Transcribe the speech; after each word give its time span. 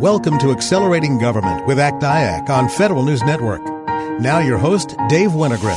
Welcome 0.00 0.38
to 0.38 0.50
Accelerating 0.50 1.18
Government 1.18 1.66
with 1.66 1.78
ACT-IAC 1.78 2.48
on 2.48 2.70
Federal 2.70 3.02
News 3.02 3.22
Network. 3.22 3.60
Now 4.18 4.38
your 4.38 4.56
host, 4.56 4.96
Dave 5.10 5.32
Wennergren. 5.32 5.76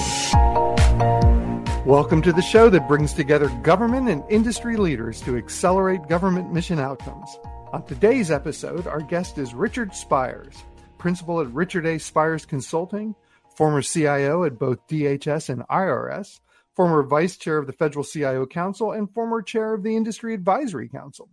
Welcome 1.86 2.22
to 2.22 2.32
the 2.32 2.42
show 2.42 2.70
that 2.70 2.88
brings 2.88 3.12
together 3.12 3.50
government 3.64 4.08
and 4.08 4.24
industry 4.30 4.78
leaders 4.78 5.20
to 5.24 5.36
accelerate 5.36 6.08
government 6.08 6.54
mission 6.54 6.80
outcomes. 6.80 7.38
On 7.74 7.86
today's 7.86 8.32
episode, 8.32 8.88
our 8.88 9.02
guest 9.02 9.38
is 9.38 9.54
Richard 9.54 9.94
Spires, 9.94 10.56
principal 10.98 11.42
at 11.42 11.52
Richard 11.52 11.86
A. 11.86 12.00
Spires 12.00 12.46
Consulting, 12.46 13.16
former 13.58 13.82
CIO 13.82 14.46
at 14.46 14.58
both 14.58 14.88
DHS 14.88 15.50
and 15.50 15.68
IRS, 15.68 16.40
former 16.78 17.04
vice 17.04 17.36
chair 17.36 17.58
of 17.58 17.68
the 17.68 17.74
Federal 17.74 18.06
CIO 18.06 18.46
Council, 18.46 18.94
and 18.94 19.14
former 19.14 19.42
chair 19.42 19.74
of 19.74 19.84
the 19.84 19.98
Industry 19.98 20.34
Advisory 20.34 20.88
Council. 20.88 21.28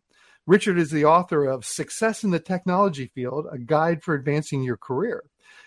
Richard 0.47 0.79
is 0.79 0.91
the 0.91 1.05
author 1.05 1.45
of 1.45 1.65
Success 1.65 2.25
in 2.25 2.31
the 2.31 2.41
Technology 2.41 3.11
Field 3.15 3.47
A 3.53 3.59
Guide 3.59 4.03
for 4.03 4.15
Advancing 4.15 4.62
Your 4.62 4.79
Career. 4.79 5.25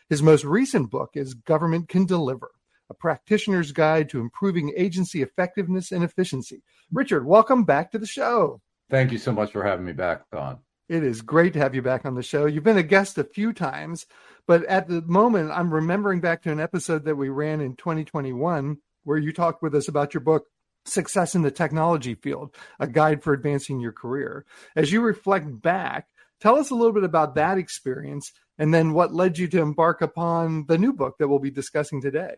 His 0.09 0.23
most 0.23 0.43
recent 0.43 0.89
book 0.89 1.11
is 1.13 1.35
Government 1.35 1.87
Can 1.87 2.05
Deliver 2.05 2.51
A 2.89 2.93
Practitioner's 2.93 3.71
Guide 3.71 4.09
to 4.09 4.19
Improving 4.19 4.73
Agency 4.75 5.21
Effectiveness 5.21 5.91
and 5.91 6.03
Efficiency. 6.03 6.63
Richard, 6.91 7.25
welcome 7.25 7.63
back 7.63 7.91
to 7.91 7.99
the 7.99 8.07
show. 8.07 8.61
Thank 8.89 9.11
you 9.11 9.19
so 9.19 9.31
much 9.31 9.51
for 9.51 9.63
having 9.63 9.85
me 9.85 9.93
back 9.93 10.23
on. 10.33 10.59
It 10.89 11.03
is 11.03 11.21
great 11.21 11.53
to 11.53 11.59
have 11.59 11.75
you 11.75 11.81
back 11.81 12.05
on 12.05 12.15
the 12.15 12.23
show. 12.23 12.45
You've 12.45 12.63
been 12.63 12.77
a 12.77 12.83
guest 12.83 13.17
a 13.17 13.23
few 13.23 13.53
times, 13.53 14.05
but 14.47 14.65
at 14.65 14.87
the 14.87 15.01
moment, 15.03 15.51
I'm 15.51 15.73
remembering 15.73 16.19
back 16.19 16.41
to 16.43 16.51
an 16.51 16.59
episode 16.59 17.05
that 17.05 17.15
we 17.15 17.29
ran 17.29 17.61
in 17.61 17.75
2021 17.75 18.77
where 19.03 19.17
you 19.17 19.31
talked 19.31 19.61
with 19.61 19.75
us 19.75 19.87
about 19.87 20.13
your 20.13 20.21
book, 20.21 20.47
Success 20.85 21.35
in 21.35 21.41
the 21.41 21.51
Technology 21.51 22.15
Field, 22.15 22.55
a 22.79 22.87
guide 22.87 23.23
for 23.23 23.33
advancing 23.33 23.79
your 23.79 23.91
career. 23.91 24.45
As 24.75 24.91
you 24.91 25.01
reflect 25.01 25.61
back, 25.61 26.07
tell 26.41 26.57
us 26.57 26.69
a 26.69 26.75
little 26.75 26.93
bit 26.93 27.03
about 27.03 27.35
that 27.35 27.57
experience 27.57 28.31
and 28.57 28.73
then 28.73 28.93
what 28.93 29.13
led 29.13 29.37
you 29.37 29.47
to 29.47 29.61
embark 29.61 30.01
upon 30.01 30.65
the 30.67 30.77
new 30.77 30.93
book 30.93 31.15
that 31.19 31.27
we'll 31.27 31.39
be 31.39 31.51
discussing 31.51 32.01
today. 32.01 32.35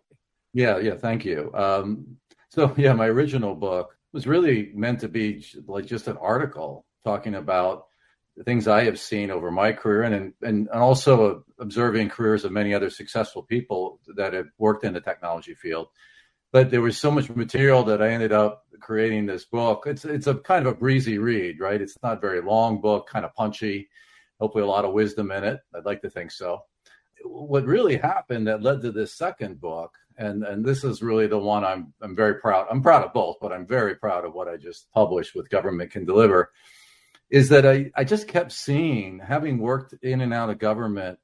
Yeah, 0.54 0.78
yeah, 0.78 0.96
thank 0.96 1.26
you. 1.26 1.52
Um, 1.54 2.18
so, 2.50 2.74
yeah, 2.78 2.94
my 2.94 3.08
original 3.08 3.56
book 3.56 3.96
was 4.14 4.28
really 4.28 4.72
meant 4.74 5.02
to 5.02 5.10
be 5.10 5.46
like 5.68 5.86
just 5.86 6.08
an 6.08 6.18
article 6.18 6.86
talking 7.04 7.36
about 7.36 7.86
the 8.38 8.44
things 8.44 8.68
I 8.68 8.84
have 8.86 9.00
seen 9.00 9.32
over 9.32 9.52
my 9.52 9.72
career 9.72 10.04
and 10.04 10.16
and, 10.16 10.34
and 10.42 10.70
also 10.70 11.44
observing 11.60 12.10
careers 12.10 12.46
of 12.46 12.52
many 12.52 12.74
other 12.74 12.90
successful 12.90 13.44
people 13.44 14.00
that 14.16 14.34
have 14.34 14.48
worked 14.58 14.84
in 14.84 14.94
the 14.94 15.02
technology 15.02 15.54
field 15.54 15.88
but 16.56 16.72
there 16.72 16.80
was 16.80 16.98
so 16.98 17.12
much 17.12 17.30
material 17.32 17.84
that 17.84 18.02
I 18.02 18.12
ended 18.12 18.32
up 18.32 18.66
creating 18.80 19.26
this 19.26 19.44
book. 19.44 19.84
It's 19.88 20.06
it's 20.06 20.28
a 20.28 20.36
kind 20.36 20.66
of 20.66 20.74
a 20.74 20.78
breezy 20.78 21.18
read, 21.18 21.60
right? 21.60 21.82
It's 21.82 21.98
not 22.02 22.20
a 22.20 22.22
very 22.22 22.42
long 22.42 22.80
book, 22.80 23.10
kind 23.10 23.26
of 23.26 23.36
punchy. 23.36 23.90
Hopefully, 24.40 24.64
a 24.64 24.68
lot 24.68 24.86
of 24.86 24.94
wisdom 24.94 25.32
in 25.32 25.44
it. 25.44 25.60
I'd 25.76 25.84
like 25.84 26.02
to 26.04 26.10
think 26.10 26.32
so. 26.32 26.62
What 27.26 27.66
really 27.66 27.98
happened 27.98 28.48
that 28.48 28.64
led 28.64 28.82
to 28.84 28.94
this 28.94 29.14
second 29.14 29.60
book, 29.60 29.96
and 30.18 30.46
and 30.46 30.64
this 30.64 30.86
is 30.86 31.02
really 31.02 31.28
the 31.28 31.38
one 31.38 31.66
I'm 31.66 31.94
I'm 32.02 32.16
very 32.16 32.36
proud. 32.36 32.68
I'm 32.72 32.82
proud 32.82 33.04
of 33.04 33.12
both, 33.12 33.36
but 33.42 33.52
I'm 33.52 33.68
very 33.68 33.96
proud 33.96 34.24
of 34.24 34.34
what 34.34 34.48
I 34.48 34.56
just 34.56 34.90
published 34.94 35.36
with 35.36 35.50
Government 35.50 35.92
Can 35.92 36.06
Deliver. 36.06 36.54
Is 37.30 37.50
that 37.50 37.66
I 37.66 37.92
I 37.98 38.06
just 38.06 38.30
kept 38.30 38.54
seeing, 38.54 39.20
having 39.20 39.58
worked 39.58 39.94
in 40.02 40.22
and 40.22 40.34
out 40.34 40.50
of 40.50 40.60
government 40.60 41.20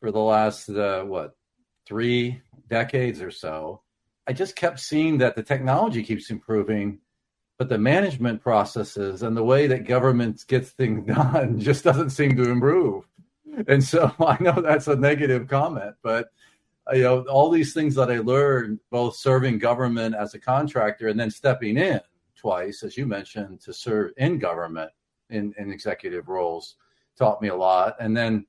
for 0.00 0.10
the 0.10 0.18
last 0.18 0.68
uh, 0.68 1.04
what 1.04 1.36
three 1.86 2.42
decades 2.68 3.22
or 3.22 3.30
so 3.30 3.83
I 4.26 4.32
just 4.32 4.56
kept 4.56 4.80
seeing 4.80 5.18
that 5.18 5.36
the 5.36 5.42
technology 5.42 6.02
keeps 6.02 6.30
improving, 6.30 7.00
but 7.58 7.68
the 7.68 7.78
management 7.78 8.42
processes 8.42 9.22
and 9.22 9.36
the 9.36 9.44
way 9.44 9.66
that 9.66 9.86
government 9.86 10.44
gets 10.46 10.70
things 10.70 11.06
done 11.14 11.58
just 11.58 11.84
doesn't 11.84 12.10
seem 12.10 12.36
to 12.36 12.50
improve. 12.50 13.04
And 13.68 13.82
so 13.82 14.12
I 14.20 14.36
know 14.40 14.60
that's 14.60 14.88
a 14.88 14.96
negative 14.96 15.48
comment, 15.48 15.94
but 16.02 16.30
you 16.92 17.02
know 17.02 17.22
all 17.22 17.50
these 17.50 17.72
things 17.72 17.94
that 17.94 18.10
I 18.10 18.18
learned, 18.18 18.80
both 18.90 19.16
serving 19.16 19.58
government 19.58 20.14
as 20.14 20.34
a 20.34 20.38
contractor 20.38 21.08
and 21.08 21.18
then 21.18 21.30
stepping 21.30 21.78
in 21.78 22.00
twice, 22.36 22.82
as 22.82 22.96
you 22.96 23.06
mentioned, 23.06 23.60
to 23.62 23.72
serve 23.72 24.12
in 24.18 24.38
government 24.38 24.90
in, 25.30 25.54
in 25.56 25.72
executive 25.72 26.28
roles, 26.28 26.76
taught 27.16 27.40
me 27.40 27.48
a 27.48 27.56
lot. 27.56 27.96
And 28.00 28.14
then 28.14 28.46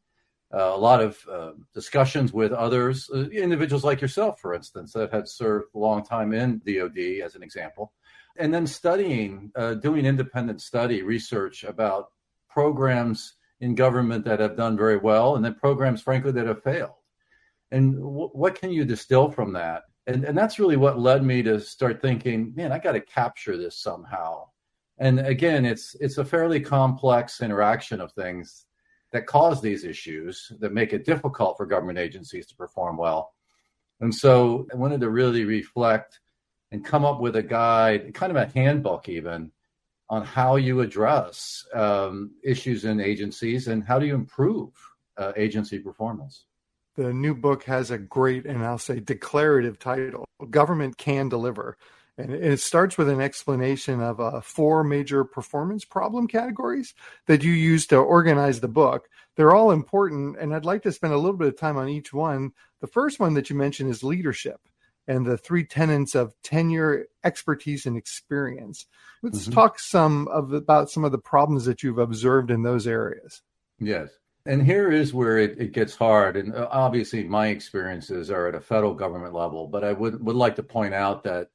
uh, 0.55 0.71
a 0.73 0.77
lot 0.77 1.01
of 1.01 1.19
uh, 1.29 1.51
discussions 1.73 2.31
with 2.31 2.53
others, 2.53 3.09
uh, 3.13 3.27
individuals 3.29 3.83
like 3.83 3.99
yourself, 4.01 4.39
for 4.39 4.53
instance, 4.53 4.93
that 4.93 5.13
had 5.13 5.27
served 5.27 5.66
a 5.75 5.77
long 5.77 6.03
time 6.03 6.33
in 6.33 6.61
DoD, 6.66 7.21
as 7.23 7.35
an 7.35 7.43
example, 7.43 7.91
and 8.38 8.53
then 8.53 8.65
studying, 8.65 9.51
uh, 9.55 9.73
doing 9.73 10.05
independent 10.05 10.61
study 10.61 11.01
research 11.01 11.63
about 11.63 12.11
programs 12.49 13.35
in 13.59 13.75
government 13.75 14.23
that 14.25 14.39
have 14.39 14.55
done 14.55 14.77
very 14.77 14.97
well, 14.97 15.35
and 15.35 15.44
then 15.44 15.55
programs, 15.55 16.01
frankly, 16.01 16.31
that 16.31 16.47
have 16.47 16.63
failed. 16.63 16.91
And 17.71 17.95
w- 17.95 18.29
what 18.29 18.55
can 18.55 18.71
you 18.71 18.85
distill 18.85 19.29
from 19.29 19.51
that? 19.53 19.83
And, 20.07 20.23
and 20.23 20.38
that's 20.38 20.59
really 20.59 20.77
what 20.77 20.99
led 20.99 21.23
me 21.23 21.41
to 21.44 21.59
start 21.59 22.01
thinking, 22.01 22.53
man, 22.55 22.71
I 22.71 22.79
got 22.79 22.94
to 22.94 23.01
capture 23.01 23.57
this 23.57 23.77
somehow. 23.77 24.45
And 24.97 25.19
again, 25.19 25.65
it's 25.65 25.95
it's 25.99 26.19
a 26.19 26.23
fairly 26.23 26.61
complex 26.61 27.41
interaction 27.41 27.99
of 27.99 28.13
things 28.13 28.64
that 29.15 29.25
cause 29.25 29.61
these 29.61 29.85
issues 29.85 30.51
that 30.59 30.73
make 30.73 30.91
it 30.91 31.05
difficult 31.05 31.55
for 31.55 31.65
government 31.65 31.97
agencies 31.97 32.45
to 32.47 32.55
perform 32.55 32.97
well. 32.97 33.33
And 34.01 34.13
so 34.13 34.67
I 34.73 34.75
wanted 34.75 34.99
to 35.01 35.09
really 35.09 35.45
reflect 35.45 36.19
and 36.71 36.83
come 36.83 37.05
up 37.05 37.21
with 37.21 37.37
a 37.37 37.43
guide, 37.43 38.13
kind 38.13 38.29
of 38.29 38.35
a 38.35 38.51
handbook 38.53 39.07
even, 39.07 39.51
on 40.09 40.25
how 40.25 40.57
you 40.57 40.81
address 40.81 41.65
um, 41.73 42.31
issues 42.43 42.83
in 42.83 42.99
agencies 42.99 43.69
and 43.69 43.85
how 43.85 43.97
do 43.97 44.05
you 44.05 44.15
improve 44.15 44.71
uh, 45.17 45.31
agency 45.37 45.79
performance. 45.79 46.45
The 46.97 47.13
new 47.13 47.33
book 47.33 47.63
has 47.63 47.91
a 47.91 47.97
great 47.97 48.45
and 48.45 48.65
I'll 48.65 48.77
say 48.77 48.99
declarative 48.99 49.79
title 49.79 50.25
Government 50.49 50.97
Can 50.97 51.29
Deliver. 51.29 51.77
And 52.17 52.33
it 52.33 52.61
starts 52.61 52.97
with 52.97 53.09
an 53.09 53.19
explanation 53.19 54.01
of 54.01 54.21
uh, 54.21 54.39
four 54.39 54.83
major 54.83 55.25
performance 55.25 55.83
problem 55.83 56.27
categories 56.27 56.93
that 57.27 57.43
you 57.43 57.51
use 57.51 57.87
to 57.87 57.97
organize 57.97 58.61
the 58.61 58.69
book. 58.69 59.09
They're 59.35 59.53
all 59.53 59.71
important, 59.71 60.37
and 60.39 60.55
I'd 60.55 60.63
like 60.63 60.83
to 60.83 60.93
spend 60.93 61.13
a 61.13 61.17
little 61.17 61.37
bit 61.37 61.49
of 61.49 61.57
time 61.57 61.77
on 61.77 61.89
each 61.89 62.13
one. 62.13 62.53
The 62.79 62.87
first 62.87 63.19
one 63.19 63.33
that 63.33 63.49
you 63.49 63.55
mentioned 63.57 63.89
is 63.89 64.03
leadership 64.03 64.61
and 65.07 65.25
the 65.25 65.37
three 65.37 65.65
tenets 65.65 66.15
of 66.15 66.33
tenure, 66.41 67.07
expertise, 67.23 67.85
and 67.85 67.97
experience. 67.97 68.85
Let's 69.21 69.43
mm-hmm. 69.43 69.53
talk 69.53 69.79
some 69.79 70.27
of 70.29 70.53
about 70.53 70.89
some 70.89 71.03
of 71.03 71.11
the 71.11 71.17
problems 71.17 71.65
that 71.65 71.83
you've 71.83 71.99
observed 71.99 72.49
in 72.49 72.63
those 72.63 72.87
areas. 72.87 73.41
Yes. 73.79 74.09
And 74.47 74.63
here 74.63 74.91
is 74.91 75.13
where 75.13 75.39
it, 75.39 75.59
it 75.59 75.71
gets 75.71 75.95
hard. 75.95 76.37
And 76.37 76.53
uh, 76.53 76.67
obviously, 76.71 77.23
my 77.23 77.47
experiences 77.47 78.29
are 78.29 78.47
at 78.47 78.55
a 78.55 78.61
federal 78.61 78.93
government 78.93 79.33
level, 79.33 79.67
but 79.67 79.83
I 79.83 79.91
would, 79.91 80.23
would 80.23 80.35
like 80.35 80.55
to 80.57 80.63
point 80.63 80.93
out 80.93 81.23
that 81.23 81.49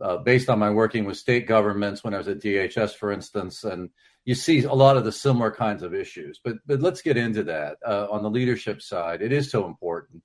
uh, 0.00 0.18
based 0.18 0.48
on 0.48 0.58
my 0.58 0.70
working 0.70 1.04
with 1.04 1.16
state 1.16 1.46
governments 1.46 2.04
when 2.04 2.14
I 2.14 2.18
was 2.18 2.28
at 2.28 2.40
DHS, 2.40 2.94
for 2.94 3.12
instance, 3.12 3.64
and 3.64 3.90
you 4.24 4.34
see 4.34 4.62
a 4.64 4.72
lot 4.72 4.96
of 4.96 5.04
the 5.04 5.12
similar 5.12 5.50
kinds 5.50 5.82
of 5.82 5.94
issues. 5.94 6.40
But 6.42 6.56
but 6.66 6.80
let's 6.80 7.02
get 7.02 7.16
into 7.16 7.42
that 7.44 7.78
uh, 7.86 8.06
on 8.10 8.22
the 8.22 8.30
leadership 8.30 8.82
side. 8.82 9.22
It 9.22 9.32
is 9.32 9.50
so 9.50 9.66
important. 9.66 10.22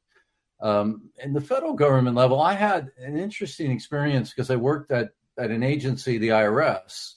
Um, 0.62 1.10
in 1.22 1.34
the 1.34 1.42
federal 1.42 1.74
government 1.74 2.16
level, 2.16 2.42
I 2.42 2.54
had 2.54 2.90
an 2.98 3.18
interesting 3.18 3.72
experience 3.72 4.30
because 4.30 4.52
I 4.52 4.56
worked 4.58 4.92
at 4.92 5.12
at 5.38 5.52
an 5.52 5.64
agency, 5.64 6.18
the 6.18 6.30
IRS, 6.30 7.14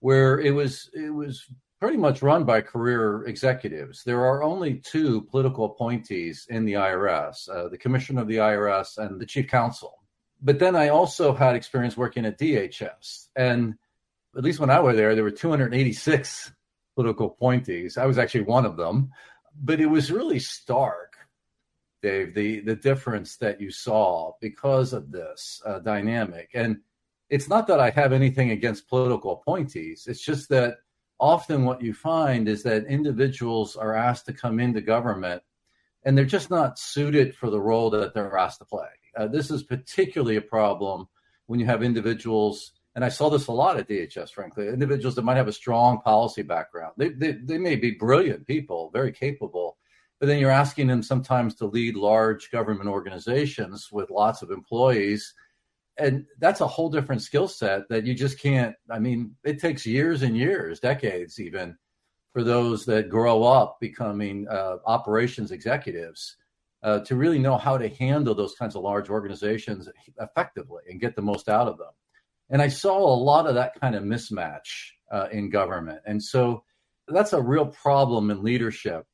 where 0.00 0.38
it 0.40 0.50
was 0.50 0.90
it 0.94 1.10
was 1.10 1.44
pretty 1.80 1.96
much 1.96 2.22
run 2.22 2.44
by 2.44 2.60
career 2.60 3.24
executives. 3.24 4.02
There 4.04 4.24
are 4.24 4.42
only 4.42 4.80
two 4.80 5.22
political 5.22 5.64
appointees 5.64 6.46
in 6.50 6.64
the 6.64 6.74
IRS: 6.74 7.48
uh, 7.48 7.68
the 7.68 7.78
commissioner 7.78 8.22
of 8.22 8.28
the 8.28 8.36
IRS 8.36 8.98
and 8.98 9.20
the 9.20 9.26
chief 9.26 9.48
counsel 9.48 9.94
but 10.40 10.58
then 10.58 10.76
I 10.76 10.88
also 10.88 11.34
had 11.34 11.56
experience 11.56 11.96
working 11.96 12.26
at 12.26 12.38
DHS. 12.38 13.28
And 13.36 13.74
at 14.36 14.44
least 14.44 14.60
when 14.60 14.70
I 14.70 14.80
was 14.80 14.96
there, 14.96 15.14
there 15.14 15.24
were 15.24 15.30
286 15.30 16.52
political 16.94 17.26
appointees. 17.26 17.98
I 17.98 18.06
was 18.06 18.18
actually 18.18 18.42
one 18.42 18.66
of 18.66 18.76
them. 18.76 19.10
But 19.58 19.80
it 19.80 19.86
was 19.86 20.12
really 20.12 20.38
stark, 20.38 21.16
Dave, 22.02 22.34
the, 22.34 22.60
the 22.60 22.76
difference 22.76 23.36
that 23.38 23.60
you 23.60 23.70
saw 23.70 24.32
because 24.40 24.92
of 24.92 25.10
this 25.10 25.62
uh, 25.64 25.78
dynamic. 25.78 26.50
And 26.54 26.80
it's 27.30 27.48
not 27.48 27.66
that 27.68 27.80
I 27.80 27.90
have 27.90 28.12
anything 28.12 28.50
against 28.50 28.88
political 28.88 29.32
appointees, 29.32 30.06
it's 30.06 30.20
just 30.20 30.48
that 30.50 30.78
often 31.18 31.64
what 31.64 31.82
you 31.82 31.94
find 31.94 32.46
is 32.46 32.62
that 32.62 32.84
individuals 32.84 33.74
are 33.74 33.94
asked 33.94 34.26
to 34.26 34.32
come 34.32 34.60
into 34.60 34.80
government 34.82 35.42
and 36.04 36.16
they're 36.16 36.24
just 36.24 36.50
not 36.50 36.78
suited 36.78 37.34
for 37.34 37.50
the 37.50 37.60
role 37.60 37.90
that 37.90 38.14
they're 38.14 38.36
asked 38.36 38.58
to 38.58 38.64
play. 38.64 38.86
Uh, 39.16 39.26
this 39.26 39.50
is 39.50 39.62
particularly 39.62 40.36
a 40.36 40.42
problem 40.42 41.08
when 41.46 41.60
you 41.60 41.66
have 41.66 41.82
individuals, 41.82 42.72
and 42.94 43.04
I 43.04 43.08
saw 43.08 43.28
this 43.28 43.46
a 43.46 43.52
lot 43.52 43.78
at 43.78 43.88
DHS, 43.88 44.30
frankly, 44.30 44.68
individuals 44.68 45.14
that 45.14 45.24
might 45.24 45.36
have 45.36 45.48
a 45.48 45.52
strong 45.52 46.00
policy 46.00 46.42
background. 46.42 46.94
They, 46.96 47.10
they, 47.10 47.32
they 47.32 47.58
may 47.58 47.76
be 47.76 47.92
brilliant 47.92 48.46
people, 48.46 48.90
very 48.92 49.12
capable, 49.12 49.78
but 50.18 50.26
then 50.26 50.38
you're 50.38 50.50
asking 50.50 50.88
them 50.88 51.02
sometimes 51.02 51.54
to 51.56 51.66
lead 51.66 51.96
large 51.96 52.50
government 52.50 52.88
organizations 52.88 53.90
with 53.92 54.10
lots 54.10 54.42
of 54.42 54.50
employees. 54.50 55.34
And 55.98 56.26
that's 56.38 56.60
a 56.60 56.66
whole 56.66 56.90
different 56.90 57.22
skill 57.22 57.48
set 57.48 57.88
that 57.88 58.04
you 58.04 58.14
just 58.14 58.38
can't. 58.38 58.74
I 58.90 58.98
mean, 58.98 59.36
it 59.44 59.60
takes 59.60 59.86
years 59.86 60.22
and 60.22 60.36
years, 60.36 60.80
decades 60.80 61.38
even, 61.38 61.76
for 62.32 62.42
those 62.42 62.84
that 62.86 63.08
grow 63.08 63.44
up 63.44 63.78
becoming 63.80 64.46
uh, 64.48 64.76
operations 64.84 65.52
executives 65.52 66.36
uh, 66.86 67.00
to 67.00 67.16
really 67.16 67.40
know 67.40 67.56
how 67.56 67.76
to 67.76 67.88
handle 67.88 68.32
those 68.32 68.54
kinds 68.54 68.76
of 68.76 68.82
large 68.82 69.10
organizations 69.10 69.88
effectively 70.20 70.84
and 70.88 71.00
get 71.00 71.16
the 71.16 71.22
most 71.22 71.48
out 71.48 71.66
of 71.66 71.78
them. 71.78 71.90
And 72.48 72.62
I 72.62 72.68
saw 72.68 72.96
a 72.96 73.22
lot 73.22 73.48
of 73.48 73.56
that 73.56 73.78
kind 73.80 73.96
of 73.96 74.04
mismatch 74.04 74.92
uh, 75.10 75.26
in 75.32 75.50
government. 75.50 75.98
And 76.06 76.22
so 76.22 76.62
that's 77.08 77.32
a 77.32 77.42
real 77.42 77.66
problem 77.66 78.30
in 78.30 78.40
leadership. 78.40 79.04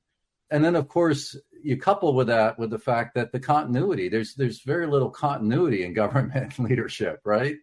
And 0.51 0.63
then, 0.63 0.77
of 0.77 0.87
course, 0.87 1.35
you 1.63 1.79
couple 1.79 2.13
with 2.13 2.27
that 2.27 2.59
with 2.59 2.69
the 2.69 2.79
fact 2.79 3.15
that 3.15 3.33
the 3.33 3.41
continuity 3.41 4.11
there's 4.11 4.35
there's 4.35 4.61
very 4.61 4.87
little 4.87 5.09
continuity 5.09 5.85
in 5.85 5.95
government 5.95 6.59
leadership, 6.59 7.21
right? 7.25 7.57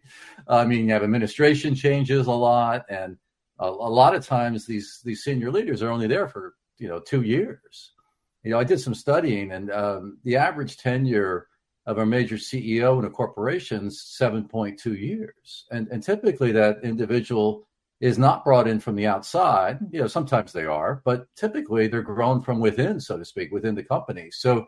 I 0.48 0.64
mean, 0.64 0.86
you 0.86 0.92
have 0.92 1.04
administration 1.04 1.76
changes 1.76 2.26
a 2.26 2.32
lot, 2.32 2.84
and 2.88 3.16
a, 3.60 3.66
a 3.66 3.68
lot 3.68 4.16
of 4.16 4.26
times 4.26 4.66
these 4.66 5.00
these 5.04 5.22
senior 5.22 5.52
leaders 5.52 5.84
are 5.84 5.90
only 5.90 6.08
there 6.08 6.26
for 6.26 6.54
you 6.78 6.88
know 6.88 6.98
two 6.98 7.22
years. 7.22 7.92
You 8.42 8.52
know, 8.52 8.58
I 8.58 8.64
did 8.64 8.80
some 8.80 8.94
studying, 8.94 9.52
and 9.52 9.70
um, 9.70 10.18
the 10.24 10.36
average 10.36 10.78
tenure 10.78 11.48
of 11.86 11.98
a 11.98 12.06
major 12.06 12.36
CEO 12.36 12.98
in 12.98 13.04
a 13.04 13.10
corporation 13.10 13.86
is 13.86 14.16
7.2 14.20 14.98
years, 14.98 15.66
and 15.70 15.88
and 15.88 16.02
typically 16.02 16.52
that 16.52 16.82
individual 16.82 17.66
is 18.00 18.18
not 18.18 18.44
brought 18.44 18.66
in 18.66 18.80
from 18.80 18.96
the 18.96 19.06
outside. 19.06 19.78
You 19.92 20.00
know, 20.00 20.06
sometimes 20.06 20.52
they 20.52 20.64
are, 20.64 21.02
but 21.04 21.26
typically 21.36 21.86
they're 21.86 22.02
grown 22.02 22.40
from 22.40 22.58
within, 22.58 22.98
so 22.98 23.18
to 23.18 23.24
speak, 23.24 23.52
within 23.52 23.74
the 23.74 23.82
company. 23.82 24.30
So 24.30 24.66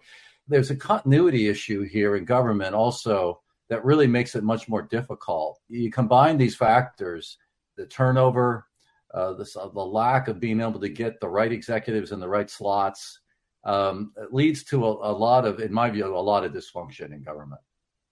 there's 0.49 0.71
a 0.71 0.77
continuity 0.77 1.49
issue 1.49 1.83
here 1.83 2.17
in 2.17 2.25
government 2.25 2.75
also 2.75 3.41
that 3.71 3.85
really 3.85 4.07
makes 4.07 4.35
it 4.35 4.45
much 4.45 4.69
more 4.69 4.83
difficult. 4.83 5.59
You 5.69 5.91
combine 5.91 6.37
these 6.37 6.55
factors, 6.55 7.39
the 7.77 7.87
turnover, 7.87 8.67
uh, 9.15 9.35
uh, 9.35 9.69
the 9.69 9.85
lack 9.85 10.29
of 10.29 10.41
being 10.41 10.61
able 10.61 10.81
to 10.81 10.89
get 10.89 11.21
the 11.21 11.29
right 11.29 11.53
executives 11.53 12.13
in 12.13 12.21
the 12.21 12.29
right 12.29 12.51
slots, 12.51 13.21
um, 13.65 14.13
leads 14.31 14.65
to 14.65 14.85
a, 14.85 15.13
a 15.13 15.15
lot 15.15 15.45
of, 15.45 15.61
in 15.61 15.73
my 15.73 15.91
view, 15.91 16.07
a 16.07 16.19
lot 16.19 16.45
of 16.45 16.53
dysfunction 16.53 17.13
in 17.13 17.23
government. 17.23 17.61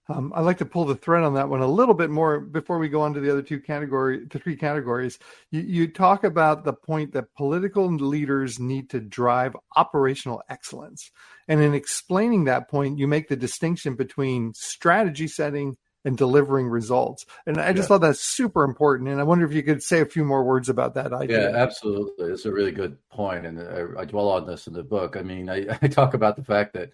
Um, 0.09 0.33
I'd 0.35 0.41
like 0.41 0.57
to 0.57 0.65
pull 0.65 0.85
the 0.85 0.95
thread 0.95 1.23
on 1.23 1.35
that 1.35 1.47
one 1.47 1.61
a 1.61 1.67
little 1.67 1.93
bit 1.93 2.09
more 2.09 2.39
before 2.39 2.79
we 2.79 2.89
go 2.89 3.01
on 3.01 3.13
to 3.13 3.19
the 3.19 3.31
other 3.31 3.41
two 3.41 3.59
category, 3.59 4.25
the 4.25 4.39
three 4.39 4.55
categories. 4.55 5.19
You, 5.51 5.61
you 5.61 5.87
talk 5.87 6.23
about 6.23 6.65
the 6.65 6.73
point 6.73 7.13
that 7.13 7.33
political 7.35 7.87
leaders 7.87 8.59
need 8.59 8.89
to 8.89 8.99
drive 8.99 9.55
operational 9.75 10.41
excellence, 10.49 11.11
and 11.47 11.61
in 11.61 11.73
explaining 11.73 12.45
that 12.45 12.69
point, 12.69 12.97
you 12.97 13.07
make 13.07 13.29
the 13.29 13.35
distinction 13.35 13.95
between 13.95 14.53
strategy 14.53 15.27
setting 15.27 15.77
and 16.03 16.17
delivering 16.17 16.67
results. 16.67 17.25
And 17.45 17.59
I 17.59 17.73
just 17.73 17.85
yeah. 17.85 17.87
thought 17.87 18.01
that's 18.01 18.19
super 18.19 18.63
important. 18.63 19.09
And 19.09 19.19
I 19.19 19.23
wonder 19.23 19.45
if 19.45 19.53
you 19.53 19.63
could 19.63 19.83
say 19.83 20.01
a 20.01 20.05
few 20.05 20.25
more 20.25 20.43
words 20.43 20.69
about 20.69 20.95
that 20.95 21.13
idea. 21.13 21.51
Yeah, 21.51 21.57
absolutely. 21.57 22.31
It's 22.31 22.45
a 22.45 22.51
really 22.51 22.71
good 22.71 22.97
point, 23.09 23.45
and 23.45 23.59
I, 23.59 24.01
I 24.01 24.05
dwell 24.05 24.29
on 24.29 24.47
this 24.47 24.67
in 24.67 24.73
the 24.73 24.83
book. 24.83 25.15
I 25.17 25.21
mean, 25.21 25.49
I, 25.49 25.77
I 25.81 25.87
talk 25.87 26.13
about 26.13 26.35
the 26.35 26.43
fact 26.43 26.73
that 26.73 26.91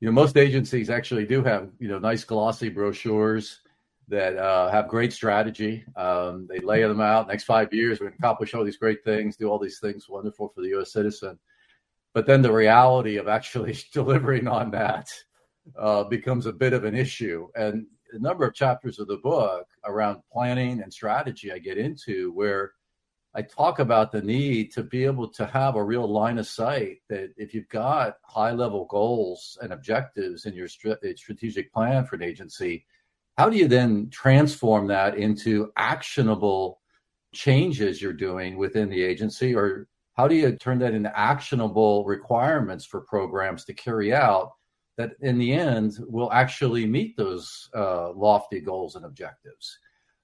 you 0.00 0.06
know 0.06 0.12
most 0.12 0.36
agencies 0.36 0.90
actually 0.90 1.26
do 1.26 1.42
have 1.42 1.70
you 1.78 1.88
know 1.88 1.98
nice 1.98 2.24
glossy 2.24 2.68
brochures 2.68 3.60
that 4.08 4.36
uh, 4.36 4.70
have 4.70 4.88
great 4.88 5.12
strategy. 5.12 5.84
Um, 5.96 6.46
they 6.48 6.58
lay 6.58 6.82
them 6.82 7.00
out. 7.00 7.26
Next 7.26 7.44
five 7.44 7.72
years, 7.72 8.00
we 8.00 8.06
accomplish 8.06 8.54
all 8.54 8.64
these 8.64 8.76
great 8.76 9.02
things, 9.02 9.36
do 9.36 9.48
all 9.48 9.58
these 9.58 9.78
things 9.78 10.08
wonderful 10.08 10.48
for 10.54 10.60
the 10.60 10.68
U.S. 10.68 10.92
citizen. 10.92 11.38
But 12.12 12.26
then 12.26 12.42
the 12.42 12.52
reality 12.52 13.16
of 13.16 13.28
actually 13.28 13.76
delivering 13.92 14.46
on 14.46 14.70
that 14.72 15.08
uh, 15.78 16.04
becomes 16.04 16.46
a 16.46 16.52
bit 16.52 16.72
of 16.72 16.84
an 16.84 16.94
issue. 16.94 17.48
And 17.54 17.86
a 18.12 18.18
number 18.18 18.46
of 18.46 18.54
chapters 18.54 18.98
of 18.98 19.08
the 19.08 19.16
book 19.16 19.66
around 19.84 20.22
planning 20.32 20.82
and 20.82 20.92
strategy 20.92 21.52
I 21.52 21.58
get 21.58 21.78
into 21.78 22.32
where 22.32 22.72
I 23.36 23.42
talk 23.42 23.80
about 23.80 24.12
the 24.12 24.22
need 24.22 24.72
to 24.74 24.84
be 24.84 25.04
able 25.04 25.28
to 25.30 25.46
have 25.46 25.74
a 25.74 25.82
real 25.82 26.06
line 26.06 26.38
of 26.38 26.46
sight 26.46 26.98
that 27.08 27.34
if 27.36 27.52
you've 27.52 27.68
got 27.68 28.18
high 28.22 28.52
level 28.52 28.86
goals 28.88 29.58
and 29.60 29.72
objectives 29.72 30.46
in 30.46 30.54
your 30.54 30.68
uh, 30.86 30.94
strategic 31.16 31.72
plan 31.72 32.04
for 32.04 32.14
an 32.14 32.22
agency, 32.22 32.86
how 33.36 33.48
do 33.48 33.56
you 33.56 33.66
then 33.66 34.08
transform 34.10 34.86
that 34.86 35.18
into 35.18 35.72
actionable 35.76 36.80
changes 37.32 38.00
you're 38.00 38.12
doing 38.12 38.56
within 38.56 38.88
the 38.88 39.02
agency? 39.02 39.52
Or 39.52 39.88
how 40.16 40.28
do 40.28 40.36
you 40.36 40.52
turn 40.52 40.78
that 40.78 40.94
into 40.94 41.18
actionable 41.18 42.04
requirements 42.04 42.84
for 42.84 43.00
programs 43.00 43.64
to 43.64 43.74
carry 43.74 44.14
out 44.14 44.52
that 44.96 45.12
in 45.20 45.38
the 45.38 45.52
end 45.52 45.98
will 46.00 46.32
actually 46.32 46.86
meet 46.86 47.16
those 47.16 47.68
uh, 47.74 48.12
lofty 48.12 48.60
goals 48.60 48.96
and 48.96 49.04
objectives? 49.04 49.78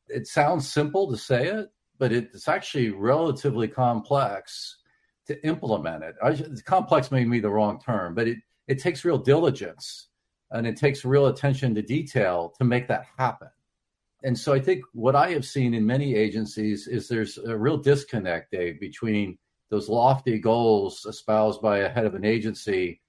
It 0.09 0.27
sounds 0.27 0.71
simple 0.71 1.11
to 1.11 1.17
say 1.17 1.49
it, 1.49 1.69
but 1.99 2.13
it's 2.13 2.49
actually 2.49 2.91
relatively 2.91 3.69
complex 3.69 4.79
to 5.27 5.47
implement 5.47 6.03
it. 6.03 6.17
I, 6.23 6.37
complex 6.65 7.11
may 7.11 7.25
be 7.25 7.41
the 7.41 7.51
wrong 7.51 7.81
term, 7.81 8.15
but 8.15 8.27
it, 8.27 8.39
it 8.67 8.79
takes 8.79 9.05
real 9.05 9.19
diligence 9.19 10.09
and 10.51 10.67
it 10.67 10.77
takes 10.77 11.05
real 11.05 11.27
attention 11.27 11.75
to 11.75 11.83
detail 11.83 12.53
to 12.59 12.65
make 12.65 12.89
that 12.89 13.07
happen. 13.17 13.49
And 14.23 14.39
so 14.39 14.53
I 14.53 14.61
think 14.61 14.85
what 14.93 15.17
I 15.17 15.31
have 15.31 15.47
seen 15.47 15.73
in 15.73 15.87
many 15.87 16.15
agencies 16.15 16.87
is 16.87 17.09
there's 17.09 17.39
a 17.39 17.57
real 17.57 17.77
disconnect, 17.77 18.51
Dave, 18.51 18.81
between 18.81 19.39
those 19.71 19.89
lofty 19.89 20.39
goals 20.39 21.07
espoused 21.07 21.63
by 21.63 21.79
a 21.79 21.89
head 21.89 22.05
of 22.05 22.15
an 22.15 22.25
agency. 22.25 23.01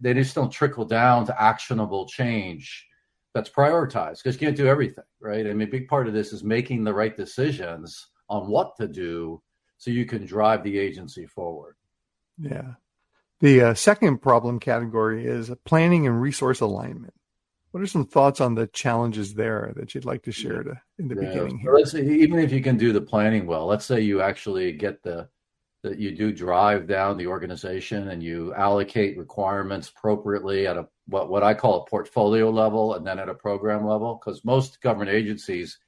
They 0.00 0.14
just 0.14 0.34
don't 0.34 0.50
trickle 0.50 0.84
down 0.84 1.26
to 1.26 1.42
actionable 1.42 2.06
change 2.06 2.86
that's 3.34 3.50
prioritized 3.50 4.22
because 4.22 4.34
you 4.34 4.46
can't 4.46 4.56
do 4.56 4.66
everything, 4.66 5.04
right? 5.20 5.46
I 5.46 5.52
mean, 5.52 5.68
a 5.68 5.70
big 5.70 5.88
part 5.88 6.08
of 6.08 6.14
this 6.14 6.32
is 6.32 6.42
making 6.42 6.84
the 6.84 6.94
right 6.94 7.16
decisions 7.16 8.08
on 8.28 8.48
what 8.48 8.76
to 8.76 8.88
do 8.88 9.42
so 9.76 9.90
you 9.90 10.06
can 10.06 10.26
drive 10.26 10.62
the 10.62 10.78
agency 10.78 11.26
forward. 11.26 11.76
Yeah. 12.38 12.74
The 13.40 13.62
uh, 13.62 13.74
second 13.74 14.18
problem 14.18 14.58
category 14.58 15.24
is 15.24 15.50
planning 15.64 16.06
and 16.06 16.20
resource 16.20 16.60
alignment. 16.60 17.14
What 17.70 17.82
are 17.82 17.86
some 17.86 18.06
thoughts 18.06 18.40
on 18.40 18.54
the 18.54 18.66
challenges 18.66 19.34
there 19.34 19.72
that 19.76 19.94
you'd 19.94 20.04
like 20.04 20.22
to 20.24 20.32
share 20.32 20.62
to, 20.62 20.80
in 20.98 21.08
the 21.08 21.14
yeah. 21.14 21.28
beginning 21.28 21.58
here? 21.58 21.84
So 21.84 21.98
even 21.98 22.38
if 22.38 22.50
you 22.50 22.62
can 22.62 22.76
do 22.76 22.92
the 22.92 23.00
planning 23.00 23.46
well, 23.46 23.66
let's 23.66 23.84
say 23.84 24.00
you 24.00 24.22
actually 24.22 24.72
get 24.72 25.02
the 25.02 25.28
that 25.82 25.98
you 25.98 26.14
do 26.16 26.32
drive 26.32 26.86
down 26.86 27.16
the 27.16 27.28
organization 27.28 28.08
and 28.08 28.22
you 28.22 28.52
allocate 28.54 29.16
requirements 29.16 29.88
appropriately 29.88 30.66
at 30.66 30.76
a 30.76 30.88
what 31.06 31.30
what 31.30 31.42
I 31.42 31.54
call 31.54 31.82
a 31.82 31.90
portfolio 31.90 32.50
level 32.50 32.94
and 32.94 33.06
then 33.06 33.18
at 33.18 33.28
a 33.28 33.34
program 33.34 33.86
level 33.86 34.20
because 34.20 34.44
most 34.44 34.80
government 34.80 35.10
agencies 35.10 35.78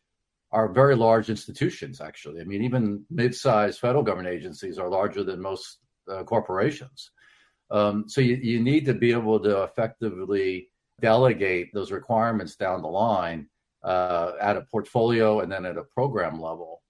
are 0.53 0.73
very 0.73 0.97
large 0.97 1.31
institutions, 1.31 2.01
actually. 2.01 2.41
I 2.41 2.45
mean, 2.45 2.65
even 2.65 3.05
mid 3.11 3.35
sized 3.35 3.79
federal 3.79 4.03
government 4.03 4.35
agencies 4.35 4.79
are 4.79 4.89
larger 4.89 5.23
than 5.23 5.41
most 5.41 5.79
uh, 6.11 6.25
corporations. 6.25 7.11
Um, 7.71 8.09
so 8.09 8.21
you, 8.21 8.37
you 8.37 8.61
need 8.61 8.87
to 8.87 8.95
be 8.95 9.13
able 9.13 9.39
to 9.41 9.63
effectively 9.63 10.69
delegate 11.01 11.73
those 11.73 11.93
requirements 11.93 12.57
down 12.57 12.83
the 12.83 12.89
line 12.89 13.49
uh, 13.85 14.33
at 14.41 14.57
a 14.57 14.63
portfolio 14.63 15.41
and 15.41 15.51
then 15.51 15.65
at 15.65 15.79
a 15.79 15.85
program 15.85 16.41
level. 16.41 16.83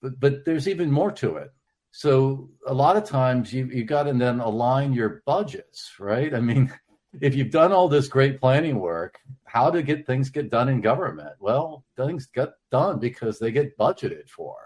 But, 0.00 0.18
but 0.18 0.44
there's 0.44 0.68
even 0.68 0.90
more 0.90 1.12
to 1.12 1.36
it. 1.36 1.52
So 1.96 2.50
a 2.66 2.74
lot 2.74 2.96
of 2.96 3.04
times 3.04 3.52
you 3.52 3.66
you 3.66 3.84
got 3.84 4.02
to 4.02 4.12
then 4.12 4.40
align 4.40 4.92
your 4.92 5.22
budgets, 5.24 5.92
right? 6.00 6.34
I 6.34 6.40
mean, 6.40 6.72
if 7.20 7.36
you've 7.36 7.52
done 7.52 7.70
all 7.70 7.88
this 7.88 8.08
great 8.08 8.40
planning 8.40 8.80
work, 8.80 9.20
how 9.44 9.70
to 9.70 9.80
get 9.80 10.04
things 10.04 10.28
get 10.28 10.50
done 10.50 10.68
in 10.68 10.80
government? 10.80 11.36
Well, 11.38 11.84
things 11.96 12.26
get 12.26 12.48
done 12.72 12.98
because 12.98 13.38
they 13.38 13.52
get 13.52 13.78
budgeted 13.78 14.28
for. 14.28 14.56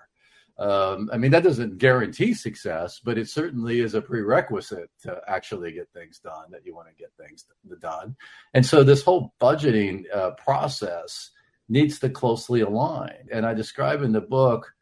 Um, 0.58 1.10
I 1.12 1.18
mean, 1.18 1.30
that 1.32 1.44
doesn't 1.44 1.76
guarantee 1.76 2.32
success, 2.32 2.98
but 3.04 3.18
it 3.18 3.28
certainly 3.28 3.80
is 3.80 3.92
a 3.92 4.00
prerequisite 4.00 4.88
to 5.02 5.20
actually 5.28 5.72
get 5.72 5.90
things 5.92 6.20
done 6.20 6.50
that 6.52 6.64
you 6.64 6.74
want 6.74 6.88
to 6.88 6.94
get 6.94 7.12
things 7.20 7.44
done. 7.78 8.16
And 8.54 8.64
so 8.64 8.82
this 8.82 9.02
whole 9.02 9.34
budgeting 9.38 10.04
uh, 10.14 10.30
process 10.30 11.30
needs 11.68 11.98
to 11.98 12.08
closely 12.08 12.62
align. 12.62 13.28
And 13.30 13.44
I 13.44 13.52
describe 13.52 14.00
in 14.00 14.12
the 14.12 14.22
book 14.22 14.72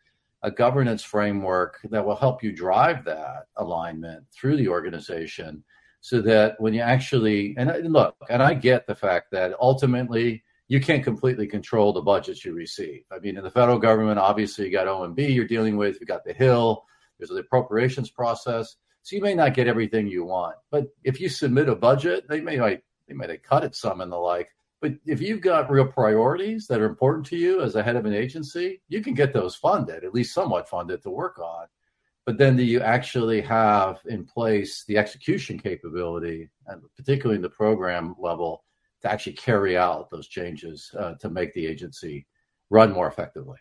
a 0.47 0.51
governance 0.51 1.03
framework 1.03 1.81
that 1.91 2.07
will 2.07 2.15
help 2.15 2.41
you 2.41 2.53
drive 2.53 3.05
that 3.05 3.47
alignment 3.57 4.25
through 4.33 4.57
the 4.57 4.69
organization 4.69 5.65
so 6.01 6.21
that 6.21 6.55
when 6.61 6.73
you 6.73 6.81
actually 6.81 7.53
and 7.59 7.93
look, 7.93 8.15
and 8.31 8.41
I 8.41 8.55
get 8.55 8.87
the 8.87 8.95
fact 8.95 9.33
that 9.33 9.55
ultimately 9.61 10.45
you 10.69 10.81
can't 10.81 11.03
completely 11.03 11.49
control 11.49 11.93
the 11.93 12.01
budgets 12.01 12.45
you 12.45 12.53
receive. 12.53 13.03
I 13.11 13.19
mean, 13.19 13.37
in 13.37 13.43
the 13.43 13.51
federal 13.51 13.81
government, 13.81 14.21
obviously 14.21 14.67
you 14.67 14.71
got 14.71 14.87
OMB 14.87 15.35
you're 15.35 15.49
dealing 15.49 15.77
with, 15.77 15.99
you 16.01 16.07
got 16.07 16.25
the 16.25 16.33
Hill, 16.33 16.85
there's 17.19 17.31
the 17.31 17.39
appropriations 17.39 18.11
process. 18.11 18.77
So 19.03 19.17
you 19.17 19.23
may 19.23 19.35
not 19.35 19.55
get 19.55 19.67
everything 19.67 20.07
you 20.07 20.25
want. 20.25 20.55
But 20.71 20.87
if 21.03 21.21
you 21.21 21.29
submit 21.29 21.69
a 21.69 21.75
budget, 21.75 22.29
they 22.29 22.41
may 22.41 22.61
like 22.61 22.85
they 23.09 23.15
may 23.15 23.37
cut 23.39 23.65
it 23.65 23.75
some 23.75 24.01
and 24.01 24.13
the 24.13 24.17
like. 24.17 24.51
But 24.81 24.95
if 25.07 25.21
you've 25.21 25.41
got 25.41 25.71
real 25.71 25.87
priorities 25.87 26.67
that 26.67 26.81
are 26.81 26.87
important 26.87 27.27
to 27.27 27.37
you 27.37 27.63
as 27.63 27.77
a 27.77 27.83
head 27.83 27.97
of 27.97 28.05
an 28.05 28.13
agency, 28.13 28.83
you 28.89 29.03
can 29.03 29.15
get 29.15 29.33
those 29.33 29.57
funded, 29.57 30.05
at 30.05 30.15
least 30.15 30.35
somewhat 30.35 30.69
funded 30.69 31.03
to 31.03 31.11
work 31.11 31.39
on 31.39 31.67
but 32.27 32.39
then 32.39 32.57
do 32.57 32.65
you 32.65 32.81
actually 32.81 33.41
have 33.43 34.01
in 34.07 34.25
place 34.25 34.85
the 34.85 34.99
execution 34.99 35.59
capability, 35.59 36.51
and 36.67 36.83
particularly 36.97 37.37
in 37.37 37.43
the 37.43 37.49
program 37.49 38.17
level, 38.19 38.65
to 39.03 39.11
actually 39.11 39.35
carry 39.35 39.77
out 39.77 40.11
those 40.11 40.27
changes 40.27 40.91
uh, 40.99 41.15
to 41.21 41.31
make 41.31 41.55
the 41.55 41.65
agency 41.65 42.27
run 42.69 42.93
more 42.93 43.07
effectively? 43.07 43.59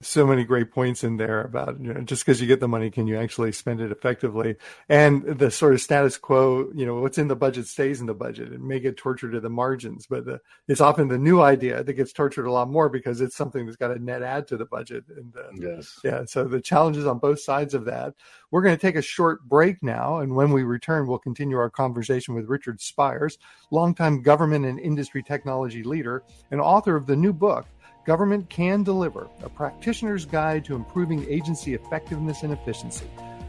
So 0.00 0.24
many 0.24 0.44
great 0.44 0.70
points 0.70 1.02
in 1.02 1.16
there 1.16 1.42
about 1.42 1.80
you 1.80 1.92
know, 1.92 2.00
just 2.02 2.24
because 2.24 2.40
you 2.40 2.46
get 2.46 2.60
the 2.60 2.68
money, 2.68 2.88
can 2.88 3.08
you 3.08 3.18
actually 3.18 3.50
spend 3.50 3.80
it 3.80 3.90
effectively? 3.90 4.54
And 4.88 5.24
the 5.24 5.50
sort 5.50 5.74
of 5.74 5.80
status 5.80 6.16
quo, 6.16 6.70
you 6.72 6.86
know, 6.86 7.00
what's 7.00 7.18
in 7.18 7.26
the 7.26 7.34
budget 7.34 7.66
stays 7.66 8.00
in 8.00 8.06
the 8.06 8.14
budget. 8.14 8.52
It 8.52 8.60
may 8.60 8.78
get 8.78 8.96
tortured 8.96 9.32
to 9.32 9.40
the 9.40 9.50
margins, 9.50 10.06
but 10.06 10.24
the, 10.24 10.40
it's 10.68 10.80
often 10.80 11.08
the 11.08 11.18
new 11.18 11.40
idea 11.40 11.82
that 11.82 11.92
gets 11.94 12.12
tortured 12.12 12.46
a 12.46 12.52
lot 12.52 12.70
more 12.70 12.88
because 12.88 13.20
it's 13.20 13.34
something 13.34 13.66
that's 13.66 13.76
got 13.76 13.90
a 13.90 13.98
net 13.98 14.22
add 14.22 14.46
to 14.48 14.56
the 14.56 14.66
budget. 14.66 15.02
And 15.16 15.36
uh, 15.36 15.50
yes, 15.54 15.98
yeah, 16.04 16.24
so 16.26 16.44
the 16.44 16.60
challenges 16.60 17.04
on 17.04 17.18
both 17.18 17.40
sides 17.40 17.74
of 17.74 17.84
that. 17.86 18.14
We're 18.52 18.62
going 18.62 18.76
to 18.76 18.80
take 18.80 18.96
a 18.96 19.02
short 19.02 19.46
break 19.48 19.82
now, 19.82 20.18
and 20.18 20.34
when 20.34 20.52
we 20.52 20.62
return, 20.62 21.06
we'll 21.06 21.18
continue 21.18 21.58
our 21.58 21.68
conversation 21.68 22.34
with 22.34 22.46
Richard 22.46 22.80
Spires, 22.80 23.36
longtime 23.70 24.22
government 24.22 24.64
and 24.64 24.78
industry 24.78 25.22
technology 25.22 25.82
leader 25.82 26.22
and 26.50 26.60
author 26.60 26.96
of 26.96 27.06
the 27.06 27.16
new 27.16 27.32
book. 27.32 27.66
Government 28.08 28.48
Can 28.48 28.84
Deliver, 28.84 29.28
a 29.42 29.50
practitioner's 29.50 30.24
guide 30.24 30.64
to 30.64 30.74
improving 30.74 31.26
agency 31.28 31.74
effectiveness 31.74 32.42
and 32.42 32.54
efficiency. 32.54 33.06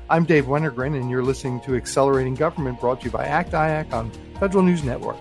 I'm 0.10 0.26
Dave 0.26 0.48
Wennergren, 0.48 1.00
and 1.00 1.10
you're 1.10 1.24
listening 1.24 1.62
to 1.62 1.78
Accelerating 1.78 2.36
Government 2.36 2.78
brought 2.82 3.00
to 3.00 3.06
you 3.06 3.12
by 3.12 3.24
ACT 3.24 3.54
IAC 3.54 3.94
on 3.94 4.12
Federal 4.38 4.66
News 4.66 4.84
Network. 4.84 5.16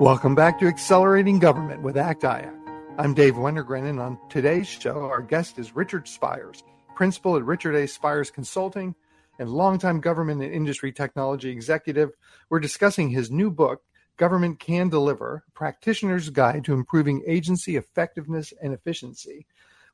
Welcome 0.00 0.34
back 0.34 0.58
to 0.60 0.66
Accelerating 0.66 1.38
Government 1.38 1.82
with 1.82 1.98
ACT 1.98 2.22
IAC. 2.22 2.50
I'm 2.96 3.12
Dave 3.12 3.34
Wennergren, 3.34 3.90
and 3.90 4.00
on 4.00 4.18
today's 4.30 4.68
show, 4.68 5.04
our 5.04 5.20
guest 5.20 5.58
is 5.58 5.76
Richard 5.76 6.08
Spires, 6.08 6.64
principal 6.96 7.36
at 7.36 7.44
Richard 7.44 7.74
A. 7.74 7.86
Spires 7.86 8.30
Consulting 8.30 8.94
and 9.42 9.50
longtime 9.50 10.00
government 10.00 10.40
and 10.40 10.54
industry 10.54 10.92
technology 10.92 11.50
executive. 11.50 12.12
We're 12.48 12.60
discussing 12.60 13.10
his 13.10 13.30
new 13.30 13.50
book, 13.50 13.82
Government 14.16 14.60
Can 14.60 14.88
Deliver 14.88 15.42
Practitioner's 15.52 16.30
Guide 16.30 16.64
to 16.64 16.74
Improving 16.74 17.24
Agency 17.26 17.76
Effectiveness 17.76 18.54
and 18.62 18.72
Efficiency. 18.72 19.46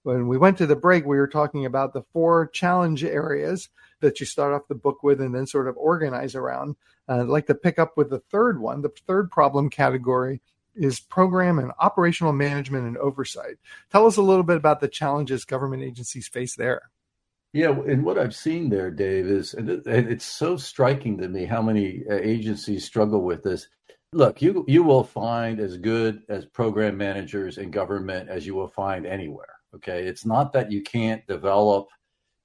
When 0.02 0.28
we 0.28 0.37
went 0.37 0.59
to 0.59 0.67
the 0.67 0.76
break, 0.76 1.07
we 1.07 1.17
were 1.17 1.26
talking 1.26 1.64
about 1.64 1.95
the 1.95 2.05
four 2.12 2.49
challenge 2.49 3.05
areas 3.05 3.71
that 4.00 4.21
you 4.21 4.26
start 4.26 4.52
off 4.52 4.69
the 4.69 4.75
book 4.75 5.02
with 5.02 5.19
and 5.21 5.35
then 5.35 5.47
sort 5.47 5.67
of 5.67 5.78
organize 5.78 6.35
around. 6.35 6.76
Uh, 7.09 7.21
I'd 7.21 7.28
like 7.28 7.47
to 7.47 7.55
pick 7.55 7.78
up 7.78 7.97
with 7.97 8.11
the 8.11 8.21
third 8.31 8.61
one. 8.61 8.83
The 8.83 8.93
third 9.07 9.31
problem 9.31 9.71
category 9.71 10.43
is 10.75 11.00
program 11.00 11.59
and 11.59 11.73
operational 11.81 12.35
management 12.35 12.87
and 12.87 12.99
oversight. 12.99 13.57
Tell 13.90 14.07
us 14.07 14.19
a 14.19 14.23
little 14.23 14.45
bit 14.45 14.59
about 14.59 14.81
the 14.81 14.88
challenges 14.88 15.47
government 15.47 15.83
agencies 15.83 16.28
face 16.28 16.55
there. 16.55 16.90
Yeah, 17.52 17.71
and 17.71 18.05
what 18.05 18.19
I've 18.19 18.35
seen 18.35 18.69
there, 18.69 18.90
Dave, 18.90 19.26
is 19.26 19.55
and 19.55 19.71
it's 19.87 20.25
so 20.25 20.57
striking 20.57 21.17
to 21.19 21.28
me 21.28 21.47
how 21.47 21.62
many 21.62 22.02
uh, 22.09 22.14
agencies 22.14 22.85
struggle 22.85 23.23
with 23.23 23.43
this. 23.43 23.69
Look, 24.12 24.43
you 24.43 24.64
you 24.69 24.83
will 24.83 25.05
find 25.05 25.59
as 25.59 25.78
good 25.78 26.23
as 26.28 26.45
program 26.45 26.99
managers 26.99 27.57
in 27.57 27.71
government 27.71 28.28
as 28.28 28.47
you 28.47 28.55
will 28.55 28.69
find 28.69 29.07
anywhere. 29.07 29.55
Okay, 29.75 30.07
it's 30.07 30.26
not 30.26 30.52
that 30.52 30.71
you 30.71 30.83
can't 30.83 31.26
develop 31.26 31.88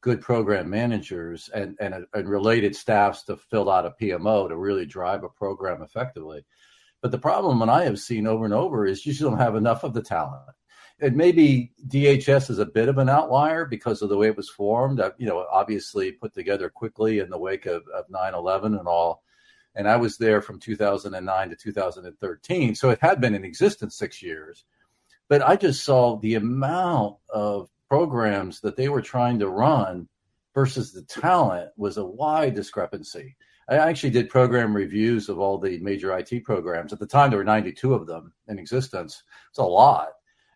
good 0.01 0.21
program 0.21 0.69
managers 0.69 1.49
and 1.53 1.75
and, 1.81 2.05
and 2.13 2.29
related 2.29 2.73
staffs 2.73 3.23
to 3.23 3.35
fill 3.35 3.69
out 3.69 3.85
a 3.85 3.93
PMO 4.01 4.47
to 4.47 4.55
really 4.55 4.85
drive 4.85 5.25
a 5.25 5.29
program 5.29 5.81
effectively. 5.81 6.45
But 7.01 7.11
the 7.11 7.19
problem, 7.19 7.61
and 7.61 7.69
I 7.69 7.83
have 7.83 7.99
seen 7.99 8.25
over 8.25 8.45
and 8.45 8.53
over, 8.53 8.85
is 8.85 9.05
you 9.05 9.11
just 9.11 9.21
don't 9.21 9.37
have 9.37 9.55
enough 9.55 9.83
of 9.83 9.93
the 9.93 10.01
talent 10.01 10.43
and 10.99 11.15
maybe 11.15 11.71
DHS 11.87 12.49
is 12.49 12.59
a 12.59 12.65
bit 12.65 12.87
of 12.87 12.97
an 12.97 13.09
outlier 13.09 13.65
because 13.65 14.01
of 14.01 14.09
the 14.09 14.17
way 14.17 14.27
it 14.27 14.37
was 14.37 14.49
formed. 14.49 14.99
Uh, 14.99 15.11
you 15.17 15.25
know, 15.25 15.45
obviously 15.51 16.11
put 16.11 16.33
together 16.33 16.69
quickly 16.69 17.19
in 17.19 17.29
the 17.29 17.37
wake 17.37 17.65
of, 17.65 17.83
of 17.93 18.07
9/11 18.09 18.79
and 18.79 18.87
all. 18.87 19.23
And 19.75 19.87
I 19.87 19.97
was 19.97 20.17
there 20.17 20.41
from 20.41 20.59
2009 20.59 21.49
to 21.49 21.55
2013, 21.55 22.75
so 22.75 22.91
it 22.91 22.99
had 23.01 23.19
been 23.19 23.33
in 23.33 23.43
existence 23.43 23.97
six 23.97 24.21
years. 24.21 24.65
But 25.29 25.41
I 25.41 25.55
just 25.55 25.83
saw 25.83 26.19
the 26.19 26.35
amount 26.35 27.17
of 27.29 27.69
programs 27.89 28.61
that 28.61 28.75
they 28.75 28.87
were 28.87 29.01
trying 29.01 29.39
to 29.39 29.49
run 29.49 30.07
versus 30.53 30.91
the 30.91 31.01
talent 31.01 31.71
was 31.75 31.97
a 31.97 32.05
wide 32.05 32.53
discrepancy. 32.53 33.35
I 33.67 33.77
actually 33.77 34.11
did 34.11 34.29
program 34.29 34.75
reviews 34.75 35.27
of 35.29 35.39
all 35.39 35.57
the 35.57 35.79
major 35.79 36.15
IT 36.15 36.43
programs. 36.43 36.93
At 36.93 36.99
the 36.99 37.07
time, 37.07 37.31
there 37.31 37.39
were 37.39 37.45
92 37.45 37.93
of 37.93 38.05
them 38.05 38.33
in 38.47 38.59
existence. 38.59 39.23
It's 39.49 39.57
a 39.57 39.63
lot 39.63 40.09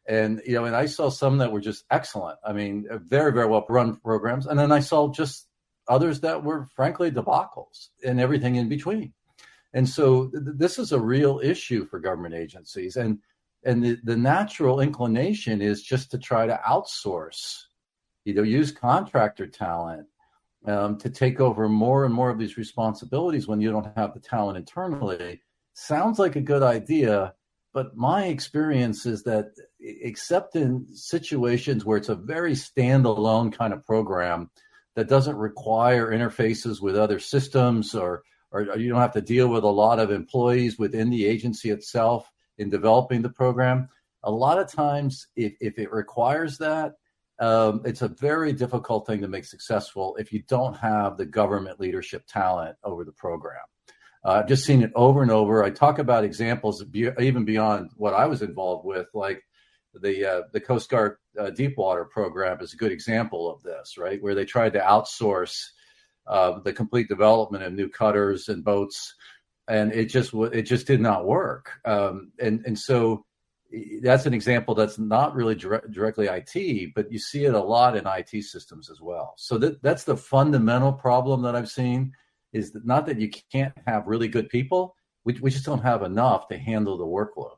and 0.08 0.42
you 0.46 0.54
know, 0.54 0.66
and 0.66 0.76
I 0.76 0.86
saw 0.86 1.10
some 1.10 1.38
that 1.40 1.52
were 1.52 1.62
just 1.62 1.86
excellent. 1.92 2.40
I 2.46 2.54
mean, 2.54 2.88
very 2.92 3.32
very 3.32 3.48
well 3.48 3.66
run 3.70 3.98
programs, 3.98 4.46
and 4.48 4.58
then 4.58 4.72
I 4.72 4.80
saw 4.80 5.12
just 5.12 5.48
others 5.88 6.20
that 6.22 6.44
were 6.44 6.66
frankly 6.76 7.12
debacles 7.12 7.90
and 8.06 8.20
everything 8.20 8.56
in 8.56 8.70
between. 8.70 9.14
And 9.74 9.88
so 9.88 10.28
th- 10.28 10.44
this 10.56 10.80
is 10.80 10.92
a 10.92 11.00
real 11.00 11.40
issue 11.44 11.86
for 11.86 12.00
government 12.00 12.36
agencies, 12.36 12.96
and 12.96 13.20
and 13.64 13.84
the, 13.84 13.98
the 14.04 14.16
natural 14.16 14.80
inclination 14.80 15.62
is 15.62 15.84
just 15.84 16.12
to 16.12 16.18
try 16.18 16.48
to 16.48 16.60
outsource, 16.66 17.64
you 18.24 18.34
know, 18.34 18.44
use 18.44 18.72
contractor 18.72 19.48
talent 19.48 20.08
um, 20.66 20.98
to 21.00 21.10
take 21.10 21.40
over 21.40 21.68
more 21.68 22.06
and 22.06 22.14
more 22.14 22.30
of 22.30 22.40
these 22.40 22.58
responsibilities 22.58 23.48
when 23.48 23.60
you 23.60 23.72
don't 23.72 23.96
have 23.98 24.14
the 24.14 24.20
talent 24.20 24.58
internally. 24.58 25.42
Sounds 25.74 26.18
like 26.18 26.36
a 26.36 26.42
good 26.42 26.64
idea, 26.64 27.34
but 27.78 27.96
my 27.96 28.26
experience 28.26 29.06
is 29.06 29.22
that 29.22 29.52
except 29.80 30.56
in 30.56 30.88
situations 30.96 31.86
where 31.86 31.98
it's 31.98 32.10
a 32.10 32.16
very 32.16 32.54
standalone 32.54 33.54
kind 33.54 33.72
of 33.72 33.86
program 33.86 34.50
that 34.96 35.08
doesn't 35.08 35.36
require 35.36 36.08
interfaces 36.08 36.82
with 36.82 36.98
other 36.98 37.20
systems 37.20 37.94
or 37.94 38.24
or 38.52 38.64
you 38.80 38.90
don't 38.90 39.00
have 39.00 39.14
to 39.14 39.22
deal 39.22 39.48
with 39.50 39.64
a 39.64 39.68
lot 39.68 40.00
of 40.00 40.10
employees 40.10 40.80
within 40.80 41.12
the 41.12 41.28
agency 41.28 41.70
itself 41.70 42.28
in 42.58 42.72
developing 42.72 43.22
the 43.22 43.30
program. 43.30 43.88
A 44.24 44.32
lot 44.32 44.58
of 44.58 44.72
times, 44.72 45.28
if, 45.36 45.54
if 45.62 45.78
it 45.78 45.92
requires 45.92 46.58
that, 46.58 46.94
um, 47.38 47.84
it's 47.86 48.02
a 48.02 48.08
very 48.08 48.54
difficult 48.54 49.06
thing 49.06 49.22
to 49.22 49.28
make 49.28 49.46
successful 49.46 50.16
if 50.16 50.34
you 50.34 50.42
don't 50.48 50.76
have 50.78 51.16
the 51.16 51.28
government 51.28 51.80
leadership 51.80 52.24
talent 52.28 52.76
over 52.84 53.04
the 53.04 53.12
program. 53.12 53.68
I've 54.28 54.48
just 54.48 54.66
seen 54.66 54.82
it 54.84 54.92
over 54.94 55.22
and 55.22 55.32
over. 55.32 55.64
I 55.64 55.70
talk 55.70 56.00
about 56.00 56.26
examples 56.26 56.84
be, 56.84 57.10
even 57.20 57.46
beyond 57.46 57.92
what 57.96 58.14
I 58.14 58.26
was 58.26 58.42
involved 58.42 58.86
with, 58.86 59.08
like 59.14 59.42
the 59.94 60.26
uh, 60.26 60.42
the 60.52 60.60
Coast 60.60 60.90
Guard 60.90 61.18
uh, 61.40 61.50
Deepwater 61.50 62.06
program 62.06 62.60
is 62.62 62.74
a 62.74 62.78
good 62.78 62.92
example 62.92 63.50
of 63.50 63.64
this, 63.64 63.98
right? 63.98 64.22
Where 64.22 64.36
they 64.36 64.46
tried 64.46 64.74
to 64.74 64.80
outsource 64.80 65.58
uh, 66.28 66.60
the 66.60 66.74
complete 66.74 67.08
development 67.08 67.64
of 67.64 67.74
new 67.74 67.88
cutters 67.90 68.50
and 68.50 68.66
boats, 68.66 69.16
and 69.68 69.94
it 69.94 70.06
just 70.06 70.34
it 70.34 70.64
just 70.64 70.88
did 70.88 71.00
not 71.00 71.26
work. 71.26 71.72
Um, 71.86 72.34
and 72.38 72.66
and 72.66 72.78
so 72.78 73.26
that's 74.02 74.26
an 74.26 74.34
example 74.34 74.76
that's 74.76 75.00
not 75.00 75.36
really 75.36 75.56
dire- 75.56 75.88
directly 75.90 76.28
IT, 76.28 76.94
but 76.96 77.12
you 77.12 77.20
see 77.20 77.46
it 77.46 77.54
a 77.54 77.62
lot 77.62 77.96
in 77.96 78.06
IT 78.06 78.44
systems 78.44 78.90
as 78.90 79.00
well. 79.02 79.36
So 79.38 79.58
that 79.60 79.82
that's 79.82 80.04
the 80.04 80.18
fundamental 80.18 80.92
problem 80.92 81.44
that 81.44 81.56
I've 81.56 81.70
seen 81.70 82.14
is 82.54 82.72
that 82.72 82.86
not 82.86 83.06
that 83.06 83.20
you 83.20 83.30
can't 83.52 83.74
have 83.86 84.08
really 84.08 84.28
good 84.28 84.50
people, 84.50 84.96
we, 85.26 85.38
we 85.42 85.52
just 85.52 85.66
don't 85.66 85.84
have 85.84 86.04
enough 86.04 86.48
to 86.50 86.58
handle 86.58 86.98
the 86.98 87.06
workload. 87.06 87.56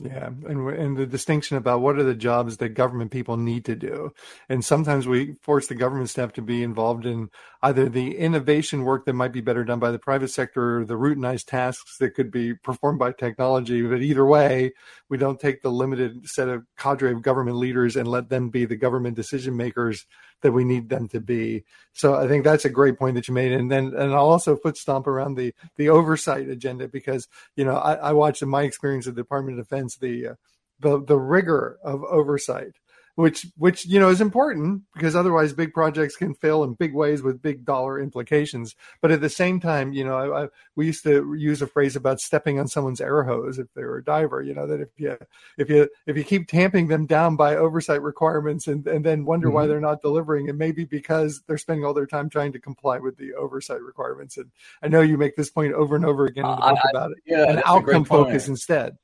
Yeah, 0.00 0.26
and 0.26 0.68
and 0.70 0.96
the 0.96 1.06
distinction 1.06 1.56
about 1.56 1.80
what 1.80 1.98
are 1.98 2.02
the 2.02 2.16
jobs 2.16 2.56
that 2.56 2.70
government 2.70 3.12
people 3.12 3.36
need 3.36 3.64
to 3.66 3.76
do, 3.76 4.10
and 4.48 4.64
sometimes 4.64 5.06
we 5.06 5.36
force 5.42 5.68
the 5.68 5.76
government 5.76 6.10
staff 6.10 6.32
to 6.32 6.42
be 6.42 6.64
involved 6.64 7.06
in 7.06 7.28
either 7.64 7.88
the 7.88 8.18
innovation 8.18 8.84
work 8.84 9.06
that 9.06 9.14
might 9.14 9.32
be 9.32 9.40
better 9.40 9.64
done 9.64 9.78
by 9.78 9.90
the 9.90 9.98
private 9.98 10.28
sector, 10.28 10.80
or 10.80 10.84
the 10.84 10.98
routinized 10.98 11.46
tasks 11.46 11.96
that 11.98 12.10
could 12.10 12.30
be 12.30 12.52
performed 12.52 12.98
by 12.98 13.10
technology. 13.10 13.80
But 13.80 14.02
either 14.02 14.26
way, 14.26 14.72
we 15.08 15.16
don't 15.16 15.40
take 15.40 15.62
the 15.62 15.70
limited 15.70 16.28
set 16.28 16.50
of 16.50 16.66
cadre 16.76 17.10
of 17.10 17.22
government 17.22 17.56
leaders 17.56 17.96
and 17.96 18.06
let 18.06 18.28
them 18.28 18.50
be 18.50 18.66
the 18.66 18.76
government 18.76 19.16
decision 19.16 19.56
makers 19.56 20.04
that 20.42 20.52
we 20.52 20.62
need 20.62 20.90
them 20.90 21.08
to 21.08 21.20
be. 21.20 21.64
So 21.94 22.14
I 22.14 22.28
think 22.28 22.44
that's 22.44 22.66
a 22.66 22.70
great 22.70 22.98
point 22.98 23.14
that 23.14 23.28
you 23.28 23.34
made. 23.34 23.52
And 23.52 23.72
then, 23.72 23.94
and 23.96 24.12
I'll 24.12 24.28
also 24.28 24.56
foot 24.56 24.76
stomp 24.76 25.06
around 25.06 25.36
the, 25.36 25.54
the 25.76 25.88
oversight 25.88 26.50
agenda 26.50 26.86
because, 26.86 27.28
you 27.56 27.64
know, 27.64 27.76
I, 27.76 27.94
I 27.94 28.12
watched 28.12 28.42
in 28.42 28.50
my 28.50 28.64
experience 28.64 29.06
at 29.06 29.14
the 29.14 29.22
Department 29.22 29.58
of 29.58 29.66
Defense, 29.66 29.96
the, 29.96 30.28
uh, 30.28 30.34
the, 30.80 31.02
the 31.02 31.18
rigor 31.18 31.78
of 31.82 32.04
oversight 32.04 32.74
which 33.16 33.46
which 33.56 33.86
you 33.86 34.00
know 34.00 34.08
is 34.08 34.20
important 34.20 34.82
because 34.92 35.14
otherwise 35.14 35.52
big 35.52 35.72
projects 35.72 36.16
can 36.16 36.34
fail 36.34 36.64
in 36.64 36.74
big 36.74 36.94
ways 36.94 37.22
with 37.22 37.40
big 37.40 37.64
dollar 37.64 38.00
implications. 38.00 38.74
But 39.00 39.12
at 39.12 39.20
the 39.20 39.28
same 39.28 39.60
time, 39.60 39.92
you 39.92 40.04
know, 40.04 40.16
I, 40.16 40.44
I, 40.44 40.48
we 40.74 40.86
used 40.86 41.04
to 41.04 41.34
use 41.34 41.62
a 41.62 41.66
phrase 41.66 41.94
about 41.94 42.20
stepping 42.20 42.58
on 42.58 42.66
someone's 42.66 43.00
air 43.00 43.22
hose 43.22 43.58
if 43.58 43.68
they 43.74 43.82
were 43.82 43.98
a 43.98 44.04
diver. 44.04 44.42
You 44.42 44.54
know 44.54 44.66
that 44.66 44.80
if 44.80 44.88
you 44.96 45.16
if 45.58 45.70
you 45.70 45.88
if 46.06 46.16
you 46.16 46.24
keep 46.24 46.48
tamping 46.48 46.88
them 46.88 47.06
down 47.06 47.36
by 47.36 47.56
oversight 47.56 48.02
requirements 48.02 48.66
and 48.66 48.86
and 48.86 49.04
then 49.04 49.24
wonder 49.24 49.46
mm-hmm. 49.48 49.54
why 49.54 49.66
they're 49.66 49.80
not 49.80 50.02
delivering, 50.02 50.48
it 50.48 50.56
may 50.56 50.72
be 50.72 50.84
because 50.84 51.42
they're 51.46 51.58
spending 51.58 51.84
all 51.84 51.94
their 51.94 52.06
time 52.06 52.28
trying 52.28 52.52
to 52.52 52.58
comply 52.58 52.98
with 52.98 53.16
the 53.16 53.34
oversight 53.34 53.80
requirements. 53.80 54.36
And 54.36 54.50
I 54.82 54.88
know 54.88 55.02
you 55.02 55.16
make 55.16 55.36
this 55.36 55.50
point 55.50 55.72
over 55.72 55.94
and 55.94 56.04
over 56.04 56.26
again 56.26 56.44
in 56.44 56.50
the 56.50 56.56
book 56.56 56.78
I, 56.84 56.90
about 56.90 57.10
it. 57.12 57.18
Yeah, 57.24 57.48
and 57.48 57.62
outcome 57.64 58.04
focus 58.04 58.48
instead. 58.48 58.96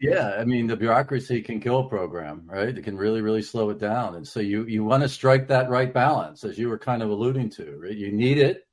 Yeah, 0.00 0.36
I 0.38 0.44
mean 0.44 0.68
the 0.68 0.76
bureaucracy 0.76 1.42
can 1.42 1.60
kill 1.60 1.80
a 1.80 1.88
program, 1.88 2.44
right? 2.46 2.76
It 2.76 2.84
can 2.84 2.96
really, 2.96 3.20
really 3.20 3.42
slow 3.42 3.70
it 3.70 3.78
down. 3.78 4.14
And 4.14 4.26
so 4.26 4.38
you 4.38 4.64
you 4.66 4.84
want 4.84 5.02
to 5.02 5.08
strike 5.08 5.48
that 5.48 5.68
right 5.68 5.92
balance, 5.92 6.44
as 6.44 6.56
you 6.56 6.68
were 6.68 6.78
kind 6.78 7.02
of 7.02 7.10
alluding 7.10 7.50
to, 7.50 7.76
right? 7.82 7.96
You 7.96 8.12
need 8.12 8.38
it, 8.38 8.66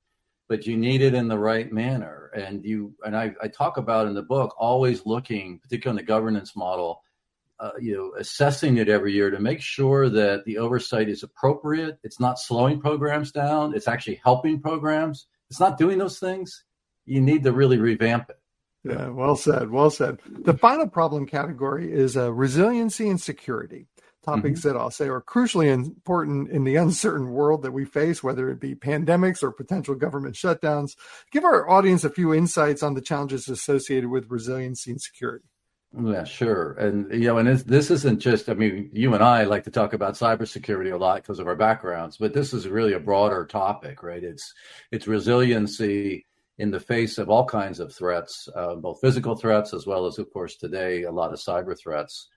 but 0.48 0.67
you 0.67 0.77
need 0.77 1.01
it 1.01 1.15
in 1.15 1.27
the 1.27 1.39
right 1.39 1.72
manner. 1.72 2.32
And 2.36 2.63
you 2.63 2.94
and 3.03 3.17
I, 3.17 3.34
I 3.41 3.48
talk 3.48 3.77
about 3.77 4.08
in 4.08 4.13
the 4.13 4.22
book 4.22 4.53
always 4.60 5.05
looking, 5.08 5.60
particularly 5.60 6.00
in 6.00 6.05
the 6.05 6.08
governance 6.08 6.55
model, 6.55 7.01
uh, 7.60 7.72
you 7.79 7.96
know, 7.96 8.13
assessing 8.20 8.77
it 8.77 8.88
every 8.88 9.13
year 9.13 9.32
to 9.32 9.39
make 9.39 9.62
sure 9.62 10.10
that 10.10 10.46
the 10.46 10.60
oversight 10.60 11.10
is 11.10 11.24
appropriate. 11.24 11.98
It's 12.03 12.20
not 12.20 12.38
slowing 12.38 12.79
programs 12.79 13.32
down. 13.32 13.74
It's 13.74 13.88
actually 13.88 14.22
helping 14.24 14.62
programs. 14.62 15.25
It's 15.50 15.60
not 15.60 15.79
doing 15.79 15.98
those 15.98 16.20
things. 16.20 16.63
You 17.05 17.22
need 17.22 17.44
to 17.46 17.51
really 17.51 17.79
revamp 17.79 18.29
it. 18.29 18.38
Yeah, 18.86 19.10
well 19.10 19.36
said. 19.36 19.72
Well 19.72 19.89
said. 19.89 20.20
The 20.27 20.58
final 20.58 20.88
problem 20.88 21.25
category 21.25 21.92
is 21.92 22.15
uh, 22.15 22.32
resiliency 22.32 23.10
and 23.10 23.20
security. 23.20 23.88
Topics 24.24 24.62
mm-hmm. 24.62 24.70
that 24.70 24.77
I'll 24.77 24.92
say 24.92 25.08
are 25.08 25.22
crucially 25.22 25.72
important 25.72 26.50
in 26.50 26.63
the 26.63 26.75
uncertain 26.86 27.32
world 27.32 27.63
that 27.63 27.72
we 27.72 27.86
face, 27.86 28.24
whether 28.24 28.50
it 28.50 28.60
be 28.60 28.75
pandemics 28.75 29.42
or 29.42 29.51
potential 29.51 29.96
government 29.96 30.36
shutdowns. 30.36 30.96
Give 31.32 31.44
our 31.44 31.70
audience 31.70 32.04
a 32.04 32.10
few 32.10 32.34
insights 32.34 32.84
on 32.84 32.94
the 32.94 33.01
challenges 33.01 33.50
associated 33.50 34.10
with 34.10 34.30
resiliency 34.30 34.92
and 34.92 35.01
security. 35.01 35.46
Yeah, 35.98 36.25
sure. 36.25 36.74
And 36.74 37.12
you 37.12 37.27
know, 37.27 37.38
and 37.38 37.48
this 37.48 37.89
isn't 37.89 38.20
just. 38.20 38.50
I 38.50 38.54
mean, 38.54 38.89
you 38.94 39.13
and 39.13 39.24
I 39.24 39.46
like 39.46 39.63
to 39.63 39.72
talk 39.72 39.94
about 39.94 40.15
cybersecurity 40.15 40.94
a 40.94 40.98
lot 40.98 41.22
because 41.22 41.39
of 41.39 41.48
our 41.48 41.56
backgrounds, 41.56 42.18
but 42.18 42.34
this 42.34 42.54
is 42.54 42.68
really 42.68 42.94
a 42.94 43.00
broader 43.00 43.46
topic, 43.46 44.04
right? 44.04 44.24
It's 44.24 44.54
it's 44.92 45.08
resiliency 45.08 46.25
in 46.57 46.71
the 46.71 46.79
face 46.79 47.17
of 47.17 47.29
all 47.29 47.45
kinds 47.45 47.79
of 47.79 47.93
threats, 47.93 48.47
uh, 48.55 48.75
both 48.75 49.01
physical 49.01 49.35
threats 49.35 49.74
as 49.74 49.85
well 49.85 50.05
as, 50.05 50.17
of 50.17 50.31
course, 50.31 50.55
today 50.55 51.03
a 51.03 51.12
lot 51.12 51.33
of 51.33 51.39
cyber 51.39 51.77
threats. 51.77 52.29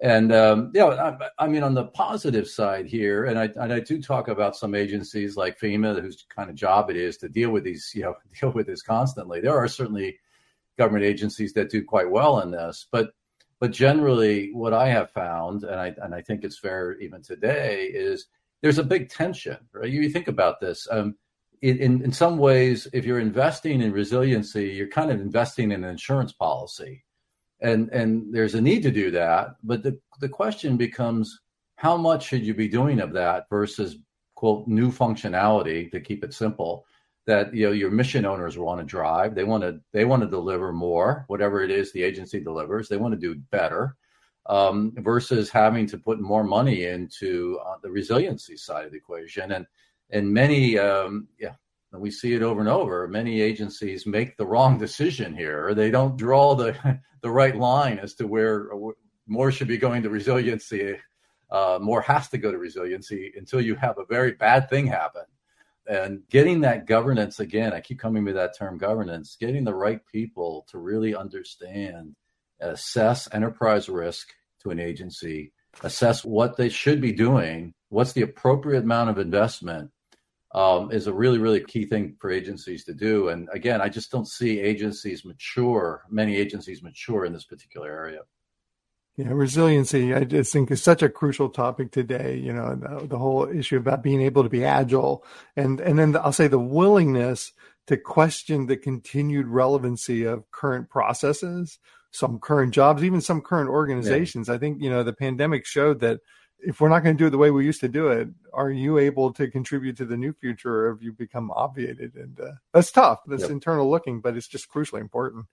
And 0.00 0.32
um, 0.32 0.72
I, 0.76 1.16
I, 1.38 1.48
mean, 1.48 1.64
on 1.64 1.74
the 1.74 1.86
positive 1.86 2.46
side 2.46 2.86
here, 2.86 3.24
and 3.24 3.38
I, 3.38 3.50
and 3.56 3.72
I 3.72 3.80
do 3.80 4.00
talk 4.00 4.28
about 4.28 4.56
some 4.56 4.74
agencies 4.74 5.36
like 5.36 5.58
FEMA, 5.58 6.00
whose 6.00 6.24
kind 6.34 6.48
of 6.48 6.54
job 6.54 6.88
it 6.88 6.96
is 6.96 7.16
to 7.18 7.28
deal 7.28 7.50
with 7.50 7.64
these, 7.64 7.90
you 7.94 8.02
know, 8.02 8.14
deal 8.40 8.52
with 8.52 8.68
this 8.68 8.82
constantly. 8.82 9.40
There 9.40 9.58
are 9.58 9.66
certainly 9.66 10.18
government 10.78 11.04
agencies 11.04 11.52
that 11.54 11.70
do 11.70 11.84
quite 11.84 12.10
well 12.10 12.40
in 12.40 12.52
this, 12.52 12.86
but 12.92 13.10
but 13.60 13.72
generally, 13.72 14.52
what 14.52 14.72
I 14.72 14.88
have 14.88 15.10
found, 15.10 15.64
and 15.64 15.80
I 15.80 15.92
and 16.00 16.14
I 16.14 16.22
think 16.22 16.44
it's 16.44 16.60
fair 16.60 16.96
even 17.00 17.22
today, 17.22 17.86
is 17.86 18.26
there's 18.62 18.78
a 18.78 18.84
big 18.84 19.08
tension. 19.08 19.56
Right? 19.72 19.90
You 19.90 20.08
think 20.10 20.28
about 20.28 20.60
this. 20.60 20.86
Um, 20.88 21.16
in, 21.62 22.02
in 22.02 22.12
some 22.12 22.38
ways, 22.38 22.86
if 22.92 23.04
you're 23.04 23.20
investing 23.20 23.80
in 23.80 23.92
resiliency, 23.92 24.68
you're 24.68 24.88
kind 24.88 25.10
of 25.10 25.20
investing 25.20 25.72
in 25.72 25.84
an 25.84 25.90
insurance 25.90 26.32
policy. 26.32 27.04
And, 27.60 27.88
and 27.90 28.32
there's 28.32 28.54
a 28.54 28.60
need 28.60 28.82
to 28.84 28.90
do 28.90 29.10
that. 29.12 29.56
But 29.64 29.82
the, 29.82 29.98
the 30.20 30.28
question 30.28 30.76
becomes 30.76 31.40
how 31.76 31.96
much 31.96 32.26
should 32.26 32.46
you 32.46 32.54
be 32.54 32.68
doing 32.68 33.00
of 33.00 33.12
that 33.14 33.46
versus, 33.50 33.96
quote, 34.34 34.68
new 34.68 34.90
functionality 34.90 35.90
to 35.90 36.00
keep 36.00 36.24
it 36.24 36.34
simple 36.34 36.86
that 37.28 37.54
you 37.54 37.66
know 37.66 37.72
your 37.72 37.90
mission 37.90 38.24
owners 38.24 38.56
want 38.56 38.80
to 38.80 38.86
drive 38.86 39.34
they 39.34 39.44
want 39.44 39.62
to 39.62 39.78
they 39.92 40.06
want 40.06 40.22
to 40.22 40.28
deliver 40.28 40.72
more 40.72 41.24
whatever 41.26 41.62
it 41.62 41.70
is 41.70 41.92
the 41.92 42.02
agency 42.02 42.40
delivers 42.40 42.88
they 42.88 42.96
want 42.96 43.12
to 43.12 43.20
do 43.20 43.38
better 43.50 43.94
um, 44.46 44.92
versus 44.96 45.50
having 45.50 45.86
to 45.86 45.98
put 45.98 46.20
more 46.20 46.42
money 46.42 46.86
into 46.86 47.60
uh, 47.66 47.74
the 47.82 47.90
resiliency 47.90 48.56
side 48.56 48.86
of 48.86 48.92
the 48.92 48.96
equation 48.96 49.52
and 49.52 49.66
and 50.10 50.32
many 50.32 50.78
um, 50.78 51.28
yeah 51.38 51.54
we 51.92 52.10
see 52.10 52.34
it 52.34 52.42
over 52.42 52.60
and 52.60 52.68
over. 52.68 53.08
Many 53.08 53.40
agencies 53.40 54.06
make 54.06 54.36
the 54.36 54.46
wrong 54.46 54.78
decision 54.78 55.34
here. 55.34 55.68
Or 55.68 55.74
they 55.74 55.90
don't 55.90 56.18
draw 56.18 56.54
the 56.54 57.00
the 57.22 57.30
right 57.30 57.56
line 57.56 57.98
as 57.98 58.14
to 58.14 58.26
where 58.26 58.68
more 59.26 59.50
should 59.50 59.68
be 59.68 59.78
going 59.78 60.02
to 60.02 60.10
resiliency 60.10 60.96
uh, 61.50 61.78
more 61.80 62.02
has 62.02 62.28
to 62.28 62.38
go 62.38 62.52
to 62.52 62.58
resiliency 62.58 63.32
until 63.36 63.60
you 63.60 63.74
have 63.74 63.98
a 63.98 64.04
very 64.04 64.32
bad 64.32 64.68
thing 64.68 64.86
happen. 64.86 65.22
And 65.86 66.22
getting 66.28 66.60
that 66.60 66.86
governance 66.86 67.40
again 67.40 67.72
i 67.72 67.80
keep 67.80 67.98
coming 67.98 68.26
to 68.26 68.34
that 68.34 68.54
term 68.54 68.76
governance 68.76 69.38
getting 69.40 69.64
the 69.64 69.74
right 69.74 70.00
people 70.12 70.66
to 70.68 70.76
really 70.76 71.14
understand 71.14 72.14
assess 72.60 73.26
enterprise 73.32 73.88
risk 73.88 74.34
to 74.60 74.68
an 74.68 74.78
agency 74.78 75.50
assess 75.82 76.26
what 76.26 76.58
they 76.58 76.68
should 76.68 77.00
be 77.00 77.12
doing 77.12 77.72
what's 77.88 78.12
the 78.12 78.20
appropriate 78.20 78.82
amount 78.82 79.08
of 79.08 79.18
investment 79.18 79.90
um, 80.52 80.90
is 80.90 81.06
a 81.06 81.12
really, 81.12 81.38
really 81.38 81.60
key 81.60 81.84
thing 81.84 82.16
for 82.20 82.30
agencies 82.30 82.84
to 82.84 82.94
do. 82.94 83.28
And 83.28 83.48
again, 83.52 83.80
I 83.80 83.88
just 83.88 84.10
don't 84.10 84.26
see 84.26 84.60
agencies 84.60 85.24
mature, 85.24 86.04
many 86.10 86.36
agencies 86.36 86.82
mature 86.82 87.24
in 87.24 87.32
this 87.32 87.44
particular 87.44 87.90
area. 87.90 88.20
Yeah, 89.16 89.30
resiliency, 89.32 90.14
I 90.14 90.22
just 90.22 90.52
think 90.52 90.70
is 90.70 90.80
such 90.80 91.02
a 91.02 91.08
crucial 91.08 91.48
topic 91.48 91.90
today. 91.90 92.36
You 92.36 92.52
know, 92.52 92.76
the, 92.76 93.08
the, 93.08 93.18
whole 93.18 93.48
issue 93.48 93.76
about 93.76 94.00
being 94.00 94.22
able 94.22 94.44
to 94.44 94.48
be 94.48 94.64
agile, 94.64 95.24
and 95.56 95.80
and 95.80 95.98
then 95.98 96.16
I'll 96.16 96.30
say 96.30 96.46
the 96.46 96.56
willingness 96.56 97.52
to 97.88 97.96
question 97.96 98.66
the 98.66 98.76
continued 98.76 99.48
relevancy 99.48 100.22
of 100.22 100.48
current 100.52 100.88
processes, 100.88 101.80
some 102.12 102.38
current 102.38 102.72
jobs, 102.72 103.02
even 103.02 103.20
some 103.20 103.40
current 103.40 103.70
organizations. 103.70 104.46
Yeah. 104.46 104.54
I 104.54 104.58
think 104.58 104.80
you 104.80 104.88
know 104.88 105.02
the 105.02 105.12
pandemic 105.12 105.66
showed 105.66 105.98
that 105.98 106.20
if 106.60 106.80
we're 106.80 106.88
not 106.88 107.04
going 107.04 107.16
to 107.16 107.22
do 107.22 107.26
it 107.26 107.30
the 107.30 107.38
way 107.38 107.50
we 107.50 107.64
used 107.64 107.80
to 107.80 107.88
do 107.88 108.08
it, 108.08 108.28
are 108.52 108.70
you 108.70 108.98
able 108.98 109.32
to 109.32 109.48
contribute 109.48 109.96
to 109.96 110.04
the 110.04 110.16
new 110.16 110.32
future 110.32 110.86
or 110.86 110.92
have 110.92 111.02
you 111.02 111.12
become 111.12 111.50
obviated? 111.52 112.14
And 112.16 112.38
uh, 112.40 112.52
that's 112.72 112.90
tough. 112.90 113.20
That's 113.26 113.42
yep. 113.42 113.50
internal 113.50 113.88
looking, 113.88 114.20
but 114.20 114.36
it's 114.36 114.48
just 114.48 114.70
crucially 114.70 115.00
important. 115.00 115.46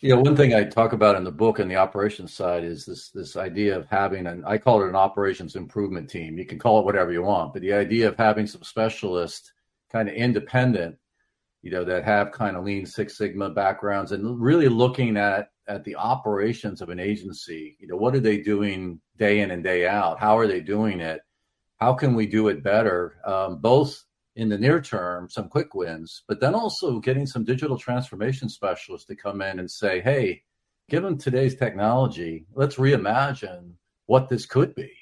Yeah, 0.00 0.16
one 0.16 0.36
thing 0.36 0.54
I 0.54 0.64
talk 0.64 0.92
about 0.92 1.16
in 1.16 1.24
the 1.24 1.32
book 1.32 1.58
and 1.58 1.70
the 1.70 1.76
operations 1.76 2.34
side 2.34 2.64
is 2.64 2.84
this 2.84 3.08
this 3.10 3.34
idea 3.34 3.78
of 3.78 3.86
having 3.88 4.26
an 4.26 4.44
I 4.46 4.58
call 4.58 4.82
it 4.82 4.88
an 4.88 4.94
operations 4.94 5.56
improvement 5.56 6.10
team. 6.10 6.36
You 6.36 6.44
can 6.44 6.58
call 6.58 6.78
it 6.78 6.84
whatever 6.84 7.12
you 7.12 7.22
want, 7.22 7.54
but 7.54 7.62
the 7.62 7.72
idea 7.72 8.06
of 8.08 8.16
having 8.16 8.46
some 8.46 8.62
specialists 8.62 9.50
kind 9.90 10.08
of 10.10 10.14
independent, 10.14 10.96
you 11.62 11.70
know, 11.70 11.82
that 11.84 12.04
have 12.04 12.30
kind 12.30 12.58
of 12.58 12.64
lean 12.64 12.84
Six 12.84 13.16
Sigma 13.16 13.48
backgrounds 13.48 14.12
and 14.12 14.38
really 14.38 14.68
looking 14.68 15.16
at 15.16 15.48
at 15.66 15.82
the 15.84 15.96
operations 15.96 16.82
of 16.82 16.90
an 16.90 17.00
agency. 17.00 17.78
You 17.80 17.88
know, 17.88 17.96
what 17.96 18.14
are 18.14 18.20
they 18.20 18.42
doing 18.42 19.00
day 19.18 19.40
in 19.40 19.50
and 19.50 19.62
day 19.62 19.86
out? 19.86 20.20
How 20.20 20.38
are 20.38 20.46
they 20.46 20.60
doing 20.60 21.00
it? 21.00 21.20
How 21.78 21.92
can 21.92 22.14
we 22.14 22.26
do 22.26 22.48
it 22.48 22.62
better? 22.62 23.18
Um, 23.24 23.58
both 23.58 24.04
in 24.34 24.48
the 24.48 24.58
near 24.58 24.80
term, 24.80 25.28
some 25.30 25.48
quick 25.48 25.74
wins, 25.74 26.22
but 26.28 26.40
then 26.40 26.54
also 26.54 27.00
getting 27.00 27.26
some 27.26 27.44
digital 27.44 27.78
transformation 27.78 28.48
specialists 28.48 29.06
to 29.06 29.16
come 29.16 29.40
in 29.40 29.58
and 29.58 29.70
say, 29.70 30.00
hey, 30.00 30.42
given 30.88 31.16
today's 31.16 31.56
technology, 31.56 32.46
let's 32.54 32.76
reimagine 32.76 33.72
what 34.06 34.28
this 34.28 34.46
could 34.46 34.74
be 34.74 34.92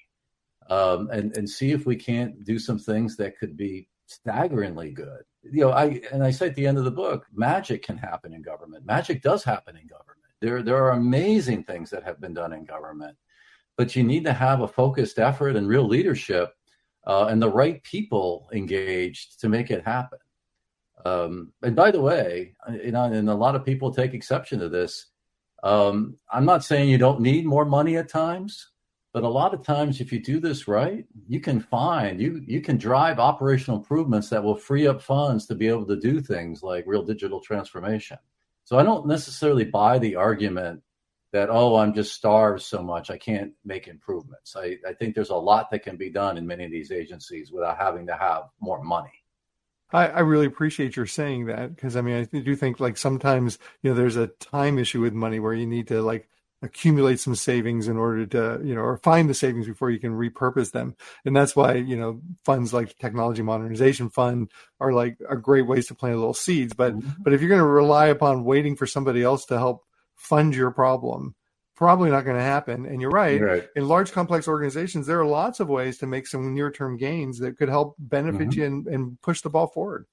um, 0.70 1.10
and, 1.12 1.36
and 1.36 1.48
see 1.48 1.72
if 1.72 1.84
we 1.86 1.96
can't 1.96 2.44
do 2.44 2.58
some 2.58 2.78
things 2.78 3.16
that 3.16 3.38
could 3.38 3.56
be 3.56 3.88
staggeringly 4.06 4.90
good. 4.90 5.22
You 5.42 5.62
know, 5.62 5.70
I 5.70 6.00
and 6.12 6.22
I 6.22 6.30
say 6.30 6.46
at 6.46 6.54
the 6.54 6.66
end 6.66 6.78
of 6.78 6.84
the 6.84 6.90
book, 6.90 7.26
magic 7.34 7.82
can 7.82 7.98
happen 7.98 8.32
in 8.32 8.42
government. 8.42 8.86
Magic 8.86 9.20
does 9.22 9.44
happen 9.44 9.76
in 9.76 9.86
government. 9.86 10.20
There, 10.40 10.62
there 10.62 10.82
are 10.84 10.92
amazing 10.92 11.64
things 11.64 11.90
that 11.90 12.04
have 12.04 12.20
been 12.20 12.34
done 12.34 12.52
in 12.52 12.64
government, 12.64 13.16
but 13.76 13.96
you 13.96 14.02
need 14.02 14.24
to 14.24 14.32
have 14.32 14.60
a 14.60 14.68
focused 14.68 15.18
effort 15.18 15.56
and 15.56 15.68
real 15.68 15.86
leadership 15.86 16.54
uh, 17.06 17.26
and 17.26 17.40
the 17.40 17.50
right 17.50 17.82
people 17.82 18.48
engaged 18.52 19.40
to 19.40 19.48
make 19.48 19.70
it 19.70 19.84
happen. 19.84 20.18
Um, 21.04 21.52
and 21.62 21.76
by 21.76 21.90
the 21.90 22.00
way, 22.00 22.54
you 22.82 22.92
know, 22.92 23.04
and 23.04 23.28
a 23.28 23.34
lot 23.34 23.54
of 23.54 23.64
people 23.64 23.92
take 23.92 24.14
exception 24.14 24.60
to 24.60 24.68
this. 24.68 25.06
Um, 25.62 26.16
I'm 26.32 26.44
not 26.44 26.64
saying 26.64 26.88
you 26.88 26.98
don't 26.98 27.20
need 27.20 27.44
more 27.46 27.64
money 27.64 27.96
at 27.96 28.08
times, 28.08 28.68
but 29.12 29.22
a 29.22 29.28
lot 29.28 29.54
of 29.54 29.64
times, 29.64 30.00
if 30.00 30.12
you 30.12 30.20
do 30.20 30.40
this 30.40 30.66
right, 30.66 31.04
you 31.28 31.40
can 31.40 31.60
find 31.60 32.20
you 32.20 32.42
you 32.44 32.60
can 32.60 32.76
drive 32.76 33.18
operational 33.18 33.78
improvements 33.78 34.28
that 34.30 34.42
will 34.42 34.56
free 34.56 34.88
up 34.88 35.00
funds 35.00 35.46
to 35.46 35.54
be 35.54 35.68
able 35.68 35.86
to 35.86 35.96
do 35.96 36.20
things 36.20 36.62
like 36.62 36.84
real 36.86 37.04
digital 37.04 37.40
transformation. 37.40 38.18
So 38.64 38.78
I 38.78 38.82
don't 38.82 39.06
necessarily 39.06 39.64
buy 39.64 39.98
the 39.98 40.16
argument 40.16 40.82
that, 41.34 41.50
oh, 41.50 41.74
I'm 41.74 41.92
just 41.92 42.14
starved 42.14 42.62
so 42.62 42.80
much, 42.80 43.10
I 43.10 43.18
can't 43.18 43.52
make 43.64 43.88
improvements. 43.88 44.54
I, 44.56 44.78
I 44.88 44.92
think 44.92 45.16
there's 45.16 45.30
a 45.30 45.36
lot 45.36 45.68
that 45.72 45.82
can 45.82 45.96
be 45.96 46.08
done 46.08 46.38
in 46.38 46.46
many 46.46 46.64
of 46.64 46.70
these 46.70 46.92
agencies 46.92 47.50
without 47.50 47.76
having 47.76 48.06
to 48.06 48.14
have 48.14 48.44
more 48.60 48.82
money. 48.82 49.10
I, 49.92 50.06
I 50.06 50.20
really 50.20 50.46
appreciate 50.46 50.94
your 50.94 51.06
saying 51.06 51.46
that 51.46 51.74
because 51.74 51.96
I 51.96 52.00
mean 52.00 52.28
I 52.32 52.38
do 52.38 52.56
think 52.56 52.80
like 52.80 52.96
sometimes 52.96 53.58
you 53.82 53.90
know 53.90 53.96
there's 53.96 54.16
a 54.16 54.28
time 54.28 54.78
issue 54.78 55.00
with 55.00 55.12
money 55.12 55.38
where 55.38 55.52
you 55.52 55.66
need 55.66 55.88
to 55.88 56.02
like 56.02 56.28
accumulate 56.62 57.20
some 57.20 57.34
savings 57.34 57.86
in 57.86 57.96
order 57.96 58.26
to 58.26 58.60
you 58.64 58.74
know 58.74 58.80
or 58.80 58.96
find 58.98 59.28
the 59.28 59.34
savings 59.34 59.66
before 59.66 59.90
you 59.90 60.00
can 60.00 60.18
repurpose 60.18 60.72
them 60.72 60.96
and 61.24 61.36
that's 61.36 61.54
why 61.54 61.74
you 61.74 61.96
know 61.96 62.20
funds 62.44 62.72
like 62.72 62.96
technology 62.98 63.42
modernization 63.42 64.08
fund 64.08 64.50
are 64.80 64.92
like 64.92 65.18
are 65.28 65.36
great 65.36 65.66
ways 65.66 65.86
to 65.86 65.94
plant 65.94 66.16
little 66.16 66.32
seeds 66.32 66.72
but 66.72 66.96
mm-hmm. 66.96 67.22
but 67.22 67.34
if 67.34 67.40
you're 67.40 67.50
going 67.50 67.60
to 67.60 67.66
rely 67.66 68.06
upon 68.06 68.44
waiting 68.44 68.74
for 68.74 68.86
somebody 68.86 69.22
else 69.22 69.44
to 69.44 69.58
help 69.58 69.84
fund 70.24 70.54
your 70.54 70.70
problem 70.70 71.34
probably 71.76 72.08
not 72.08 72.24
going 72.24 72.36
to 72.36 72.42
happen 72.42 72.86
and 72.86 73.00
you're 73.00 73.10
right. 73.10 73.40
right. 73.40 73.68
in 73.74 73.88
large 73.88 74.12
complex 74.12 74.46
organizations 74.46 75.06
there 75.06 75.20
are 75.20 75.26
lots 75.26 75.60
of 75.60 75.68
ways 75.68 75.98
to 75.98 76.06
make 76.06 76.26
some 76.26 76.54
near-term 76.54 76.96
gains 76.96 77.38
that 77.38 77.58
could 77.58 77.68
help 77.68 77.94
benefit 77.98 78.48
mm-hmm. 78.48 78.60
you 78.60 78.66
and, 78.66 78.86
and 78.86 79.20
push 79.22 79.40
the 79.40 79.50
ball 79.50 79.66
forward 79.66 80.06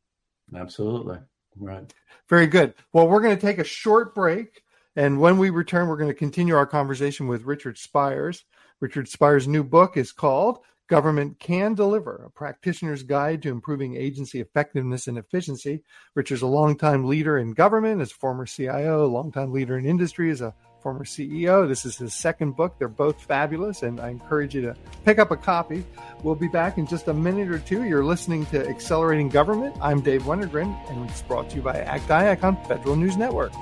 absolutely 0.55 1.17
right 1.57 1.93
very 2.27 2.47
good 2.47 2.73
well 2.93 3.07
we're 3.07 3.21
going 3.21 3.35
to 3.35 3.41
take 3.41 3.59
a 3.59 3.63
short 3.63 4.15
break 4.15 4.63
and 4.95 5.19
when 5.19 5.37
we 5.37 5.49
return, 5.49 5.87
we're 5.87 5.97
going 5.97 6.09
to 6.09 6.13
continue 6.13 6.55
our 6.55 6.65
conversation 6.65 7.27
with 7.27 7.43
Richard 7.43 7.77
Spires. 7.77 8.43
Richard 8.81 9.07
Spires' 9.07 9.47
new 9.47 9.63
book 9.63 9.95
is 9.95 10.11
called 10.11 10.59
Government 10.91 11.39
Can 11.39 11.73
Deliver, 11.73 12.25
a 12.25 12.29
practitioner's 12.29 13.01
guide 13.01 13.41
to 13.43 13.49
improving 13.49 13.95
agency 13.95 14.41
effectiveness 14.41 15.07
and 15.07 15.17
efficiency. 15.17 15.83
Richard's 16.15 16.41
a 16.41 16.47
longtime 16.47 17.05
leader 17.05 17.37
in 17.37 17.53
government 17.53 18.01
as 18.01 18.11
a 18.11 18.15
former 18.15 18.45
CIO, 18.45 19.07
longtime 19.07 19.53
leader 19.53 19.77
in 19.77 19.85
industry 19.85 20.29
as 20.31 20.41
a 20.41 20.53
former 20.83 21.05
CEO. 21.05 21.65
This 21.65 21.85
is 21.85 21.95
his 21.95 22.13
second 22.13 22.57
book. 22.57 22.77
They're 22.77 22.89
both 22.89 23.23
fabulous, 23.23 23.83
and 23.83 24.01
I 24.01 24.09
encourage 24.09 24.53
you 24.53 24.63
to 24.63 24.75
pick 25.05 25.17
up 25.17 25.31
a 25.31 25.37
copy. 25.37 25.85
We'll 26.23 26.35
be 26.35 26.49
back 26.49 26.77
in 26.77 26.85
just 26.85 27.07
a 27.07 27.13
minute 27.13 27.49
or 27.49 27.59
two. 27.59 27.85
You're 27.85 28.03
listening 28.03 28.45
to 28.47 28.67
Accelerating 28.67 29.29
Government. 29.29 29.73
I'm 29.81 30.01
Dave 30.01 30.23
Wennergren, 30.23 30.75
and 30.89 31.09
it's 31.09 31.21
brought 31.21 31.51
to 31.51 31.55
you 31.55 31.61
by 31.61 31.79
ACT 31.79 32.43
on 32.43 32.61
Federal 32.65 32.97
News 32.97 33.15
Network. 33.15 33.53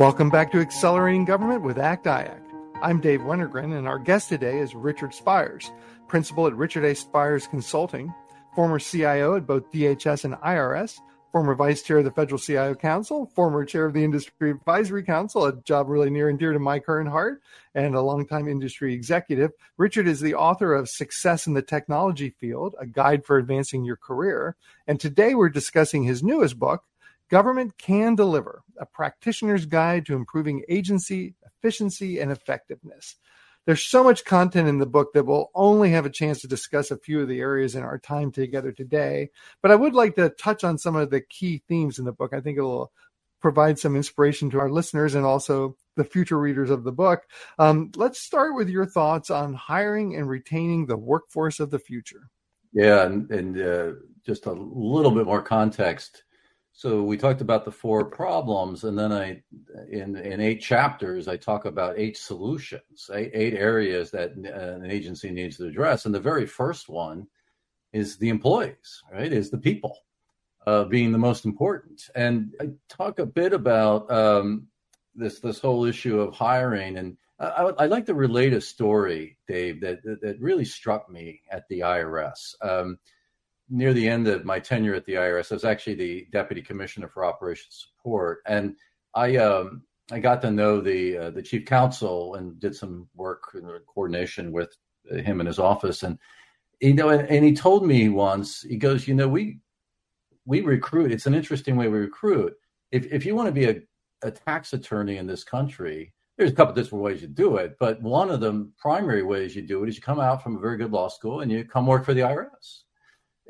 Welcome 0.00 0.30
back 0.30 0.50
to 0.52 0.60
Accelerating 0.60 1.26
Government 1.26 1.60
with 1.60 1.76
ACT 1.76 2.06
IAC. 2.06 2.40
I'm 2.80 3.02
Dave 3.02 3.20
Wennergren, 3.20 3.76
and 3.76 3.86
our 3.86 3.98
guest 3.98 4.30
today 4.30 4.56
is 4.58 4.74
Richard 4.74 5.12
Spires, 5.12 5.70
principal 6.08 6.46
at 6.46 6.56
Richard 6.56 6.86
A. 6.86 6.94
Spires 6.94 7.46
Consulting, 7.46 8.10
former 8.54 8.78
CIO 8.78 9.36
at 9.36 9.46
both 9.46 9.70
DHS 9.70 10.24
and 10.24 10.36
IRS, 10.36 10.98
former 11.32 11.54
vice 11.54 11.82
chair 11.82 11.98
of 11.98 12.04
the 12.04 12.10
Federal 12.12 12.38
CIO 12.38 12.74
Council, 12.74 13.30
former 13.34 13.62
chair 13.66 13.84
of 13.84 13.92
the 13.92 14.02
Industry 14.02 14.52
Advisory 14.52 15.02
Council, 15.02 15.44
a 15.44 15.60
job 15.64 15.90
really 15.90 16.08
near 16.08 16.30
and 16.30 16.38
dear 16.38 16.54
to 16.54 16.58
my 16.58 16.78
current 16.78 17.10
heart, 17.10 17.42
and 17.74 17.94
a 17.94 18.00
longtime 18.00 18.48
industry 18.48 18.94
executive. 18.94 19.50
Richard 19.76 20.08
is 20.08 20.20
the 20.20 20.34
author 20.34 20.72
of 20.72 20.88
Success 20.88 21.46
in 21.46 21.52
the 21.52 21.60
Technology 21.60 22.30
Field, 22.30 22.74
a 22.80 22.86
guide 22.86 23.26
for 23.26 23.36
advancing 23.36 23.84
your 23.84 23.96
career. 23.96 24.56
And 24.86 24.98
today 24.98 25.34
we're 25.34 25.50
discussing 25.50 26.04
his 26.04 26.22
newest 26.22 26.58
book, 26.58 26.84
Government 27.30 27.78
Can 27.78 28.16
Deliver 28.16 28.62
A 28.78 28.86
Practitioner's 28.86 29.64
Guide 29.64 30.04
to 30.06 30.14
Improving 30.14 30.64
Agency 30.68 31.34
Efficiency 31.46 32.18
and 32.18 32.32
Effectiveness. 32.32 33.16
There's 33.66 33.86
so 33.86 34.02
much 34.02 34.24
content 34.24 34.68
in 34.68 34.78
the 34.78 34.86
book 34.86 35.12
that 35.12 35.26
we'll 35.26 35.50
only 35.54 35.90
have 35.90 36.06
a 36.06 36.10
chance 36.10 36.40
to 36.40 36.48
discuss 36.48 36.90
a 36.90 36.96
few 36.96 37.20
of 37.20 37.28
the 37.28 37.40
areas 37.40 37.76
in 37.76 37.84
our 37.84 37.98
time 37.98 38.32
together 38.32 38.72
today. 38.72 39.30
But 39.62 39.70
I 39.70 39.76
would 39.76 39.94
like 39.94 40.16
to 40.16 40.30
touch 40.30 40.64
on 40.64 40.76
some 40.76 40.96
of 40.96 41.10
the 41.10 41.20
key 41.20 41.62
themes 41.68 42.00
in 42.00 42.04
the 42.04 42.12
book. 42.12 42.32
I 42.32 42.40
think 42.40 42.58
it'll 42.58 42.90
provide 43.40 43.78
some 43.78 43.94
inspiration 43.94 44.50
to 44.50 44.58
our 44.58 44.70
listeners 44.70 45.14
and 45.14 45.24
also 45.24 45.76
the 45.96 46.04
future 46.04 46.38
readers 46.38 46.70
of 46.70 46.82
the 46.82 46.92
book. 46.92 47.22
Um, 47.58 47.92
let's 47.94 48.20
start 48.20 48.56
with 48.56 48.68
your 48.68 48.86
thoughts 48.86 49.30
on 49.30 49.54
hiring 49.54 50.16
and 50.16 50.28
retaining 50.28 50.86
the 50.86 50.96
workforce 50.96 51.60
of 51.60 51.70
the 51.70 51.78
future. 51.78 52.28
Yeah, 52.72 53.04
and, 53.04 53.30
and 53.30 53.60
uh, 53.60 53.92
just 54.26 54.46
a 54.46 54.52
little 54.52 55.12
bit 55.12 55.26
more 55.26 55.42
context 55.42 56.24
so 56.80 57.02
we 57.02 57.18
talked 57.18 57.42
about 57.42 57.66
the 57.66 57.70
four 57.70 58.06
problems, 58.06 58.84
and 58.84 58.98
then 58.98 59.12
I, 59.12 59.42
in 59.90 60.16
in 60.16 60.40
eight 60.40 60.62
chapters, 60.62 61.28
I 61.28 61.36
talk 61.36 61.66
about 61.66 61.98
eight 61.98 62.16
solutions, 62.16 63.10
eight, 63.12 63.32
eight 63.34 63.52
areas 63.52 64.10
that 64.12 64.30
uh, 64.30 64.82
an 64.82 64.90
agency 64.90 65.30
needs 65.30 65.58
to 65.58 65.66
address. 65.66 66.06
And 66.06 66.14
the 66.14 66.20
very 66.20 66.46
first 66.46 66.88
one 66.88 67.26
is 67.92 68.16
the 68.16 68.30
employees, 68.30 69.02
right? 69.12 69.30
Is 69.30 69.50
the 69.50 69.58
people 69.58 69.98
uh, 70.66 70.84
being 70.84 71.12
the 71.12 71.18
most 71.18 71.44
important. 71.44 72.08
And 72.14 72.54
I 72.58 72.70
talk 72.88 73.18
a 73.18 73.26
bit 73.26 73.52
about 73.52 74.10
um, 74.10 74.66
this 75.14 75.38
this 75.40 75.60
whole 75.60 75.84
issue 75.84 76.18
of 76.18 76.32
hiring, 76.32 76.96
and 76.96 77.18
I, 77.38 77.72
I, 77.78 77.86
like 77.88 78.06
to 78.06 78.14
relate 78.14 78.54
a 78.54 78.60
story, 78.62 79.36
Dave, 79.46 79.82
that 79.82 80.02
that 80.22 80.40
really 80.40 80.64
struck 80.64 81.10
me 81.10 81.42
at 81.50 81.68
the 81.68 81.80
IRS. 81.80 82.54
Um, 82.62 82.98
near 83.70 83.92
the 83.92 84.08
end 84.08 84.26
of 84.26 84.44
my 84.44 84.58
tenure 84.58 84.94
at 84.94 85.06
the 85.06 85.14
IRS, 85.14 85.52
I 85.52 85.54
was 85.54 85.64
actually 85.64 85.94
the 85.94 86.26
deputy 86.32 86.60
commissioner 86.60 87.08
for 87.08 87.24
operations 87.24 87.88
support, 87.96 88.40
and 88.46 88.76
I 89.14 89.36
um, 89.36 89.82
I 90.10 90.18
got 90.18 90.42
to 90.42 90.50
know 90.50 90.80
the 90.80 91.16
uh, 91.16 91.30
the 91.30 91.42
chief 91.42 91.64
counsel 91.64 92.34
and 92.34 92.58
did 92.58 92.74
some 92.74 93.08
work 93.14 93.42
in 93.54 93.62
coordination 93.86 94.52
with 94.52 94.76
him 95.10 95.40
in 95.40 95.46
his 95.46 95.58
office, 95.58 96.02
and 96.02 96.18
you 96.80 96.94
know, 96.94 97.10
and, 97.10 97.28
and 97.28 97.44
he 97.44 97.54
told 97.54 97.86
me 97.86 98.08
once, 98.08 98.62
he 98.62 98.76
goes, 98.76 99.06
you 99.06 99.14
know, 99.14 99.28
we 99.28 99.60
we 100.44 100.60
recruit. 100.62 101.12
It's 101.12 101.26
an 101.26 101.34
interesting 101.34 101.76
way 101.76 101.88
we 101.88 101.98
recruit. 101.98 102.54
If 102.90 103.06
if 103.12 103.24
you 103.24 103.36
want 103.36 103.46
to 103.46 103.52
be 103.52 103.66
a, 103.66 103.80
a 104.22 104.30
tax 104.30 104.72
attorney 104.72 105.18
in 105.18 105.26
this 105.26 105.44
country, 105.44 106.12
there's 106.36 106.50
a 106.50 106.54
couple 106.54 106.74
different 106.74 107.04
ways 107.04 107.22
you 107.22 107.28
do 107.28 107.56
it, 107.56 107.76
but 107.78 108.02
one 108.02 108.30
of 108.30 108.40
the 108.40 108.68
primary 108.78 109.22
ways 109.22 109.54
you 109.54 109.62
do 109.62 109.84
it 109.84 109.88
is 109.88 109.96
you 109.96 110.02
come 110.02 110.18
out 110.20 110.42
from 110.42 110.56
a 110.56 110.60
very 110.60 110.76
good 110.76 110.90
law 110.90 111.08
school 111.08 111.40
and 111.40 111.52
you 111.52 111.64
come 111.64 111.86
work 111.86 112.04
for 112.04 112.14
the 112.14 112.22
IRS 112.22 112.82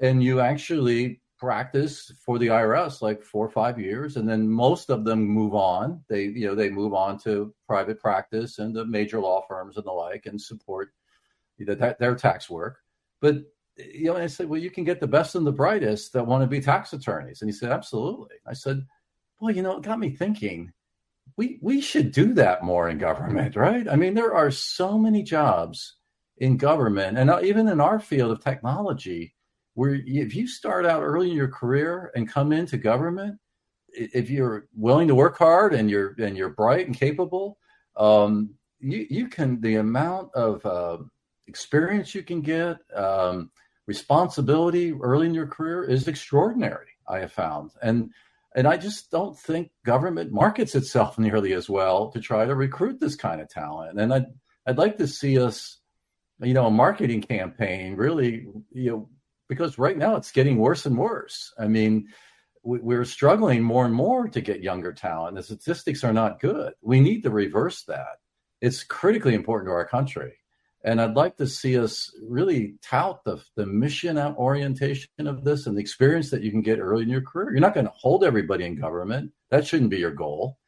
and 0.01 0.23
you 0.23 0.41
actually 0.41 1.21
practice 1.39 2.13
for 2.25 2.39
the 2.39 2.49
IRS 2.49 3.01
like 3.01 3.23
four 3.23 3.47
or 3.47 3.51
five 3.51 3.81
years, 3.81 4.17
and 4.17 4.29
then 4.29 4.49
most 4.49 4.91
of 4.91 5.05
them 5.05 5.27
move 5.27 5.55
on. 5.55 6.03
They 6.09 6.25
you 6.25 6.47
know 6.47 6.55
they 6.55 6.71
move 6.71 6.95
on 6.95 7.19
to 7.21 7.55
private 7.67 8.01
practice 8.01 8.59
and 8.59 8.75
the 8.75 8.85
major 8.85 9.21
law 9.21 9.45
firms 9.49 9.77
and 9.77 9.87
the 9.87 9.93
like, 9.93 10.27
and 10.27 10.41
support 10.41 10.93
their, 11.59 11.97
their 11.99 12.15
tax 12.15 12.51
work. 12.51 12.79
But 13.21 13.37
you 13.77 14.13
know, 14.13 14.17
I 14.17 14.27
said, 14.27 14.49
well, 14.49 14.61
you 14.61 14.71
can 14.71 14.85
get 14.85 15.01
the 15.01 15.07
best 15.07 15.35
and 15.35 15.47
the 15.47 15.53
brightest 15.53 16.13
that 16.13 16.27
want 16.27 16.43
to 16.43 16.47
be 16.47 16.61
tax 16.61 16.93
attorneys, 16.93 17.41
and 17.41 17.49
he 17.49 17.57
said, 17.57 17.73
absolutely. 17.73 18.37
I 18.47 18.53
said, 18.53 18.87
well, 19.41 19.55
you 19.55 19.63
know, 19.63 19.79
it 19.79 19.83
got 19.83 19.99
me 19.99 20.11
thinking. 20.11 20.73
We 21.37 21.59
we 21.63 21.81
should 21.81 22.13
do 22.13 22.35
that 22.35 22.65
more 22.65 22.91
in 22.91 22.99
government, 22.99 23.57
right? 23.57 23.89
I 23.89 23.97
mean, 23.97 24.15
there 24.15 24.35
are 24.35 24.51
so 24.51 24.99
many 24.99 25.23
jobs 25.23 25.97
in 26.37 26.59
government, 26.59 27.17
and 27.17 27.31
even 27.45 27.69
in 27.69 27.81
our 27.81 27.99
field 27.99 28.33
of 28.33 28.43
technology 28.43 29.35
where 29.75 29.95
if 29.95 30.35
you 30.35 30.47
start 30.47 30.87
out 30.87 31.03
early 31.03 31.31
in 31.31 31.37
your 31.37 31.49
career 31.49 32.11
and 32.15 32.29
come 32.29 32.53
into 32.53 32.77
government, 32.77 33.39
if 33.93 34.31
you're 34.31 34.69
willing 34.75 35.09
to 35.09 35.15
work 35.15 35.39
hard 35.39 35.75
and 35.75 35.91
you're 35.91 36.15
and 36.19 36.37
you're 36.37 36.51
bright 36.51 36.87
and 36.87 36.97
capable, 36.97 37.59
um, 37.97 38.55
you 38.79 39.07
you 39.09 39.29
can 39.29 39.61
the 39.61 39.77
amount 39.77 40.35
of 40.35 40.65
uh, 40.65 40.99
experience 41.47 42.15
you 42.15 42.23
can 42.23 42.41
get, 42.41 42.79
um, 42.95 43.51
responsibility 43.87 44.93
early 44.93 45.27
in 45.27 45.35
your 45.35 45.47
career 45.47 45.85
is 45.85 46.09
extraordinary. 46.09 46.87
I 47.09 47.21
have 47.21 47.33
found, 47.33 47.73
and 47.83 48.11
and 48.55 48.67
I 48.67 48.77
just 48.77 49.11
don't 49.11 49.39
think 49.39 49.71
government 49.85 50.33
markets 50.33 50.75
itself 50.75 51.19
nearly 51.27 51.53
as 51.53 51.69
well 51.69 52.11
to 52.13 52.21
try 52.21 52.45
to 52.45 52.55
recruit 52.55 53.01
this 53.01 53.17
kind 53.17 53.41
of 53.41 53.49
talent. 53.49 54.01
And 54.01 54.13
I'd 54.13 54.27
I'd 54.67 54.79
like 54.79 54.99
to 54.99 55.09
see 55.09 55.39
us, 55.39 55.79
you 56.41 56.55
know, 56.55 56.67
a 56.67 56.71
marketing 56.71 57.23
campaign 57.23 57.97
really, 57.97 58.47
you 58.73 58.91
know 58.91 59.09
because 59.51 59.79
right 59.79 59.99
now 59.99 60.15
it's 60.17 60.31
getting 60.31 60.57
worse 60.57 60.87
and 60.87 60.97
worse. 60.97 61.53
I 61.59 61.67
mean, 61.67 62.09
we're 62.63 63.05
struggling 63.05 63.63
more 63.63 63.85
and 63.85 63.95
more 63.95 64.29
to 64.29 64.41
get 64.41 64.63
younger 64.63 64.93
talent. 64.93 65.37
The 65.37 65.43
statistics 65.43 66.05
are 66.05 66.13
not 66.13 66.41
good. 66.41 66.73
We 66.83 67.01
need 67.01 67.23
to 67.25 67.31
reverse 67.31 67.83
that. 67.85 68.21
It's 68.61 68.85
critically 68.85 69.35
important 69.35 69.69
to 69.69 69.73
our 69.73 69.89
country. 69.89 70.35
And 70.85 71.01
I'd 71.01 71.17
like 71.17 71.37
to 71.39 71.47
see 71.47 71.77
us 71.77 72.15
really 72.23 72.77
tout 72.81 73.25
the, 73.25 73.43
the 73.57 73.67
mission 73.67 74.17
orientation 74.19 75.27
of 75.27 75.43
this 75.45 75.67
and 75.67 75.77
the 75.77 75.81
experience 75.81 76.31
that 76.31 76.43
you 76.43 76.51
can 76.51 76.63
get 76.63 76.79
early 76.79 77.03
in 77.03 77.09
your 77.09 77.23
career. 77.23 77.51
You're 77.51 77.61
not 77.61 77.75
going 77.75 77.87
to 77.87 77.93
hold 77.95 78.25
everybody 78.25 78.65
in 78.65 78.81
government. 78.81 79.33
That 79.51 79.67
shouldn't 79.67 79.91
be 79.91 79.99
your 79.99 80.13
goal. 80.13 80.59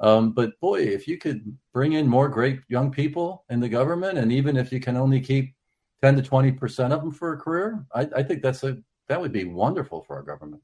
Um, 0.00 0.32
but 0.32 0.58
boy, 0.60 0.80
if 0.80 1.06
you 1.06 1.18
could 1.18 1.56
bring 1.74 1.92
in 1.92 2.08
more 2.08 2.28
great 2.28 2.60
young 2.68 2.90
people 2.90 3.44
in 3.50 3.60
the 3.60 3.68
government, 3.68 4.18
and 4.18 4.32
even 4.32 4.56
if 4.56 4.72
you 4.72 4.80
can 4.80 4.96
only 4.96 5.20
keep 5.20 5.54
10 6.02 6.16
to 6.16 6.22
20 6.22 6.52
percent 6.52 6.92
of 6.92 7.02
them 7.02 7.12
for 7.12 7.32
a 7.32 7.36
career 7.36 7.84
I, 7.94 8.08
I, 8.16 8.22
think 8.22 8.42
that's 8.42 8.62
a 8.64 8.78
that 9.08 9.20
would 9.20 9.32
be 9.32 9.44
wonderful 9.44 10.02
for 10.02 10.16
our 10.16 10.22
government. 10.22 10.62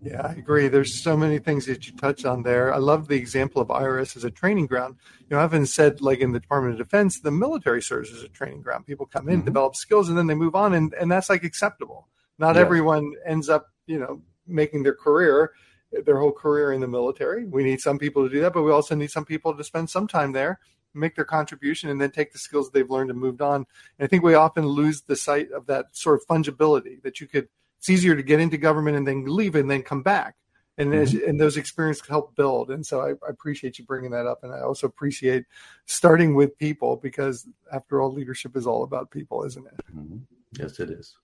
Yeah 0.00 0.22
i 0.22 0.32
agree. 0.32 0.68
There's 0.68 1.02
so 1.02 1.16
many 1.16 1.38
things 1.38 1.66
that 1.66 1.86
you 1.86 1.96
touch 1.96 2.24
on 2.24 2.42
there. 2.42 2.74
I 2.74 2.78
love 2.78 3.08
the 3.08 3.16
example 3.16 3.62
of 3.62 3.68
irs 3.68 4.16
as 4.16 4.24
a 4.24 4.30
training 4.30 4.66
ground. 4.66 4.96
You 5.20 5.36
know 5.36 5.42
i've 5.42 5.50
been 5.50 5.66
said 5.66 6.00
like 6.00 6.20
in 6.20 6.32
the 6.32 6.40
department 6.40 6.80
of 6.80 6.86
defense 6.86 7.20
the 7.20 7.30
military 7.30 7.82
serves 7.82 8.12
as 8.12 8.22
a 8.22 8.28
training 8.28 8.62
ground. 8.62 8.86
People 8.86 9.06
come 9.06 9.28
in 9.28 9.38
mm-hmm. 9.38 9.46
develop 9.46 9.76
skills 9.76 10.08
and 10.08 10.18
then 10.18 10.26
they 10.26 10.34
move 10.34 10.54
on 10.54 10.74
and, 10.74 10.92
and 10.94 11.10
that's 11.10 11.30
like 11.30 11.44
acceptable. 11.44 12.08
Not 12.38 12.56
everyone 12.56 13.12
ends 13.24 13.48
up 13.48 13.68
you 13.86 13.98
know 13.98 14.22
making 14.46 14.82
their 14.82 14.94
career 14.94 15.52
their 16.04 16.18
whole 16.18 16.32
career 16.32 16.72
in 16.72 16.80
the 16.80 16.88
military. 16.88 17.44
We 17.44 17.62
need 17.62 17.80
some 17.80 17.98
people 17.98 18.24
to 18.24 18.34
do 18.34 18.40
that 18.40 18.52
but 18.52 18.62
we 18.62 18.72
also 18.72 18.94
need 18.94 19.10
some 19.10 19.24
people 19.24 19.56
to 19.56 19.62
spend 19.62 19.88
some 19.88 20.08
time 20.08 20.32
there 20.32 20.58
make 20.94 21.14
their 21.16 21.24
contribution 21.24 21.90
and 21.90 22.00
then 22.00 22.10
take 22.10 22.32
the 22.32 22.38
skills 22.38 22.70
they've 22.70 22.90
learned 22.90 23.10
and 23.10 23.18
moved 23.18 23.42
on. 23.42 23.66
And 23.98 24.04
I 24.04 24.06
think 24.06 24.22
we 24.22 24.34
often 24.34 24.66
lose 24.66 25.02
the 25.02 25.16
sight 25.16 25.50
of 25.52 25.66
that 25.66 25.96
sort 25.96 26.20
of 26.20 26.26
fungibility 26.26 27.02
that 27.02 27.20
you 27.20 27.26
could. 27.26 27.48
It's 27.78 27.90
easier 27.90 28.16
to 28.16 28.22
get 28.22 28.40
into 28.40 28.56
government 28.56 28.96
and 28.96 29.06
then 29.06 29.26
leave 29.26 29.54
and 29.54 29.70
then 29.70 29.82
come 29.82 30.02
back, 30.02 30.36
and 30.78 30.90
mm-hmm. 30.90 31.02
as, 31.02 31.14
and 31.14 31.38
those 31.38 31.58
experiences 31.58 32.06
help 32.08 32.34
build. 32.34 32.70
And 32.70 32.84
so 32.84 33.02
I, 33.02 33.10
I, 33.10 33.28
appreciate 33.28 33.78
you 33.78 33.84
bringing 33.84 34.12
that 34.12 34.26
up, 34.26 34.42
and 34.42 34.54
I 34.54 34.60
also 34.60 34.86
appreciate 34.86 35.44
starting 35.84 36.34
with 36.34 36.56
people 36.56 36.96
because 36.96 37.46
after 37.70 38.00
all, 38.00 38.10
leadership 38.10 38.56
is 38.56 38.66
all 38.66 38.84
about 38.84 39.10
people, 39.10 39.44
isn't 39.44 39.66
it? 39.66 39.74
Mm-hmm. 39.94 40.16
Yes, 40.58 40.80
it 40.80 40.88
is. 40.90 41.14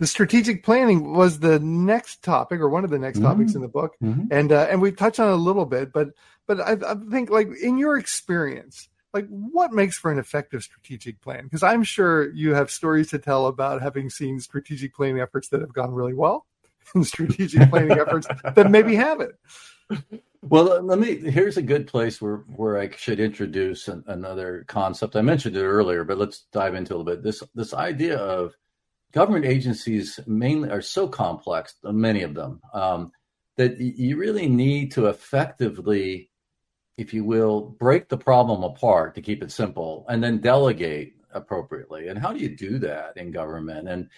The 0.00 0.06
strategic 0.06 0.64
planning 0.64 1.12
was 1.12 1.40
the 1.40 1.58
next 1.60 2.22
topic, 2.22 2.58
or 2.58 2.70
one 2.70 2.84
of 2.84 2.90
the 2.90 2.98
next 2.98 3.18
mm-hmm. 3.18 3.28
topics 3.28 3.54
in 3.54 3.60
the 3.60 3.68
book, 3.68 3.96
mm-hmm. 4.02 4.32
and 4.32 4.50
uh, 4.50 4.66
and 4.70 4.80
we 4.80 4.92
touched 4.92 5.20
on 5.20 5.28
it 5.28 5.34
a 5.34 5.36
little 5.36 5.66
bit, 5.66 5.92
but 5.92 6.08
but 6.46 6.58
I, 6.58 6.72
I 6.90 6.94
think 7.10 7.28
like 7.28 7.48
in 7.62 7.76
your 7.76 7.98
experience, 7.98 8.88
like 9.12 9.26
what 9.28 9.72
makes 9.72 9.98
for 9.98 10.10
an 10.10 10.18
effective 10.18 10.62
strategic 10.62 11.20
plan? 11.20 11.44
Because 11.44 11.62
I'm 11.62 11.82
sure 11.82 12.32
you 12.32 12.54
have 12.54 12.70
stories 12.70 13.10
to 13.10 13.18
tell 13.18 13.46
about 13.46 13.82
having 13.82 14.08
seen 14.08 14.40
strategic 14.40 14.94
planning 14.94 15.20
efforts 15.20 15.48
that 15.48 15.60
have 15.60 15.74
gone 15.74 15.92
really 15.92 16.14
well 16.14 16.46
and 16.94 17.06
strategic 17.06 17.68
planning 17.68 17.98
efforts 17.98 18.26
that 18.54 18.70
maybe 18.70 18.94
haven't. 18.94 19.34
Well, 20.40 20.82
let 20.82 20.98
me. 20.98 21.16
Here's 21.16 21.58
a 21.58 21.62
good 21.62 21.86
place 21.86 22.22
where 22.22 22.38
where 22.56 22.80
I 22.80 22.88
should 22.96 23.20
introduce 23.20 23.86
an, 23.86 24.02
another 24.06 24.64
concept. 24.66 25.14
I 25.14 25.20
mentioned 25.20 25.56
it 25.56 25.62
earlier, 25.62 26.04
but 26.04 26.16
let's 26.16 26.46
dive 26.52 26.74
into 26.74 26.94
a 26.94 26.96
little 26.96 27.12
bit. 27.12 27.22
This 27.22 27.42
this 27.54 27.74
idea 27.74 28.16
of 28.16 28.54
government 29.12 29.44
agencies 29.44 30.20
mainly 30.26 30.70
are 30.70 30.82
so 30.82 31.08
complex, 31.08 31.74
many 31.82 32.22
of 32.22 32.34
them, 32.34 32.60
um, 32.72 33.12
that 33.56 33.78
you 33.78 34.16
really 34.16 34.48
need 34.48 34.92
to 34.92 35.06
effectively, 35.06 36.30
if 36.96 37.12
you 37.12 37.24
will, 37.24 37.60
break 37.60 38.08
the 38.08 38.16
problem 38.16 38.62
apart 38.62 39.14
to 39.14 39.22
keep 39.22 39.42
it 39.42 39.50
simple, 39.50 40.06
and 40.08 40.22
then 40.22 40.38
delegate 40.38 41.14
appropriately. 41.32 42.08
And 42.08 42.18
how 42.18 42.32
do 42.32 42.38
you 42.40 42.56
do 42.56 42.78
that 42.78 43.16
in 43.16 43.30
government? 43.30 43.88
And 43.88 44.08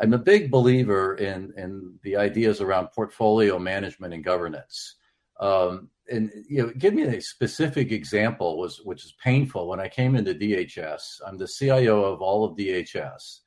I'm 0.00 0.14
a 0.14 0.18
big 0.18 0.50
believer 0.50 1.14
in 1.16 1.52
in 1.56 1.98
the 2.02 2.16
ideas 2.16 2.60
around 2.60 2.88
portfolio 2.88 3.58
management 3.58 4.14
and 4.14 4.24
governance. 4.24 4.96
Um, 5.40 5.88
and 6.10 6.30
you 6.48 6.62
know, 6.62 6.72
give 6.76 6.94
me 6.94 7.02
a 7.02 7.20
specific 7.20 7.92
example 7.92 8.58
was 8.58 8.80
which 8.84 9.04
is 9.04 9.14
painful. 9.22 9.68
When 9.68 9.80
I 9.80 9.88
came 9.88 10.16
into 10.16 10.34
DHS, 10.34 11.20
I'm 11.26 11.38
the 11.38 11.46
CIO 11.46 12.04
of 12.04 12.20
all 12.20 12.44
of 12.44 12.56
DHS, 12.56 13.40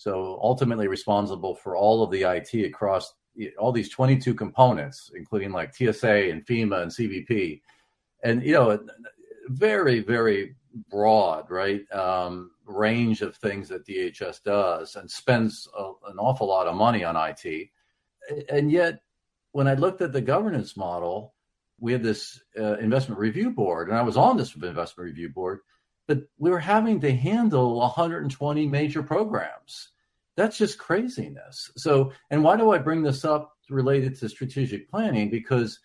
so 0.00 0.40
ultimately 0.42 0.88
responsible 0.88 1.54
for 1.54 1.76
all 1.76 2.02
of 2.02 2.10
the 2.10 2.22
IT 2.22 2.54
across 2.64 3.12
all 3.58 3.70
these 3.70 3.90
22 3.90 4.32
components, 4.32 5.10
including 5.14 5.52
like 5.52 5.74
TSA 5.74 6.30
and 6.30 6.46
FEMA 6.46 6.80
and 6.80 6.90
CBP, 6.90 7.60
and 8.24 8.42
you 8.42 8.54
know, 8.54 8.82
very 9.48 10.00
very 10.00 10.56
broad, 10.90 11.50
right? 11.50 11.82
Um, 11.92 12.52
range 12.64 13.20
of 13.20 13.36
things 13.36 13.68
that 13.68 13.86
DHS 13.86 14.42
does 14.42 14.96
and 14.96 15.10
spends 15.10 15.68
a, 15.78 15.92
an 16.08 16.18
awful 16.18 16.48
lot 16.48 16.66
of 16.66 16.76
money 16.76 17.04
on 17.04 17.14
IT. 17.14 17.68
And 18.48 18.72
yet, 18.72 19.02
when 19.52 19.68
I 19.68 19.74
looked 19.74 20.00
at 20.00 20.12
the 20.14 20.22
governance 20.22 20.78
model, 20.78 21.34
we 21.78 21.92
had 21.92 22.02
this 22.02 22.40
uh, 22.58 22.78
investment 22.78 23.20
review 23.20 23.50
board, 23.50 23.90
and 23.90 23.98
I 23.98 24.02
was 24.02 24.16
on 24.16 24.38
this 24.38 24.54
investment 24.54 24.96
review 24.96 25.28
board, 25.28 25.60
but 26.10 26.24
we 26.38 26.50
were 26.50 26.58
having 26.58 26.98
to 26.98 27.14
handle 27.14 27.78
120 27.78 28.66
major 28.66 29.00
programs. 29.00 29.90
That's 30.36 30.58
just 30.58 30.76
craziness. 30.76 31.70
So, 31.76 32.10
and 32.30 32.42
why 32.42 32.56
do 32.56 32.72
I 32.72 32.78
bring 32.78 33.04
this 33.04 33.24
up 33.24 33.52
related 33.68 34.18
to 34.18 34.28
strategic 34.28 34.90
planning? 34.90 35.30
Because 35.30 35.78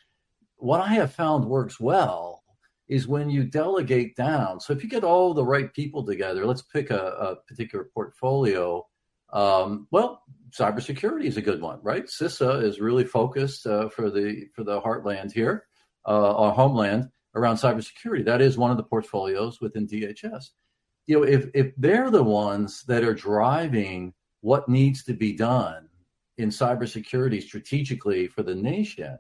what 0.55 0.81
I 0.81 0.87
have 0.95 1.13
found 1.13 1.45
works 1.45 1.79
well 1.79 2.43
is 2.87 3.07
when 3.07 3.29
you 3.29 3.43
delegate 3.43 4.15
down. 4.15 4.59
So 4.59 4.73
if 4.73 4.81
you 4.81 4.89
get 4.89 5.03
all 5.03 5.35
the 5.35 5.45
right 5.45 5.71
people 5.71 6.03
together, 6.03 6.43
let's 6.43 6.63
pick 6.63 6.89
a, 6.89 7.05
a 7.05 7.35
particular 7.47 7.87
portfolio. 7.93 8.83
Um, 9.31 9.87
well, 9.91 10.23
cybersecurity 10.49 11.25
is 11.25 11.37
a 11.37 11.43
good 11.43 11.61
one, 11.61 11.77
right? 11.83 12.07
CISA 12.07 12.63
is 12.63 12.79
really 12.79 13.05
focused 13.05 13.67
uh, 13.67 13.89
for 13.89 14.09
the 14.09 14.47
for 14.55 14.63
the 14.63 14.81
heartland 14.81 15.33
here, 15.33 15.67
uh, 16.07 16.35
our 16.35 16.51
homeland 16.51 17.11
around 17.35 17.55
cybersecurity. 17.55 18.25
That 18.25 18.41
is 18.41 18.57
one 18.57 18.71
of 18.71 18.77
the 18.77 18.83
portfolios 18.83 19.61
within 19.61 19.87
DHS. 19.87 20.49
You 21.07 21.19
know, 21.19 21.23
if 21.23 21.47
if 21.53 21.73
they're 21.77 22.09
the 22.09 22.23
ones 22.23 22.83
that 22.87 23.03
are 23.03 23.13
driving 23.13 24.13
what 24.41 24.69
needs 24.69 25.03
to 25.03 25.13
be 25.13 25.33
done 25.33 25.89
in 26.37 26.49
cybersecurity 26.49 27.41
strategically 27.41 28.27
for 28.27 28.43
the 28.43 28.55
nation, 28.55 29.17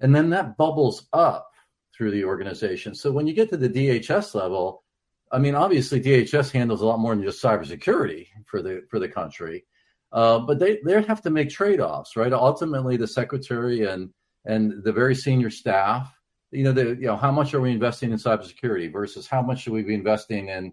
and 0.00 0.14
then 0.14 0.30
that 0.30 0.56
bubbles 0.56 1.08
up 1.12 1.50
through 1.96 2.10
the 2.12 2.24
organization. 2.24 2.94
So 2.94 3.10
when 3.10 3.26
you 3.26 3.34
get 3.34 3.50
to 3.50 3.56
the 3.56 3.68
DHS 3.68 4.34
level, 4.34 4.84
I 5.32 5.38
mean, 5.38 5.54
obviously 5.54 6.00
DHS 6.00 6.50
handles 6.50 6.80
a 6.80 6.86
lot 6.86 6.98
more 6.98 7.14
than 7.14 7.24
just 7.24 7.42
cybersecurity 7.42 8.28
for 8.46 8.62
the 8.62 8.82
for 8.90 8.98
the 8.98 9.08
country, 9.08 9.64
uh, 10.12 10.40
but 10.40 10.58
they 10.58 10.78
they 10.84 11.02
have 11.02 11.22
to 11.22 11.30
make 11.30 11.50
trade 11.50 11.80
offs, 11.80 12.16
right? 12.16 12.32
Ultimately, 12.32 12.96
the 12.96 13.06
secretary 13.06 13.86
and 13.86 14.10
and 14.44 14.82
the 14.82 14.92
very 14.92 15.14
senior 15.14 15.50
staff, 15.50 16.12
you 16.50 16.64
know, 16.64 16.72
the 16.72 16.88
you 16.88 17.06
know 17.06 17.16
how 17.16 17.30
much 17.30 17.54
are 17.54 17.60
we 17.60 17.70
investing 17.70 18.10
in 18.10 18.18
cybersecurity 18.18 18.92
versus 18.92 19.26
how 19.26 19.42
much 19.42 19.62
should 19.62 19.72
we 19.72 19.82
be 19.82 19.94
investing 19.94 20.48
in, 20.48 20.72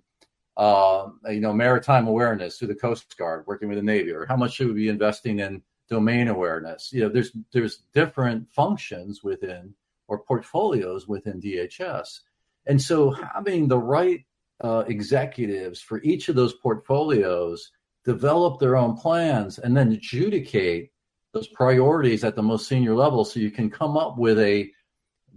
uh, 0.57 1.07
you 1.29 1.39
know, 1.39 1.53
maritime 1.53 2.07
awareness 2.07 2.57
through 2.57 2.69
the 2.69 2.75
Coast 2.75 3.17
Guard, 3.17 3.45
working 3.47 3.69
with 3.69 3.77
the 3.77 3.83
Navy, 3.83 4.11
or 4.11 4.25
how 4.25 4.37
much 4.37 4.53
should 4.53 4.67
we 4.67 4.73
be 4.73 4.89
investing 4.89 5.39
in 5.39 5.61
domain 5.89 6.27
awareness? 6.27 6.91
You 6.91 7.01
know, 7.01 7.09
there's 7.09 7.31
there's 7.53 7.83
different 7.93 8.49
functions 8.51 9.23
within 9.23 9.73
or 10.07 10.19
portfolios 10.19 11.07
within 11.07 11.41
DHS. 11.41 12.21
And 12.65 12.81
so 12.81 13.11
having 13.11 13.67
the 13.67 13.79
right 13.79 14.25
uh, 14.61 14.83
executives 14.87 15.81
for 15.81 16.01
each 16.01 16.29
of 16.29 16.35
those 16.35 16.53
portfolios 16.53 17.71
develop 18.05 18.59
their 18.59 18.77
own 18.77 18.95
plans 18.95 19.59
and 19.59 19.75
then 19.75 19.91
adjudicate 19.91 20.91
those 21.33 21.47
priorities 21.47 22.23
at 22.23 22.35
the 22.35 22.41
most 22.41 22.67
senior 22.67 22.95
level 22.95 23.25
so 23.25 23.39
you 23.39 23.51
can 23.51 23.69
come 23.69 23.97
up 23.97 24.17
with 24.17 24.39
a 24.39 24.71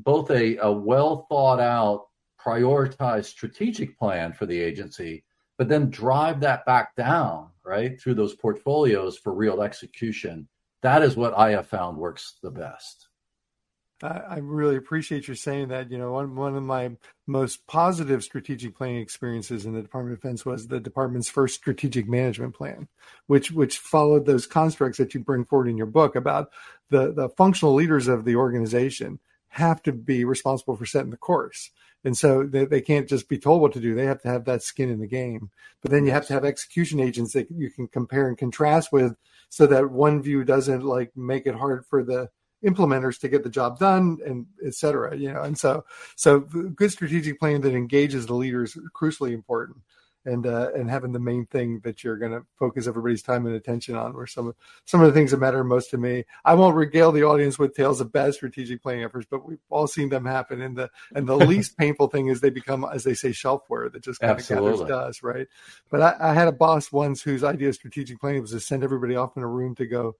both 0.04 0.30
a, 0.30 0.56
a 0.58 0.70
well 0.70 1.26
thought 1.28 1.60
out 1.60 2.06
prioritized 2.40 3.26
strategic 3.26 3.98
plan 3.98 4.32
for 4.32 4.46
the 4.46 4.58
agency 4.58 5.24
but 5.60 5.68
then 5.68 5.90
drive 5.90 6.40
that 6.40 6.64
back 6.64 6.96
down 6.96 7.50
right 7.66 8.00
through 8.00 8.14
those 8.14 8.34
portfolios 8.34 9.18
for 9.18 9.34
real 9.34 9.60
execution. 9.60 10.48
That 10.80 11.02
is 11.02 11.18
what 11.18 11.36
i 11.36 11.50
have 11.50 11.66
found 11.66 11.98
works 11.98 12.38
the 12.42 12.50
best. 12.50 13.08
I 14.02 14.38
really 14.38 14.76
appreciate 14.76 15.28
you 15.28 15.34
saying 15.34 15.68
that. 15.68 15.90
You 15.90 15.98
know, 15.98 16.12
one 16.12 16.34
one 16.34 16.56
of 16.56 16.62
my 16.62 16.92
most 17.26 17.66
positive 17.66 18.24
strategic 18.24 18.74
planning 18.74 19.02
experiences 19.02 19.66
in 19.66 19.74
the 19.74 19.82
Department 19.82 20.14
of 20.14 20.22
Defense 20.22 20.46
was 20.46 20.66
the 20.66 20.80
department's 20.80 21.28
first 21.28 21.56
strategic 21.56 22.08
management 22.08 22.54
plan, 22.54 22.88
which 23.26 23.52
which 23.52 23.76
followed 23.76 24.24
those 24.24 24.46
constructs 24.46 24.96
that 24.96 25.12
you 25.12 25.20
bring 25.20 25.44
forward 25.44 25.68
in 25.68 25.76
your 25.76 25.84
book 25.84 26.16
about 26.16 26.48
the 26.88 27.12
the 27.12 27.28
functional 27.36 27.74
leaders 27.74 28.08
of 28.08 28.24
the 28.24 28.36
organization 28.36 29.20
have 29.50 29.82
to 29.82 29.92
be 29.92 30.24
responsible 30.24 30.76
for 30.76 30.86
setting 30.86 31.10
the 31.10 31.16
course. 31.16 31.70
And 32.04 32.16
so 32.16 32.44
they, 32.44 32.64
they 32.64 32.80
can't 32.80 33.08
just 33.08 33.28
be 33.28 33.38
told 33.38 33.60
what 33.60 33.72
to 33.74 33.80
do. 33.80 33.94
They 33.94 34.06
have 34.06 34.22
to 34.22 34.28
have 34.28 34.46
that 34.46 34.62
skin 34.62 34.90
in 34.90 35.00
the 35.00 35.06
game. 35.06 35.50
But 35.82 35.90
then 35.90 36.06
you 36.06 36.12
have 36.12 36.26
to 36.28 36.32
have 36.32 36.44
execution 36.44 36.98
agents 36.98 37.34
that 37.34 37.50
you 37.50 37.70
can 37.70 37.88
compare 37.88 38.26
and 38.26 38.38
contrast 38.38 38.90
with 38.92 39.16
so 39.50 39.66
that 39.66 39.90
one 39.90 40.22
view 40.22 40.44
doesn't 40.44 40.82
like 40.82 41.10
make 41.16 41.46
it 41.46 41.54
hard 41.54 41.84
for 41.84 42.02
the 42.02 42.30
implementers 42.64 43.18
to 43.20 43.28
get 43.28 43.42
the 43.42 43.50
job 43.50 43.78
done 43.78 44.18
and 44.24 44.46
et 44.64 44.74
cetera 44.74 45.16
you 45.16 45.32
know 45.32 45.40
and 45.40 45.56
so 45.56 45.82
so 46.14 46.40
good 46.40 46.92
strategic 46.92 47.40
plan 47.40 47.62
that 47.62 47.74
engages 47.74 48.26
the 48.26 48.34
leaders 48.34 48.76
crucially 48.94 49.32
important 49.32 49.78
and 50.24 50.46
uh, 50.46 50.70
and 50.74 50.90
having 50.90 51.12
the 51.12 51.18
main 51.18 51.46
thing 51.46 51.80
that 51.84 52.04
you're 52.04 52.16
going 52.16 52.32
to 52.32 52.44
focus 52.58 52.86
everybody's 52.86 53.22
time 53.22 53.46
and 53.46 53.54
attention 53.54 53.96
on 53.96 54.12
were 54.12 54.26
some 54.26 54.54
some 54.84 55.00
of 55.00 55.06
the 55.06 55.12
things 55.12 55.30
that 55.30 55.38
matter 55.38 55.64
most 55.64 55.90
to 55.90 55.98
me. 55.98 56.24
I 56.44 56.54
won't 56.54 56.76
regale 56.76 57.12
the 57.12 57.24
audience 57.24 57.58
with 57.58 57.74
tales 57.74 58.00
of 58.00 58.12
bad 58.12 58.34
strategic 58.34 58.82
planning 58.82 59.04
efforts, 59.04 59.26
but 59.30 59.46
we've 59.46 59.58
all 59.70 59.86
seen 59.86 60.08
them 60.08 60.24
happen. 60.24 60.60
And 60.60 60.76
the 60.76 60.90
and 61.14 61.26
the 61.26 61.36
least 61.46 61.76
painful 61.76 62.08
thing 62.08 62.28
is 62.28 62.40
they 62.40 62.50
become, 62.50 62.84
as 62.84 63.04
they 63.04 63.14
say, 63.14 63.30
shelfware 63.30 63.90
that 63.92 64.02
just 64.02 64.20
kind 64.20 64.32
Absolutely. 64.32 64.72
of 64.72 64.78
gathers 64.80 64.88
dust, 64.88 65.22
right? 65.22 65.46
But 65.90 66.02
I, 66.02 66.30
I 66.30 66.34
had 66.34 66.48
a 66.48 66.52
boss 66.52 66.92
once 66.92 67.22
whose 67.22 67.44
idea 67.44 67.68
of 67.68 67.74
strategic 67.74 68.20
planning 68.20 68.42
was 68.42 68.52
to 68.52 68.60
send 68.60 68.84
everybody 68.84 69.16
off 69.16 69.36
in 69.36 69.42
a 69.42 69.48
room 69.48 69.74
to 69.76 69.86
go 69.86 70.16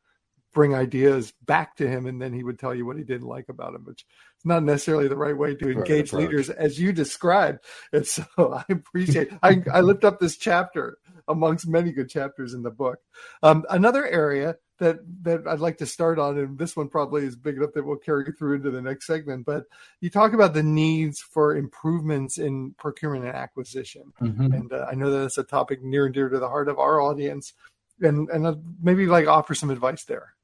bring 0.53 0.75
ideas 0.75 1.33
back 1.47 1.77
to 1.77 1.89
him 1.89 2.07
and 2.07 2.21
then 2.21 2.33
he 2.33 2.43
would 2.43 2.59
tell 2.59 2.75
you 2.75 2.85
what 2.85 2.97
he 2.97 3.05
didn't 3.05 3.29
like 3.29 3.49
about 3.49 3.75
him 3.75 3.85
which 3.85 4.05
is 4.39 4.45
not 4.45 4.63
necessarily 4.63 5.09
the 5.09 5.17
right 5.17 5.37
way 5.37 5.55
to 5.55 5.71
engage 5.71 6.13
leaders 6.13 6.51
as 6.51 6.79
you 6.79 6.93
described 6.93 7.65
and 7.93 8.07
so 8.07 8.25
i 8.39 8.65
appreciate 8.69 9.31
I, 9.43 9.63
I 9.73 9.81
lift 9.81 10.05
up 10.05 10.19
this 10.19 10.37
chapter 10.37 10.99
amongst 11.29 11.69
many 11.69 11.93
good 11.93 12.11
chapters 12.11 12.55
in 12.55 12.63
the 12.63 12.71
book 12.71 12.99
um, 13.43 13.65
another 13.71 14.07
area 14.07 14.57
that 14.81 14.99
that 15.23 15.47
I'd 15.47 15.61
like 15.61 15.79
to 15.79 15.87
start 15.87 16.19
on, 16.19 16.37
and 16.37 16.59
this 16.59 16.77
one 16.77 16.89
probably 16.89 17.25
is 17.25 17.37
big 17.37 17.57
enough 17.57 17.73
that 17.75 17.87
we'll 17.87 17.97
carry 17.97 18.25
through 18.33 18.57
into 18.57 18.71
the 18.71 18.83
next 18.83 19.07
segment. 19.07 19.47
But 19.47 19.65
you 20.01 20.11
talk 20.11 20.33
about 20.33 20.55
the 20.55 20.63
needs 20.63 21.21
for 21.21 21.57
improvements 21.57 22.39
in 22.39 22.75
procurement 22.79 23.27
and 23.27 23.35
acquisition, 23.35 24.13
mm-hmm. 24.21 24.53
and 24.53 24.73
uh, 24.73 24.87
I 24.91 24.95
know 24.95 25.11
that 25.11 25.19
that's 25.19 25.39
a 25.39 25.45
topic 25.45 25.83
near 25.85 26.07
and 26.07 26.15
dear 26.15 26.29
to 26.29 26.39
the 26.39 26.49
heart 26.49 26.69
of 26.69 26.79
our 26.79 27.01
audience, 27.01 27.53
and 28.01 28.29
and 28.31 28.57
maybe 28.83 29.07
like 29.07 29.29
offer 29.29 29.55
some 29.55 29.71
advice 29.71 30.05
there. 30.05 30.35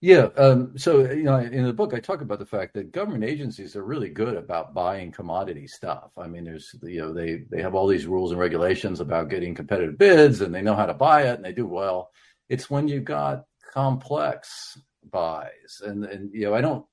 Yeah. 0.00 0.28
Um, 0.36 0.78
so, 0.78 1.10
you 1.10 1.24
know, 1.24 1.38
in 1.38 1.64
the 1.64 1.72
book, 1.72 1.92
I 1.92 1.98
talk 1.98 2.20
about 2.20 2.38
the 2.38 2.46
fact 2.46 2.74
that 2.74 2.92
government 2.92 3.24
agencies 3.24 3.74
are 3.74 3.82
really 3.82 4.08
good 4.10 4.36
about 4.36 4.72
buying 4.72 5.10
commodity 5.10 5.66
stuff. 5.66 6.10
I 6.16 6.28
mean, 6.28 6.44
there's, 6.44 6.72
you 6.82 7.00
know, 7.00 7.12
they, 7.12 7.44
they 7.50 7.60
have 7.62 7.74
all 7.74 7.88
these 7.88 8.06
rules 8.06 8.30
and 8.30 8.38
regulations 8.40 9.00
about 9.00 9.28
getting 9.28 9.56
competitive 9.56 9.98
bids 9.98 10.40
and 10.40 10.54
they 10.54 10.62
know 10.62 10.76
how 10.76 10.86
to 10.86 10.94
buy 10.94 11.22
it 11.22 11.34
and 11.34 11.44
they 11.44 11.52
do 11.52 11.66
well. 11.66 12.10
It's 12.48 12.70
when 12.70 12.86
you've 12.86 13.04
got 13.04 13.44
complex 13.72 14.78
buys. 15.10 15.82
And, 15.84 16.04
and 16.04 16.32
you 16.32 16.42
know, 16.42 16.54
I 16.54 16.60
don't, 16.60 16.86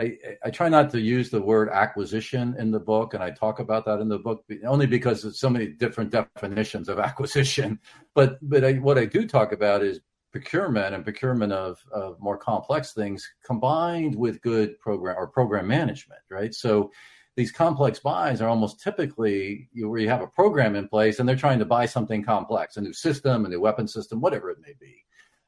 I, 0.00 0.16
I 0.44 0.50
try 0.50 0.68
not 0.68 0.90
to 0.92 1.00
use 1.00 1.28
the 1.28 1.42
word 1.42 1.68
acquisition 1.70 2.54
in 2.58 2.70
the 2.70 2.78
book, 2.78 3.14
and 3.14 3.22
I 3.22 3.30
talk 3.32 3.58
about 3.58 3.84
that 3.86 3.98
in 3.98 4.08
the 4.08 4.18
book 4.18 4.44
only 4.64 4.86
because 4.86 5.22
there's 5.22 5.40
so 5.40 5.50
many 5.50 5.66
different 5.66 6.12
definitions 6.12 6.88
of 6.88 6.98
acquisition. 7.00 7.80
But 8.14 8.38
but 8.40 8.64
I, 8.64 8.74
what 8.74 8.96
I 8.96 9.06
do 9.06 9.26
talk 9.26 9.50
about 9.50 9.82
is 9.82 10.00
procurement 10.32 10.94
and 10.94 11.04
procurement 11.04 11.52
of, 11.52 11.78
of 11.92 12.20
more 12.20 12.36
complex 12.36 12.92
things 12.92 13.28
combined 13.44 14.14
with 14.14 14.42
good 14.42 14.78
program 14.78 15.16
or 15.16 15.26
program 15.26 15.66
management, 15.66 16.20
right? 16.30 16.54
So 16.54 16.90
these 17.36 17.52
complex 17.52 18.00
buys 18.00 18.40
are 18.40 18.48
almost 18.48 18.80
typically 18.80 19.68
where 19.74 20.00
you 20.00 20.08
have 20.08 20.22
a 20.22 20.26
program 20.26 20.74
in 20.74 20.88
place 20.88 21.18
and 21.18 21.28
they're 21.28 21.36
trying 21.36 21.60
to 21.60 21.64
buy 21.64 21.86
something 21.86 22.22
complex, 22.22 22.76
a 22.76 22.80
new 22.80 22.92
system, 22.92 23.44
a 23.44 23.48
new 23.48 23.60
weapon 23.60 23.86
system, 23.86 24.20
whatever 24.20 24.50
it 24.50 24.58
may 24.60 24.74
be. 24.80 25.04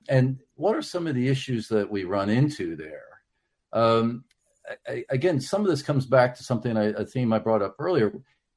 And 0.08 0.38
what 0.54 0.76
are 0.76 0.82
some 0.82 1.06
of 1.06 1.14
the 1.14 1.28
issues 1.28 1.68
that 1.68 1.90
we 1.90 2.04
run 2.04 2.30
into 2.30 2.76
there? 2.76 3.02
Um, 3.72 4.24
I, 4.88 5.04
again, 5.10 5.40
some 5.40 5.62
of 5.62 5.68
this 5.68 5.82
comes 5.82 6.06
back 6.06 6.36
to 6.36 6.44
something 6.44 6.76
I, 6.76 6.84
a 6.84 7.04
theme 7.04 7.32
I 7.32 7.38
brought 7.38 7.62
up 7.62 7.74
earlier. 7.78 8.12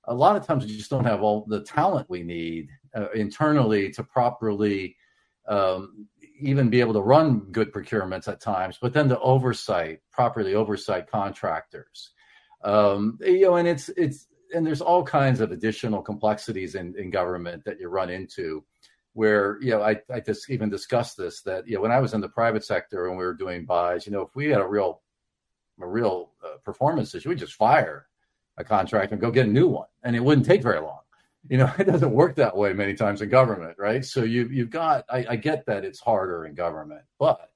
A 0.05 0.13
lot 0.13 0.35
of 0.35 0.45
times 0.45 0.65
we 0.65 0.77
just 0.77 0.89
don't 0.89 1.05
have 1.05 1.21
all 1.21 1.45
the 1.47 1.63
talent 1.63 2.09
we 2.09 2.23
need 2.23 2.69
uh, 2.95 3.09
internally 3.11 3.89
to 3.91 4.03
properly 4.03 4.95
um, 5.47 6.07
even 6.39 6.69
be 6.69 6.79
able 6.79 6.93
to 6.93 7.01
run 7.01 7.39
good 7.51 7.71
procurements 7.71 8.27
at 8.27 8.41
times, 8.41 8.77
but 8.81 8.93
then 8.93 9.09
to 9.09 9.19
oversight 9.19 9.99
properly 10.11 10.55
oversight 10.55 11.09
contractors. 11.09 12.11
Um, 12.63 13.17
you 13.21 13.41
know, 13.41 13.55
and 13.55 13.67
it's 13.67 13.89
it's 13.89 14.27
and 14.53 14.65
there's 14.65 14.81
all 14.81 15.03
kinds 15.03 15.39
of 15.39 15.51
additional 15.51 16.01
complexities 16.01 16.75
in, 16.75 16.95
in 16.97 17.09
government 17.09 17.63
that 17.65 17.79
you 17.79 17.89
run 17.89 18.09
into 18.09 18.63
where 19.13 19.59
you 19.61 19.71
know 19.71 19.81
I, 19.81 19.99
I 20.13 20.19
just 20.19 20.49
even 20.49 20.69
discussed 20.69 21.17
this 21.17 21.41
that 21.43 21.67
you 21.67 21.75
know 21.75 21.81
when 21.81 21.91
I 21.91 21.99
was 21.99 22.13
in 22.13 22.21
the 22.21 22.29
private 22.29 22.63
sector 22.63 23.07
and 23.07 23.17
we 23.17 23.25
were 23.25 23.33
doing 23.33 23.65
buys, 23.65 24.05
you 24.05 24.11
know 24.11 24.21
if 24.21 24.35
we 24.35 24.49
had 24.49 24.61
a 24.61 24.67
real 24.67 25.01
a 25.81 25.87
real 25.87 26.31
uh, 26.43 26.57
performance 26.63 27.13
issue, 27.15 27.29
we 27.29 27.35
just 27.35 27.55
fire 27.55 28.07
a 28.57 28.63
contract 28.63 29.11
and 29.11 29.21
go 29.21 29.31
get 29.31 29.47
a 29.47 29.51
new 29.51 29.67
one, 29.67 29.87
and 30.03 30.15
it 30.15 30.23
wouldn't 30.23 30.45
take 30.45 30.61
very 30.61 30.79
long. 30.79 30.99
You 31.49 31.57
know, 31.57 31.71
it 31.79 31.85
doesn't 31.85 32.11
work 32.11 32.35
that 32.35 32.55
way 32.55 32.73
many 32.73 32.93
times 32.93 33.21
in 33.21 33.29
government, 33.29 33.77
right? 33.77 34.03
So 34.03 34.23
you 34.23 34.47
you've 34.47 34.69
got 34.69 35.05
I, 35.09 35.25
I 35.29 35.35
get 35.35 35.65
that 35.67 35.85
it's 35.85 35.99
harder 35.99 36.45
in 36.45 36.55
government, 36.55 37.03
but 37.19 37.49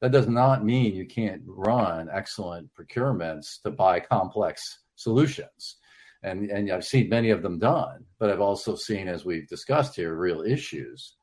that 0.00 0.12
does 0.12 0.28
not 0.28 0.64
mean 0.64 0.94
you 0.94 1.06
can't 1.06 1.42
run 1.46 2.08
excellent 2.12 2.70
procurements 2.74 3.62
to 3.62 3.70
buy 3.70 4.00
complex 4.00 4.80
solutions 4.96 5.76
and 6.22 6.50
and 6.50 6.70
I've 6.70 6.84
seen 6.84 7.08
many 7.08 7.30
of 7.30 7.42
them 7.42 7.58
done, 7.58 8.04
but 8.18 8.30
I've 8.30 8.40
also 8.40 8.76
seen, 8.76 9.08
as 9.08 9.24
we've 9.24 9.48
discussed 9.48 9.96
here, 9.96 10.14
real 10.14 10.42
issues. 10.42 11.16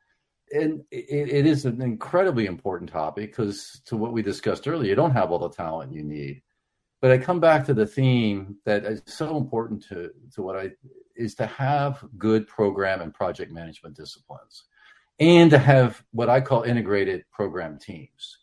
And 0.52 0.82
it, 0.91 1.30
it 1.30 1.45
is 1.45 1.65
an 1.65 1.82
incredibly 1.82 2.48
important 2.48 2.89
topic 2.89 3.32
because, 3.32 3.82
to 3.86 3.95
what 3.95 4.13
we 4.13 4.22
discussed 4.22 4.67
earlier, 4.67 4.89
you 4.89 4.95
don't 4.95 5.12
have 5.12 5.32
all 5.32 5.39
the 5.39 5.50
talent 5.50 5.93
you 5.93 6.04
need. 6.04 6.41
But 7.02 7.12
I 7.12 7.17
come 7.17 7.39
back 7.39 7.65
to 7.65 7.74
the 7.74 7.86
theme 7.86 8.58
that 8.65 8.84
is 8.84 9.02
so 9.06 9.38
important 9.38 9.84
to 9.89 10.12
to 10.34 10.41
what 10.41 10.58
I 10.58 10.72
is 11.19 11.36
to 11.36 11.45
have 11.45 12.03
good 12.17 12.47
program 12.47 13.01
and 13.01 13.13
project 13.13 13.51
management 13.51 13.95
disciplines, 13.95 14.63
and 15.19 15.51
to 15.51 15.60
have 15.60 16.03
what 16.12 16.29
I 16.29 16.41
call 16.41 16.63
integrated 16.63 17.25
program 17.32 17.77
teams, 17.77 18.38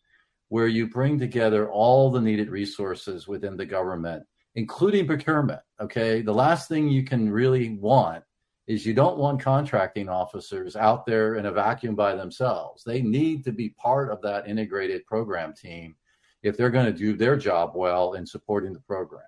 where 0.49 0.69
you 0.69 0.89
bring 0.89 1.19
together 1.19 1.69
all 1.71 2.11
the 2.11 2.21
needed 2.21 2.51
resources 2.51 3.27
within 3.27 3.57
the 3.57 3.67
government 3.67 4.25
including 4.57 5.07
procurement. 5.07 5.61
Okay. 5.81 6.23
The 6.23 6.35
last 6.35 6.69
thing 6.69 6.89
you 6.89 7.05
can 7.05 7.31
really 7.31 7.77
want 7.77 8.25
is 8.67 8.85
you 8.85 8.95
don't 8.95 9.19
want 9.19 9.41
contracting 9.41 10.09
officers 10.09 10.75
out 10.75 11.07
there 11.07 11.37
in 11.37 11.47
a 11.47 11.53
vacuum 11.53 11.95
by 11.95 12.17
themselves. 12.17 12.83
They 12.83 13.01
need 13.01 13.45
to 13.45 13.53
be 13.53 13.69
part 13.69 14.11
of 14.11 14.21
that 14.23 14.49
integrated 14.49 15.07
program 15.07 15.55
team 15.55 15.95
if 16.43 16.57
they're 16.57 16.71
going 16.71 16.87
to 16.87 16.93
do 16.93 17.15
their 17.15 17.37
job 17.37 17.73
well 17.75 18.15
in 18.15 18.27
supporting 18.27 18.73
the 18.73 18.81
program. 18.81 19.23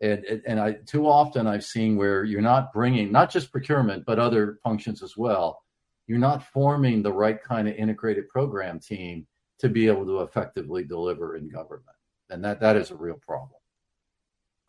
And, 0.00 0.42
and 0.46 0.58
I 0.58 0.72
too 0.86 1.06
often 1.06 1.46
I've 1.46 1.64
seen 1.64 1.96
where 1.96 2.24
you're 2.24 2.40
not 2.40 2.72
bringing 2.72 3.12
not 3.12 3.30
just 3.30 3.52
procurement 3.52 4.06
but 4.06 4.18
other 4.18 4.58
functions 4.62 5.02
as 5.02 5.16
well. 5.16 5.62
You're 6.06 6.18
not 6.18 6.42
forming 6.42 7.02
the 7.02 7.12
right 7.12 7.42
kind 7.42 7.68
of 7.68 7.74
integrated 7.76 8.28
program 8.28 8.80
team 8.80 9.26
to 9.60 9.68
be 9.68 9.86
able 9.86 10.06
to 10.06 10.20
effectively 10.20 10.84
deliver 10.84 11.36
in 11.36 11.48
government, 11.48 11.96
and 12.30 12.42
that 12.44 12.60
that 12.60 12.76
is 12.76 12.90
a 12.90 12.96
real 12.96 13.20
problem. 13.26 13.60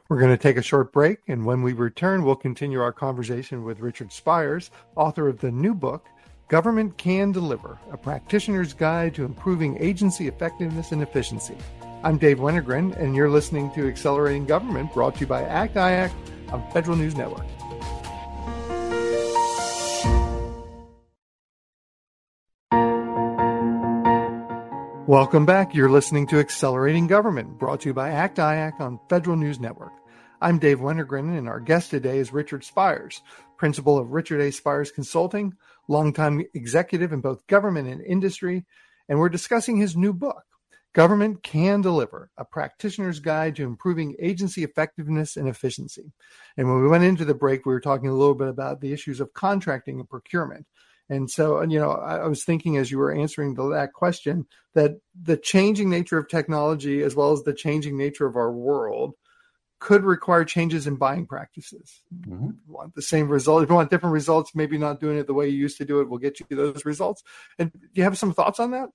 We're 0.09 0.19
going 0.19 0.31
to 0.31 0.37
take 0.37 0.57
a 0.57 0.61
short 0.61 0.91
break, 0.91 1.19
and 1.29 1.45
when 1.45 1.61
we 1.61 1.71
return, 1.71 2.25
we'll 2.25 2.35
continue 2.35 2.81
our 2.81 2.91
conversation 2.91 3.63
with 3.63 3.79
Richard 3.79 4.11
Spires, 4.11 4.69
author 4.97 5.29
of 5.29 5.39
the 5.39 5.51
new 5.51 5.73
book, 5.73 6.05
Government 6.49 6.97
Can 6.97 7.31
Deliver 7.31 7.79
A 7.93 7.97
Practitioner's 7.97 8.73
Guide 8.73 9.15
to 9.15 9.23
Improving 9.23 9.77
Agency 9.81 10.27
Effectiveness 10.27 10.91
and 10.91 11.01
Efficiency. 11.01 11.55
I'm 12.03 12.17
Dave 12.17 12.39
Wennergren, 12.39 12.97
and 12.97 13.15
you're 13.15 13.29
listening 13.29 13.69
to 13.73 13.87
Accelerating 13.87 14.47
Government, 14.47 14.91
brought 14.91 15.13
to 15.13 15.19
you 15.19 15.27
by 15.27 15.43
ACT 15.43 15.75
IAC 15.75 16.11
on 16.51 16.71
Federal 16.71 16.97
News 16.97 17.15
Network. 17.15 17.45
Welcome 25.07 25.45
back. 25.45 25.75
You're 25.75 25.91
listening 25.91 26.25
to 26.29 26.39
Accelerating 26.39 27.05
Government, 27.05 27.59
brought 27.59 27.81
to 27.81 27.89
you 27.89 27.93
by 27.93 28.09
ACT 28.09 28.37
IAC 28.37 28.79
on 28.79 28.99
Federal 29.07 29.37
News 29.37 29.59
Network. 29.59 29.93
I'm 30.41 30.57
Dave 30.57 30.79
Wennergren, 30.79 31.37
and 31.37 31.47
our 31.47 31.59
guest 31.59 31.91
today 31.91 32.17
is 32.17 32.33
Richard 32.33 32.63
Spires, 32.63 33.21
principal 33.57 33.99
of 33.99 34.09
Richard 34.09 34.41
A. 34.41 34.51
Spires 34.51 34.91
Consulting, 34.91 35.53
longtime 35.87 36.45
executive 36.55 37.13
in 37.13 37.21
both 37.21 37.45
government 37.45 37.87
and 37.87 38.01
industry, 38.01 38.65
and 39.07 39.19
we're 39.19 39.29
discussing 39.29 39.77
his 39.77 39.95
new 39.95 40.13
book, 40.13 40.45
Government 40.93 41.41
Can 41.41 41.81
Deliver 41.81 42.29
A 42.37 42.43
Practitioner's 42.43 43.19
Guide 43.19 43.55
to 43.55 43.63
Improving 43.63 44.15
Agency 44.19 44.63
Effectiveness 44.63 45.37
and 45.37 45.47
Efficiency. 45.47 46.11
And 46.57 46.67
when 46.67 46.81
we 46.81 46.87
went 46.89 47.05
into 47.05 47.23
the 47.23 47.33
break, 47.33 47.65
we 47.65 47.73
were 47.73 47.79
talking 47.79 48.09
a 48.09 48.13
little 48.13 48.35
bit 48.35 48.49
about 48.49 48.81
the 48.81 48.91
issues 48.91 49.19
of 49.19 49.33
contracting 49.33 49.99
and 49.99 50.09
procurement. 50.09 50.65
And 51.09 51.29
so, 51.29 51.61
you 51.61 51.79
know, 51.79 51.91
I, 51.91 52.27
was 52.27 52.43
thinking 52.43 52.77
as 52.77 52.89
you 52.89 52.97
were 52.97 53.13
answering 53.13 53.53
the, 53.53 53.69
that 53.69 53.91
question 53.93 54.47
that 54.75 54.99
the 55.21 55.35
changing 55.35 55.89
nature 55.89 56.17
of 56.17 56.29
technology, 56.29 57.03
as 57.03 57.15
well 57.15 57.33
as 57.33 57.43
the 57.43 57.53
changing 57.53 57.97
nature 57.97 58.25
of 58.25 58.37
our 58.37 58.51
world, 58.51 59.15
could 59.79 60.03
require 60.03 60.45
changes 60.45 60.87
in 60.87 60.95
buying 60.95 61.25
practices. 61.25 62.01
Mm-hmm. 62.15 62.51
want 62.67 62.95
the 62.95 63.01
same 63.01 63.27
result. 63.27 63.63
If 63.63 63.69
you 63.69 63.75
want 63.75 63.89
different 63.89 64.13
results, 64.13 64.55
maybe 64.55 64.77
not 64.77 64.99
doing 65.01 65.17
it 65.17 65.27
the 65.27 65.33
way 65.33 65.49
you 65.49 65.57
used 65.57 65.77
to 65.79 65.85
do 65.85 65.99
it 65.99 66.07
will 66.07 66.19
get 66.19 66.39
you 66.39 66.45
those 66.49 66.85
results. 66.85 67.23
And 67.59 67.73
do 67.73 67.79
you 67.95 68.03
have 68.03 68.17
some 68.17 68.33
thoughts 68.33 68.59
on 68.59 68.71
that? 68.71 68.89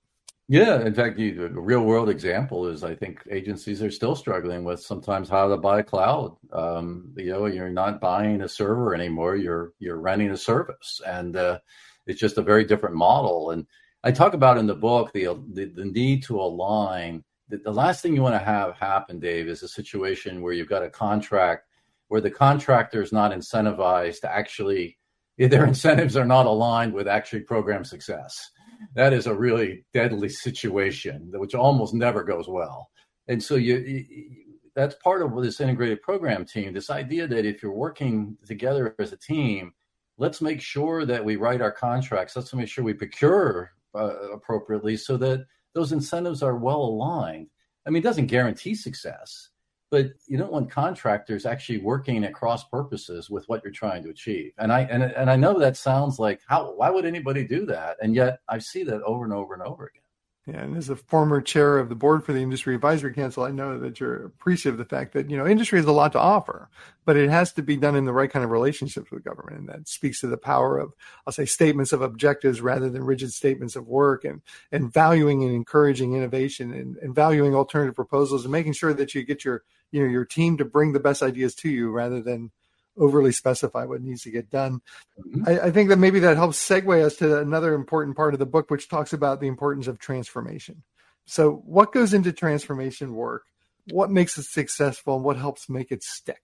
Yeah, 0.48 0.80
in 0.82 0.94
fact, 0.94 1.16
the 1.16 1.32
real 1.32 1.82
world 1.82 2.08
example 2.08 2.68
is 2.68 2.84
I 2.84 2.94
think 2.94 3.20
agencies 3.28 3.82
are 3.82 3.90
still 3.90 4.14
struggling 4.14 4.62
with 4.62 4.80
sometimes 4.80 5.28
how 5.28 5.48
to 5.48 5.56
buy 5.56 5.82
cloud. 5.82 6.36
Um, 6.52 7.12
you 7.16 7.32
know, 7.32 7.46
you're 7.46 7.68
not 7.68 8.00
buying 8.00 8.42
a 8.42 8.48
server 8.48 8.94
anymore; 8.94 9.34
you're 9.34 9.72
you're 9.80 9.98
renting 9.98 10.30
a 10.30 10.36
service, 10.36 11.00
and 11.04 11.36
uh, 11.36 11.58
it's 12.06 12.20
just 12.20 12.38
a 12.38 12.42
very 12.42 12.64
different 12.64 12.94
model. 12.94 13.50
And 13.50 13.66
I 14.04 14.12
talk 14.12 14.34
about 14.34 14.56
in 14.56 14.68
the 14.68 14.74
book 14.76 15.12
the 15.12 15.34
the, 15.52 15.64
the 15.64 15.84
need 15.84 16.22
to 16.24 16.40
align 16.40 17.24
the, 17.48 17.58
the 17.58 17.72
last 17.72 18.02
thing 18.02 18.14
you 18.14 18.22
want 18.22 18.34
to 18.34 18.44
have 18.44 18.74
happen, 18.76 19.18
Dave, 19.18 19.48
is 19.48 19.62
a 19.62 19.68
situation 19.68 20.42
where 20.42 20.52
you've 20.52 20.68
got 20.68 20.82
a 20.82 20.90
contract 20.90 21.64
where 22.08 22.20
the 22.20 22.30
contractor 22.30 23.02
is 23.02 23.12
not 23.12 23.32
incentivized 23.32 24.20
to 24.20 24.32
actually, 24.32 24.96
their 25.38 25.66
incentives 25.66 26.16
are 26.16 26.24
not 26.24 26.46
aligned 26.46 26.92
with 26.92 27.08
actually 27.08 27.40
program 27.40 27.84
success. 27.84 28.50
That 28.94 29.12
is 29.12 29.26
a 29.26 29.34
really 29.34 29.84
deadly 29.92 30.28
situation, 30.28 31.30
which 31.34 31.54
almost 31.54 31.94
never 31.94 32.24
goes 32.24 32.48
well. 32.48 32.90
And 33.28 33.42
so 33.42 33.56
you, 33.56 33.76
you 33.76 34.46
that's 34.76 34.94
part 35.02 35.22
of 35.22 35.34
this 35.42 35.60
integrated 35.60 36.02
program 36.02 36.44
team. 36.44 36.74
This 36.74 36.90
idea 36.90 37.26
that 37.26 37.46
if 37.46 37.62
you're 37.62 37.72
working 37.72 38.36
together 38.46 38.94
as 38.98 39.12
a 39.12 39.16
team, 39.16 39.72
let's 40.18 40.42
make 40.42 40.60
sure 40.60 41.06
that 41.06 41.24
we 41.24 41.36
write 41.36 41.62
our 41.62 41.72
contracts. 41.72 42.36
Let's 42.36 42.52
make 42.52 42.68
sure 42.68 42.84
we 42.84 42.92
procure 42.92 43.72
uh, 43.94 44.32
appropriately 44.32 44.98
so 44.98 45.16
that 45.16 45.46
those 45.74 45.92
incentives 45.92 46.42
are 46.42 46.56
well 46.56 46.82
aligned. 46.82 47.48
I 47.86 47.90
mean, 47.90 48.00
it 48.00 48.04
doesn't 48.04 48.26
guarantee 48.26 48.74
success, 48.74 49.48
but 49.96 50.12
you 50.26 50.36
don't 50.36 50.52
want 50.52 50.70
contractors 50.70 51.46
actually 51.46 51.78
working 51.78 52.22
at 52.22 52.34
cross 52.34 52.64
purposes 52.64 53.30
with 53.30 53.48
what 53.48 53.64
you're 53.64 53.72
trying 53.72 54.02
to 54.02 54.10
achieve. 54.10 54.52
And 54.58 54.70
I 54.70 54.82
and 54.82 55.02
and 55.02 55.30
I 55.30 55.36
know 55.36 55.58
that 55.58 55.74
sounds 55.74 56.18
like 56.18 56.42
how 56.46 56.74
why 56.74 56.90
would 56.90 57.06
anybody 57.06 57.46
do 57.46 57.64
that? 57.64 57.96
And 58.02 58.14
yet 58.14 58.40
I 58.46 58.58
see 58.58 58.82
that 58.84 59.00
over 59.04 59.24
and 59.24 59.32
over 59.32 59.54
and 59.54 59.62
over 59.62 59.86
again. 59.86 60.02
Yeah, 60.46 60.62
and 60.62 60.76
as 60.76 60.90
a 60.90 60.96
former 60.96 61.40
chair 61.40 61.78
of 61.78 61.88
the 61.88 61.96
board 61.96 62.24
for 62.24 62.32
the 62.32 62.42
Industry 62.42 62.74
Advisory 62.76 63.12
Council, 63.12 63.42
I 63.42 63.50
know 63.50 63.80
that 63.80 63.98
you're 63.98 64.26
appreciative 64.26 64.78
of 64.78 64.86
the 64.86 64.96
fact 64.96 65.14
that 65.14 65.30
you 65.30 65.36
know 65.38 65.46
industry 65.46 65.78
has 65.78 65.86
a 65.86 65.92
lot 65.92 66.12
to 66.12 66.20
offer, 66.20 66.68
but 67.06 67.16
it 67.16 67.30
has 67.30 67.54
to 67.54 67.62
be 67.62 67.78
done 67.78 67.96
in 67.96 68.04
the 68.04 68.12
right 68.12 68.30
kind 68.30 68.44
of 68.44 68.50
relationships 68.50 69.10
with 69.10 69.24
government, 69.24 69.58
and 69.58 69.68
that 69.70 69.88
speaks 69.88 70.20
to 70.20 70.26
the 70.26 70.36
power 70.36 70.78
of 70.78 70.92
I'll 71.26 71.32
say 71.32 71.46
statements 71.46 71.94
of 71.94 72.02
objectives 72.02 72.60
rather 72.60 72.90
than 72.90 73.02
rigid 73.02 73.32
statements 73.32 73.76
of 73.76 73.88
work, 73.88 74.26
and 74.26 74.42
and 74.70 74.92
valuing 74.92 75.42
and 75.42 75.54
encouraging 75.54 76.12
innovation 76.12 76.72
and, 76.74 76.96
and 76.98 77.14
valuing 77.14 77.54
alternative 77.54 77.96
proposals, 77.96 78.44
and 78.44 78.52
making 78.52 78.74
sure 78.74 78.92
that 78.92 79.14
you 79.14 79.24
get 79.24 79.42
your 79.42 79.64
you 79.92 80.02
know 80.02 80.08
your 80.08 80.24
team 80.24 80.56
to 80.58 80.64
bring 80.64 80.92
the 80.92 81.00
best 81.00 81.22
ideas 81.22 81.54
to 81.56 81.68
you 81.68 81.90
rather 81.90 82.20
than 82.20 82.50
overly 82.98 83.32
specify 83.32 83.84
what 83.84 84.00
needs 84.00 84.22
to 84.22 84.30
get 84.30 84.50
done. 84.50 84.80
Mm-hmm. 85.20 85.48
I, 85.48 85.66
I, 85.66 85.70
think 85.70 85.90
that 85.90 85.98
maybe 85.98 86.20
that 86.20 86.36
helps 86.36 86.66
segue 86.66 87.04
us 87.04 87.16
to 87.16 87.40
another 87.40 87.74
important 87.74 88.16
part 88.16 88.32
of 88.32 88.38
the 88.38 88.46
book, 88.46 88.70
which 88.70 88.88
talks 88.88 89.12
about 89.12 89.40
the 89.40 89.48
importance 89.48 89.86
of 89.86 89.98
transformation. 89.98 90.82
So, 91.26 91.62
what 91.66 91.92
goes 91.92 92.14
into 92.14 92.32
transformation 92.32 93.14
work? 93.14 93.44
What 93.90 94.10
makes 94.10 94.38
it 94.38 94.44
successful, 94.44 95.16
and 95.16 95.24
what 95.24 95.36
helps 95.36 95.68
make 95.68 95.92
it 95.92 96.02
stick? 96.02 96.40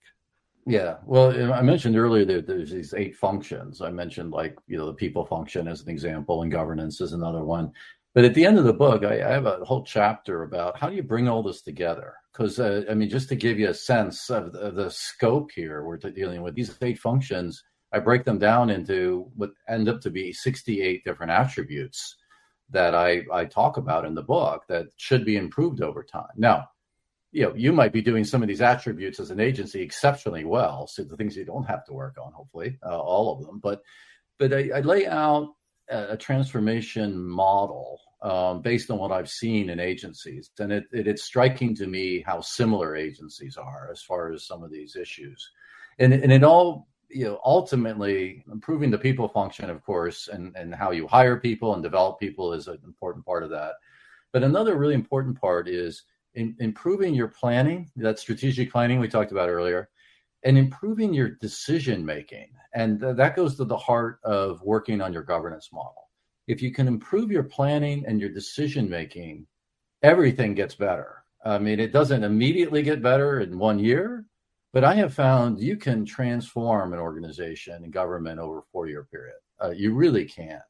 Yeah, 0.65 0.97
well, 1.05 1.53
I 1.53 1.61
mentioned 1.61 1.97
earlier 1.97 2.23
that 2.25 2.47
there's 2.47 2.71
these 2.71 2.93
eight 2.93 3.17
functions. 3.17 3.81
I 3.81 3.89
mentioned 3.89 4.31
like 4.31 4.57
you 4.67 4.77
know 4.77 4.85
the 4.85 4.93
people 4.93 5.25
function 5.25 5.67
as 5.67 5.81
an 5.81 5.89
example, 5.89 6.41
and 6.41 6.51
governance 6.51 7.01
is 7.01 7.11
another 7.11 7.43
one. 7.43 7.71
But 8.13 8.25
at 8.25 8.35
the 8.35 8.45
end 8.45 8.59
of 8.59 8.65
the 8.65 8.73
book, 8.73 9.03
I, 9.03 9.15
I 9.15 9.31
have 9.31 9.45
a 9.47 9.65
whole 9.65 9.83
chapter 9.83 10.43
about 10.43 10.77
how 10.77 10.89
do 10.89 10.95
you 10.95 11.03
bring 11.03 11.27
all 11.27 11.41
this 11.41 11.61
together 11.61 12.13
because 12.31 12.59
uh, 12.59 12.83
I 12.89 12.93
mean, 12.93 13.09
just 13.09 13.29
to 13.29 13.35
give 13.35 13.59
you 13.59 13.69
a 13.69 13.73
sense 13.73 14.29
of, 14.29 14.53
of 14.55 14.75
the 14.75 14.89
scope 14.89 15.51
here, 15.51 15.83
we're 15.83 15.97
dealing 15.97 16.41
with 16.41 16.55
these 16.55 16.75
eight 16.81 16.99
functions. 16.99 17.63
I 17.91 17.99
break 17.99 18.25
them 18.25 18.39
down 18.39 18.69
into 18.69 19.31
what 19.35 19.51
end 19.67 19.87
up 19.87 20.01
to 20.01 20.09
be 20.09 20.33
68 20.33 21.03
different 21.03 21.31
attributes 21.31 22.15
that 22.71 22.95
I, 22.95 23.23
I 23.31 23.45
talk 23.45 23.77
about 23.77 24.05
in 24.05 24.15
the 24.15 24.23
book 24.23 24.63
that 24.67 24.87
should 24.97 25.25
be 25.25 25.37
improved 25.37 25.81
over 25.81 26.03
time. 26.03 26.33
Now, 26.35 26.69
you 27.31 27.43
know, 27.43 27.53
you 27.55 27.71
might 27.71 27.93
be 27.93 28.01
doing 28.01 28.23
some 28.23 28.41
of 28.41 28.47
these 28.47 28.61
attributes 28.61 29.19
as 29.19 29.29
an 29.29 29.39
agency 29.39 29.81
exceptionally 29.81 30.43
well. 30.43 30.87
So 30.87 31.03
the 31.03 31.17
things 31.17 31.35
you 31.35 31.45
don't 31.45 31.67
have 31.67 31.85
to 31.85 31.93
work 31.93 32.17
on, 32.23 32.31
hopefully, 32.31 32.79
uh, 32.85 32.99
all 32.99 33.33
of 33.33 33.45
them. 33.45 33.59
But 33.59 33.81
but 34.39 34.53
I, 34.53 34.69
I 34.75 34.79
lay 34.81 35.07
out 35.07 35.53
a, 35.93 36.17
transformation 36.17 37.27
model 37.27 37.99
um, 38.21 38.61
based 38.61 38.89
on 38.89 38.97
what 38.97 39.11
I've 39.11 39.29
seen 39.29 39.69
in 39.69 39.79
agencies, 39.79 40.49
and 40.59 40.71
it, 40.71 40.85
it, 40.91 41.07
it's 41.07 41.23
striking 41.23 41.75
to 41.75 41.87
me 41.87 42.23
how 42.25 42.41
similar 42.41 42.95
agencies 42.95 43.57
are 43.57 43.89
as 43.91 44.01
far 44.01 44.31
as 44.31 44.47
some 44.47 44.63
of 44.63 44.71
these 44.71 44.95
issues, 44.95 45.51
and 45.99 46.13
and 46.13 46.31
it 46.31 46.43
all 46.43 46.87
you 47.09 47.25
know 47.25 47.39
ultimately 47.45 48.43
improving 48.51 48.91
the 48.91 48.97
people 48.97 49.27
function, 49.27 49.69
of 49.69 49.83
course, 49.83 50.27
and 50.27 50.55
and 50.55 50.73
how 50.73 50.91
you 50.91 51.07
hire 51.07 51.39
people 51.39 51.73
and 51.73 51.83
develop 51.83 52.19
people 52.19 52.53
is 52.53 52.67
an 52.67 52.79
important 52.85 53.25
part 53.25 53.43
of 53.43 53.49
that. 53.49 53.73
But 54.31 54.43
another 54.43 54.77
really 54.77 54.95
important 54.95 55.39
part 55.39 55.67
is 55.67 56.03
in, 56.33 56.55
improving 56.59 57.13
your 57.13 57.27
planning, 57.27 57.91
that 57.95 58.19
strategic 58.19 58.71
planning 58.71 58.99
we 58.99 59.07
talked 59.07 59.31
about 59.31 59.49
earlier, 59.49 59.89
and 60.43 60.57
improving 60.57 61.13
your 61.13 61.29
decision 61.29 62.05
making. 62.05 62.49
And 62.73 62.99
th- 62.99 63.15
that 63.15 63.35
goes 63.35 63.55
to 63.57 63.65
the 63.65 63.77
heart 63.77 64.19
of 64.23 64.61
working 64.63 65.01
on 65.01 65.13
your 65.13 65.23
governance 65.23 65.69
model. 65.71 66.09
If 66.47 66.61
you 66.61 66.71
can 66.71 66.87
improve 66.87 67.31
your 67.31 67.43
planning 67.43 68.03
and 68.05 68.19
your 68.19 68.29
decision 68.29 68.89
making, 68.89 69.47
everything 70.01 70.53
gets 70.53 70.75
better. 70.75 71.23
I 71.45 71.57
mean, 71.59 71.79
it 71.79 71.93
doesn't 71.93 72.23
immediately 72.23 72.83
get 72.83 73.01
better 73.01 73.41
in 73.41 73.57
one 73.57 73.79
year, 73.79 74.25
but 74.73 74.83
I 74.83 74.95
have 74.95 75.13
found 75.13 75.59
you 75.59 75.77
can 75.77 76.05
transform 76.05 76.93
an 76.93 76.99
organization 76.99 77.83
and 77.83 77.93
government 77.93 78.39
over 78.39 78.59
a 78.59 78.63
four 78.71 78.87
year 78.87 79.03
period. 79.03 79.35
Uh, 79.63 79.71
you 79.71 79.93
really 79.93 80.25
can. 80.25 80.61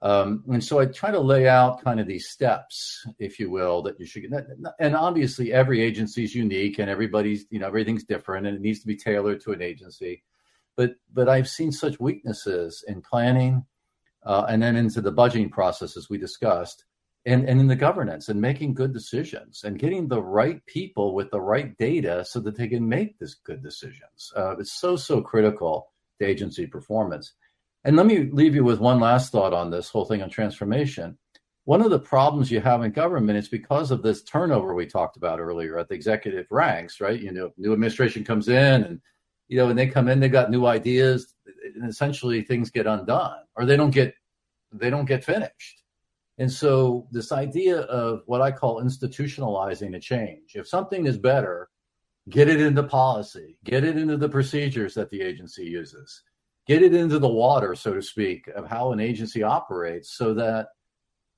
Um, 0.00 0.44
and 0.48 0.62
so 0.62 0.78
I 0.78 0.86
try 0.86 1.10
to 1.10 1.18
lay 1.18 1.48
out 1.48 1.82
kind 1.82 1.98
of 1.98 2.06
these 2.06 2.28
steps, 2.28 3.04
if 3.18 3.40
you 3.40 3.50
will, 3.50 3.82
that 3.82 3.98
you 3.98 4.06
should. 4.06 4.30
get. 4.30 4.46
And 4.78 4.94
obviously, 4.94 5.52
every 5.52 5.82
agency 5.82 6.22
is 6.22 6.34
unique, 6.34 6.78
and 6.78 6.88
everybody's, 6.88 7.46
you 7.50 7.58
know, 7.58 7.66
everything's 7.66 8.04
different, 8.04 8.46
and 8.46 8.56
it 8.56 8.62
needs 8.62 8.80
to 8.80 8.86
be 8.86 8.96
tailored 8.96 9.40
to 9.42 9.52
an 9.52 9.62
agency. 9.62 10.22
But 10.76 10.94
but 11.12 11.28
I've 11.28 11.48
seen 11.48 11.72
such 11.72 11.98
weaknesses 11.98 12.84
in 12.86 13.02
planning, 13.02 13.66
uh, 14.24 14.46
and 14.48 14.62
then 14.62 14.76
into 14.76 15.00
the 15.00 15.12
budgeting 15.12 15.50
process, 15.50 15.96
as 15.96 16.08
we 16.08 16.16
discussed, 16.16 16.84
and 17.26 17.48
and 17.48 17.60
in 17.60 17.66
the 17.66 17.74
governance, 17.74 18.28
and 18.28 18.40
making 18.40 18.74
good 18.74 18.92
decisions, 18.92 19.64
and 19.64 19.80
getting 19.80 20.06
the 20.06 20.22
right 20.22 20.64
people 20.66 21.12
with 21.12 21.32
the 21.32 21.40
right 21.40 21.76
data, 21.76 22.24
so 22.24 22.38
that 22.38 22.56
they 22.56 22.68
can 22.68 22.88
make 22.88 23.18
this 23.18 23.34
good 23.34 23.64
decisions. 23.64 24.32
Uh, 24.36 24.56
it's 24.58 24.78
so 24.78 24.94
so 24.94 25.20
critical 25.20 25.88
to 26.20 26.26
agency 26.26 26.68
performance. 26.68 27.32
And 27.84 27.96
let 27.96 28.06
me 28.06 28.28
leave 28.30 28.54
you 28.54 28.64
with 28.64 28.80
one 28.80 29.00
last 29.00 29.32
thought 29.32 29.54
on 29.54 29.70
this 29.70 29.88
whole 29.88 30.04
thing 30.04 30.22
on 30.22 30.30
transformation. 30.30 31.16
One 31.64 31.82
of 31.82 31.90
the 31.90 31.98
problems 31.98 32.50
you 32.50 32.60
have 32.60 32.82
in 32.82 32.92
government 32.92 33.38
is 33.38 33.48
because 33.48 33.90
of 33.90 34.02
this 34.02 34.22
turnover 34.22 34.74
we 34.74 34.86
talked 34.86 35.16
about 35.16 35.38
earlier 35.38 35.78
at 35.78 35.88
the 35.88 35.94
executive 35.94 36.46
ranks, 36.50 37.00
right? 37.00 37.20
You 37.20 37.32
know, 37.32 37.52
new 37.56 37.72
administration 37.72 38.24
comes 38.24 38.48
in 38.48 38.84
and, 38.84 39.00
you 39.48 39.58
know, 39.58 39.66
when 39.66 39.76
they 39.76 39.86
come 39.86 40.08
in, 40.08 40.18
they 40.18 40.28
got 40.28 40.50
new 40.50 40.66
ideas 40.66 41.34
and 41.74 41.88
essentially 41.88 42.42
things 42.42 42.70
get 42.70 42.86
undone 42.86 43.40
or 43.54 43.64
they 43.64 43.76
don't 43.76 43.90
get, 43.90 44.14
they 44.72 44.90
don't 44.90 45.04
get 45.04 45.24
finished. 45.24 45.82
And 46.38 46.50
so 46.50 47.06
this 47.10 47.32
idea 47.32 47.80
of 47.80 48.22
what 48.26 48.40
I 48.40 48.50
call 48.50 48.82
institutionalizing 48.82 49.94
a 49.94 50.00
change, 50.00 50.52
if 50.54 50.66
something 50.66 51.06
is 51.06 51.18
better, 51.18 51.68
get 52.28 52.48
it 52.48 52.60
into 52.60 52.82
policy, 52.82 53.58
get 53.64 53.84
it 53.84 53.96
into 53.96 54.16
the 54.16 54.28
procedures 54.28 54.94
that 54.94 55.10
the 55.10 55.20
agency 55.20 55.64
uses 55.64 56.22
get 56.68 56.82
it 56.82 56.94
into 56.94 57.18
the 57.18 57.28
water, 57.28 57.74
so 57.74 57.94
to 57.94 58.02
speak, 58.02 58.46
of 58.48 58.68
how 58.68 58.92
an 58.92 59.00
agency 59.00 59.42
operates 59.42 60.16
so 60.16 60.34
that 60.34 60.68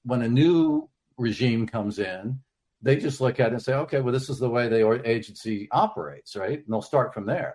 when 0.05 0.23
a 0.23 0.29
new 0.29 0.91
regime 1.17 1.67
comes 1.67 1.99
in, 1.99 2.41
they 2.83 2.97
just 2.97 3.21
look 3.21 3.39
at 3.39 3.49
it 3.49 3.53
and 3.53 3.63
say, 3.63 3.75
okay, 3.75 4.01
well, 4.01 4.13
this 4.13 4.29
is 4.29 4.39
the 4.39 4.51
way 4.51 4.69
the 4.69 5.03
agency 5.09 5.69
operates, 5.71 6.35
right? 6.35 6.59
And 6.59 6.67
they'll 6.69 6.83
start 6.83 7.15
from 7.15 7.27
there. 7.27 7.55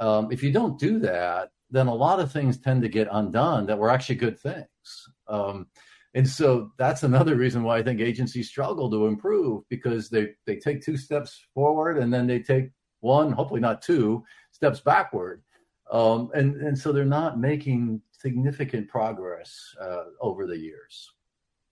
Um, 0.00 0.30
if 0.30 0.42
you 0.42 0.52
don't 0.52 0.78
do 0.78 0.98
that, 1.00 1.50
then 1.70 1.86
a 1.86 1.94
lot 1.94 2.20
of 2.20 2.32
things 2.32 2.58
tend 2.58 2.82
to 2.82 2.88
get 2.88 3.08
undone 3.10 3.66
that 3.66 3.78
were 3.78 3.90
actually 3.90 4.16
good 4.16 4.38
things. 4.38 4.66
Um, 5.28 5.66
and 6.14 6.28
so 6.28 6.72
that's 6.78 7.02
another 7.02 7.36
reason 7.36 7.62
why 7.62 7.78
I 7.78 7.82
think 7.82 8.00
agencies 8.00 8.48
struggle 8.48 8.90
to 8.90 9.06
improve 9.06 9.64
because 9.68 10.08
they, 10.08 10.30
they 10.46 10.56
take 10.56 10.82
two 10.82 10.96
steps 10.96 11.40
forward 11.54 11.98
and 11.98 12.12
then 12.12 12.26
they 12.26 12.40
take 12.40 12.70
one, 13.00 13.32
hopefully 13.32 13.60
not 13.60 13.82
two, 13.82 14.24
steps 14.50 14.80
backward. 14.80 15.42
Um, 15.90 16.30
and, 16.34 16.56
and 16.56 16.78
so 16.78 16.92
they're 16.92 17.04
not 17.04 17.38
making 17.38 18.02
significant 18.12 18.88
progress 18.88 19.74
uh, 19.80 20.04
over 20.20 20.46
the 20.46 20.56
years. 20.56 21.12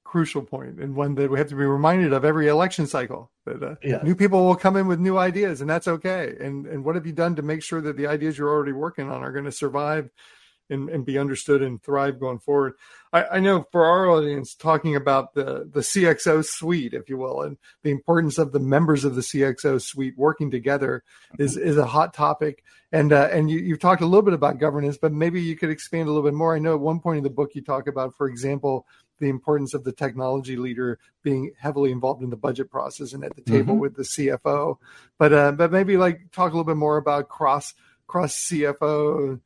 Crucial 0.05 0.43
point, 0.43 0.79
and 0.79 0.95
one 0.95 1.15
that 1.17 1.31
we 1.31 1.37
have 1.39 1.49
to 1.49 1.57
be 1.57 1.65
reminded 1.65 2.13
of 2.13 2.25
every 2.25 2.47
election 2.47 2.87
cycle 2.87 3.31
that 3.45 3.63
uh, 3.63 3.75
yes. 3.83 4.05
new 4.05 4.15
people 4.15 4.45
will 4.45 4.55
come 4.55 4.77
in 4.77 4.87
with 4.87 5.01
new 5.01 5.19
ideas, 5.19 5.61
and 5.61 5.69
that's 5.69 5.89
okay. 5.89 6.37
And 6.41 6.65
and 6.67 6.85
what 6.85 6.95
have 6.95 7.07
you 7.07 7.13
done 7.13 7.35
to 7.35 7.43
make 7.43 7.61
sure 7.61 7.81
that 7.81 7.97
the 7.97 8.07
ideas 8.07 8.39
you're 8.39 8.49
already 8.49 8.73
working 8.73 9.11
on 9.11 9.23
are 9.25 9.33
going 9.33 9.47
to 9.47 9.53
survive 9.53 10.09
and, 10.71 10.89
and 10.89 11.05
be 11.05 11.19
understood 11.19 11.63
and 11.63 11.83
thrive 11.83 12.19
going 12.19 12.39
forward. 12.39 12.75
I, 13.13 13.25
I, 13.25 13.41
know 13.41 13.67
for 13.71 13.85
our 13.85 14.09
audience, 14.09 14.55
talking 14.55 14.97
about 14.97 15.35
the, 15.35 15.69
the 15.73 15.81
CXO 15.81 16.45
suite, 16.45 16.95
if 16.95 17.09
you 17.09 17.17
will, 17.17 17.43
and 17.43 17.57
the 17.83 17.91
importance 17.91 18.39
of 18.39 18.53
the 18.53 18.61
members 18.61 19.05
of 19.05 19.15
the 19.15 19.21
CXO 19.21 19.81
suite 19.81 20.15
working 20.17 20.51
together 20.51 21.03
is, 21.39 21.57
is 21.57 21.77
a 21.77 21.87
hot 21.87 22.15
topic. 22.15 22.65
And, 22.93 23.13
uh, 23.13 23.29
and 23.33 23.51
you, 23.51 23.59
you've 23.59 23.81
talked 23.81 24.03
a 24.03 24.07
little 24.07 24.23
bit 24.23 24.35
about 24.35 24.59
governance, 24.59 24.97
but 24.97 25.13
maybe 25.13 25.41
you 25.41 25.57
could 25.57 25.71
expand 25.71 26.09
a 26.09 26.11
little 26.13 26.29
bit 26.29 26.35
more. 26.35 26.55
I 26.55 26.59
know 26.59 26.75
at 26.75 26.81
one 26.81 27.01
point 27.01 27.19
in 27.19 27.25
the 27.25 27.31
book, 27.31 27.55
you 27.55 27.63
talk 27.63 27.87
about, 27.87 28.15
for 28.17 28.29
example, 28.29 28.87
the 29.19 29.29
importance 29.29 29.75
of 29.75 29.85
the 29.85 29.93
technology 29.93 30.57
leader 30.57 30.99
being 31.23 31.53
heavily 31.59 31.91
involved 31.91 32.23
in 32.23 32.31
the 32.31 32.37
budget 32.37 32.71
process 32.71 33.13
and 33.13 33.25
at 33.25 33.35
the 33.35 33.43
table 33.43 33.75
mm-hmm. 33.75 33.81
with 33.81 33.97
the 33.97 34.03
CFO. 34.03 34.77
But 35.19 35.33
uh, 35.33 35.53
but 35.53 35.73
maybe 35.73 35.97
like 35.97 36.31
talk 36.33 36.53
a 36.53 36.57
little 36.57 36.65
bit 36.65 36.77
more 36.77 36.99
about 36.99 37.29
cross 37.29 37.75
cross 38.07 38.35
CFO, 38.49 39.41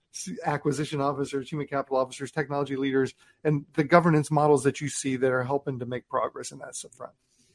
acquisition 0.44 1.00
officers, 1.00 1.50
human 1.50 1.66
capital 1.66 1.98
officers, 1.98 2.30
technology 2.30 2.76
leaders, 2.76 3.14
and 3.44 3.64
the 3.74 3.84
governance 3.84 4.30
models 4.30 4.62
that 4.64 4.80
you 4.80 4.88
see 4.88 5.16
that 5.16 5.32
are 5.32 5.44
helping 5.44 5.78
to 5.78 5.86
make 5.86 6.08
progress 6.08 6.52
in 6.52 6.58
that 6.58 6.74
front? 6.94 7.12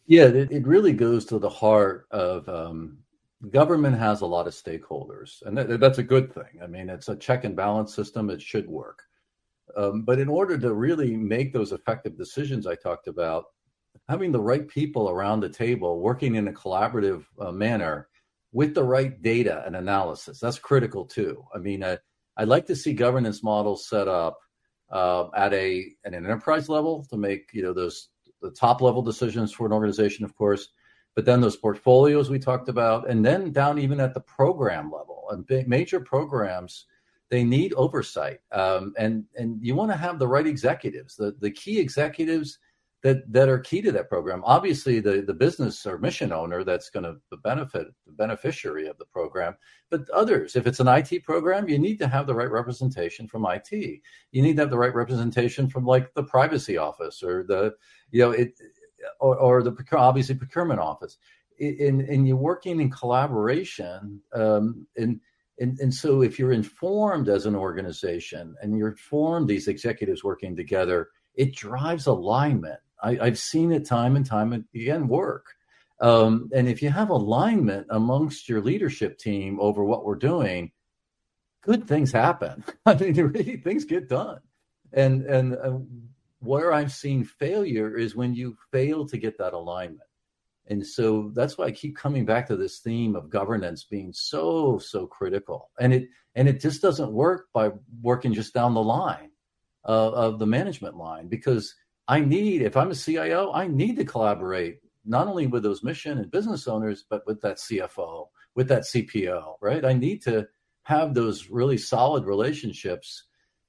Yeah, 0.07 0.25
it, 0.25 0.51
it 0.51 0.67
really 0.67 0.93
goes 0.93 1.25
to 1.25 1.39
the 1.39 1.49
heart 1.49 2.07
of 2.11 2.47
um, 2.47 2.99
government 3.49 3.97
has 3.97 4.21
a 4.21 4.25
lot 4.25 4.47
of 4.47 4.53
stakeholders, 4.53 5.41
and 5.43 5.57
that, 5.57 5.79
that's 5.79 5.97
a 5.97 6.03
good 6.03 6.33
thing. 6.33 6.59
I 6.63 6.67
mean, 6.67 6.89
it's 6.89 7.09
a 7.09 7.15
check 7.15 7.43
and 7.43 7.55
balance 7.55 7.93
system; 7.93 8.29
it 8.29 8.41
should 8.41 8.67
work. 8.67 9.03
Um, 9.75 10.03
but 10.03 10.19
in 10.19 10.29
order 10.29 10.57
to 10.57 10.73
really 10.73 11.17
make 11.17 11.51
those 11.51 11.71
effective 11.71 12.17
decisions 12.17 12.67
I 12.67 12.75
talked 12.75 13.07
about, 13.07 13.45
having 14.07 14.31
the 14.31 14.39
right 14.39 14.67
people 14.67 15.09
around 15.09 15.39
the 15.39 15.49
table 15.49 15.99
working 15.99 16.35
in 16.35 16.47
a 16.47 16.53
collaborative 16.53 17.25
uh, 17.39 17.51
manner 17.51 18.07
with 18.55 18.73
the 18.73 18.83
right 18.83 19.21
data 19.21 19.61
and 19.65 19.75
analysis. 19.75 20.39
That's 20.39 20.57
critical 20.57 21.03
too. 21.03 21.43
I 21.53 21.57
mean, 21.57 21.83
uh, 21.83 21.97
I'd 22.37 22.47
like 22.47 22.67
to 22.67 22.75
see 22.75 22.93
governance 22.93 23.43
models 23.43 23.89
set 23.89 24.07
up 24.07 24.39
uh, 24.89 25.25
at 25.35 25.53
a 25.53 25.85
at 26.05 26.13
an 26.13 26.23
enterprise 26.25 26.69
level 26.69 27.05
to 27.09 27.17
make 27.17 27.49
you 27.51 27.61
know 27.61 27.73
those 27.73 28.07
the 28.41 28.51
top 28.51 28.81
level 28.81 29.01
decisions 29.01 29.51
for 29.51 29.65
an 29.65 29.73
organization, 29.73 30.23
of 30.23 30.35
course, 30.35 30.69
but 31.15 31.25
then 31.25 31.41
those 31.41 31.57
portfolios 31.57 32.29
we 32.29 32.39
talked 32.39 32.69
about, 32.69 33.09
and 33.09 33.25
then 33.25 33.51
down 33.51 33.77
even 33.77 33.99
at 33.99 34.13
the 34.13 34.21
program 34.21 34.89
level. 34.89 35.25
And 35.31 35.45
big, 35.45 35.67
major 35.67 35.99
programs, 35.99 36.85
they 37.29 37.43
need 37.43 37.73
oversight, 37.73 38.39
um, 38.53 38.93
and 38.97 39.25
and 39.35 39.59
you 39.61 39.75
want 39.75 39.91
to 39.91 39.97
have 39.97 40.17
the 40.17 40.29
right 40.29 40.47
executives, 40.47 41.17
the 41.17 41.35
the 41.41 41.51
key 41.51 41.77
executives 41.77 42.57
that 43.05 43.31
that 43.31 43.49
are 43.49 43.59
key 43.59 43.83
to 43.83 43.91
that 43.91 44.09
program. 44.09 44.41
Obviously, 44.45 44.99
the 44.99 45.21
the 45.21 45.33
business 45.33 45.85
or 45.85 45.99
mission 45.99 46.33
owner 46.33 46.63
that's 46.63 46.89
going 46.89 47.03
to 47.03 47.17
benefit 47.43 47.85
the 48.07 48.11
beneficiary 48.11 48.87
of 48.87 48.97
the 48.97 49.05
program, 49.05 49.55
but 49.91 50.09
others. 50.09 50.55
If 50.55 50.65
it's 50.65 50.79
an 50.79 50.87
IT 50.87 51.23
program, 51.23 51.69
you 51.69 51.77
need 51.77 51.99
to 51.99 52.07
have 52.07 52.25
the 52.25 52.33
right 52.33 52.49
representation 52.49 53.27
from 53.27 53.45
IT. 53.45 53.71
You 54.31 54.41
need 54.41 54.55
to 54.55 54.63
have 54.63 54.71
the 54.71 54.79
right 54.79 54.95
representation 54.95 55.69
from 55.69 55.85
like 55.85 56.15
the 56.15 56.23
privacy 56.23 56.77
office 56.77 57.21
or 57.21 57.43
the 57.43 57.75
you 58.09 58.21
know 58.23 58.31
it 58.31 58.59
or, 59.19 59.37
or 59.37 59.61
the 59.61 59.75
obviously 59.91 60.33
procurement 60.33 60.79
office. 60.79 61.19
In 61.59 62.01
and 62.09 62.27
you're 62.27 62.37
working 62.37 62.81
in 62.81 62.89
collaboration 62.89 64.19
um, 64.33 64.87
and. 64.97 65.21
And, 65.57 65.79
and 65.79 65.93
so 65.93 66.21
if 66.21 66.37
you're 66.37 66.51
informed 66.51 67.29
as 67.29 67.45
an 67.45 67.55
organization 67.55 68.55
and 68.61 68.77
you're 68.77 68.89
informed 68.89 69.47
these 69.47 69.69
executives 69.69 70.21
working 70.21 70.53
together, 70.53 71.07
it 71.35 71.55
drives 71.55 72.07
alignment 72.07 72.81
I, 73.05 73.25
have 73.25 73.39
seen 73.39 73.71
it 73.71 73.85
time 73.85 74.15
and 74.15 74.25
time 74.25 74.65
again 74.73 75.07
work. 75.07 75.45
Um, 76.01 76.49
and 76.53 76.67
if 76.67 76.81
you 76.81 76.89
have 76.89 77.09
alignment 77.09 77.87
amongst 77.89 78.49
your 78.49 78.61
leadership 78.61 79.17
team 79.17 79.59
over 79.59 79.83
what 79.83 80.03
we're 80.03 80.15
doing, 80.15 80.71
good 81.61 81.87
things 81.87 82.11
happen. 82.11 82.63
I 82.85 82.95
mean, 82.95 83.15
really, 83.15 83.57
things 83.57 83.85
get 83.85 84.09
done. 84.09 84.39
And 84.93 85.23
and 85.25 85.55
uh, 85.55 85.79
where 86.39 86.71
I've 86.71 86.91
seen 86.91 87.23
failure 87.23 87.97
is 87.97 88.15
when 88.15 88.35
you 88.35 88.57
fail 88.71 89.05
to 89.07 89.17
get 89.17 89.37
that 89.37 89.53
alignment. 89.53 90.01
And 90.67 90.85
so 90.85 91.31
that's 91.35 91.57
why 91.57 91.65
I 91.65 91.71
keep 91.71 91.95
coming 91.95 92.25
back 92.25 92.47
to 92.47 92.55
this 92.55 92.79
theme 92.79 93.15
of 93.15 93.29
governance 93.29 93.83
being 93.83 94.13
so 94.13 94.79
so 94.79 95.07
critical. 95.07 95.69
And 95.79 95.93
it 95.93 96.07
and 96.35 96.47
it 96.47 96.59
just 96.59 96.81
doesn't 96.81 97.11
work 97.11 97.47
by 97.53 97.71
working 98.01 98.33
just 98.33 98.53
down 98.53 98.73
the 98.73 98.83
line 98.83 99.31
uh, 99.87 100.11
of 100.11 100.39
the 100.39 100.47
management 100.47 100.97
line 100.97 101.27
because 101.27 101.73
I 102.07 102.19
need, 102.19 102.61
if 102.61 102.77
I'm 102.77 102.91
a 102.91 102.95
CIO, 102.95 103.51
I 103.53 103.67
need 103.67 103.95
to 103.97 104.05
collaborate 104.05 104.79
not 105.05 105.27
only 105.27 105.47
with 105.47 105.63
those 105.63 105.83
mission 105.83 106.17
and 106.17 106.31
business 106.31 106.67
owners, 106.67 107.05
but 107.09 107.25
with 107.25 107.41
that 107.41 107.57
CFO, 107.57 108.27
with 108.55 108.67
that 108.69 108.83
CPO, 108.83 109.55
right? 109.61 109.85
I 109.85 109.93
need 109.93 110.21
to 110.23 110.47
have 110.83 111.13
those 111.13 111.49
really 111.49 111.77
solid 111.77 112.25
relationships. 112.25 113.23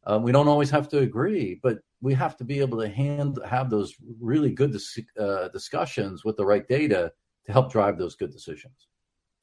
Um, 0.07 0.23
we 0.23 0.33
don't 0.33 0.49
always 0.49 0.71
have 0.71 0.89
to 0.91 0.99
agree, 0.99 1.59
but 1.63 1.79
we 2.01 2.15
have 2.15 2.37
to 2.39 2.45
be 2.45 2.61
able 2.61 2.79
to 2.81 2.89
hand 2.89 3.39
have 3.45 3.71
those 3.71 3.95
really 4.21 4.53
good 4.53 4.73
dis- 4.73 4.99
uh, 5.19 5.49
discussions 5.49 6.25
with 6.25 6.37
the 6.37 6.45
right 6.45 6.67
data 6.69 7.13
to 7.47 7.53
help 7.53 7.71
drive 7.71 7.99
those 7.99 8.17
good 8.17 8.31
decisions. 8.31 8.89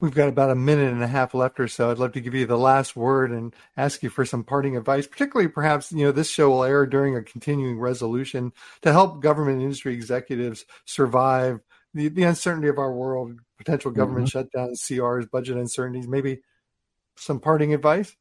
We've 0.00 0.14
got 0.14 0.28
about 0.28 0.50
a 0.50 0.56
minute 0.56 0.92
and 0.92 1.02
a 1.02 1.08
half 1.08 1.34
left 1.34 1.60
or 1.60 1.68
so. 1.68 1.90
I'd 1.90 1.98
love 1.98 2.12
to 2.12 2.20
give 2.20 2.34
you 2.34 2.46
the 2.46 2.58
last 2.58 2.96
word 2.96 3.30
and 3.30 3.54
ask 3.76 4.02
you 4.02 4.10
for 4.10 4.24
some 4.24 4.44
parting 4.44 4.76
advice, 4.76 5.06
particularly 5.06 5.48
perhaps, 5.48 5.92
you 5.92 6.04
know, 6.04 6.12
this 6.12 6.28
show 6.28 6.50
will 6.50 6.64
air 6.64 6.84
during 6.84 7.16
a 7.16 7.22
continuing 7.22 7.78
resolution 7.78 8.52
to 8.82 8.92
help 8.92 9.22
government 9.22 9.62
industry 9.62 9.94
executives 9.94 10.64
survive 10.84 11.60
the, 11.94 12.08
the 12.08 12.24
uncertainty 12.24 12.68
of 12.68 12.78
our 12.78 12.92
world, 12.92 13.38
potential 13.56 13.92
government 13.92 14.28
mm-hmm. 14.28 14.58
shutdowns, 14.58 14.80
CRs, 14.82 15.30
budget 15.30 15.56
uncertainties, 15.56 16.08
maybe 16.08 16.40
some 17.16 17.40
parting 17.40 17.72
advice? 17.72 18.14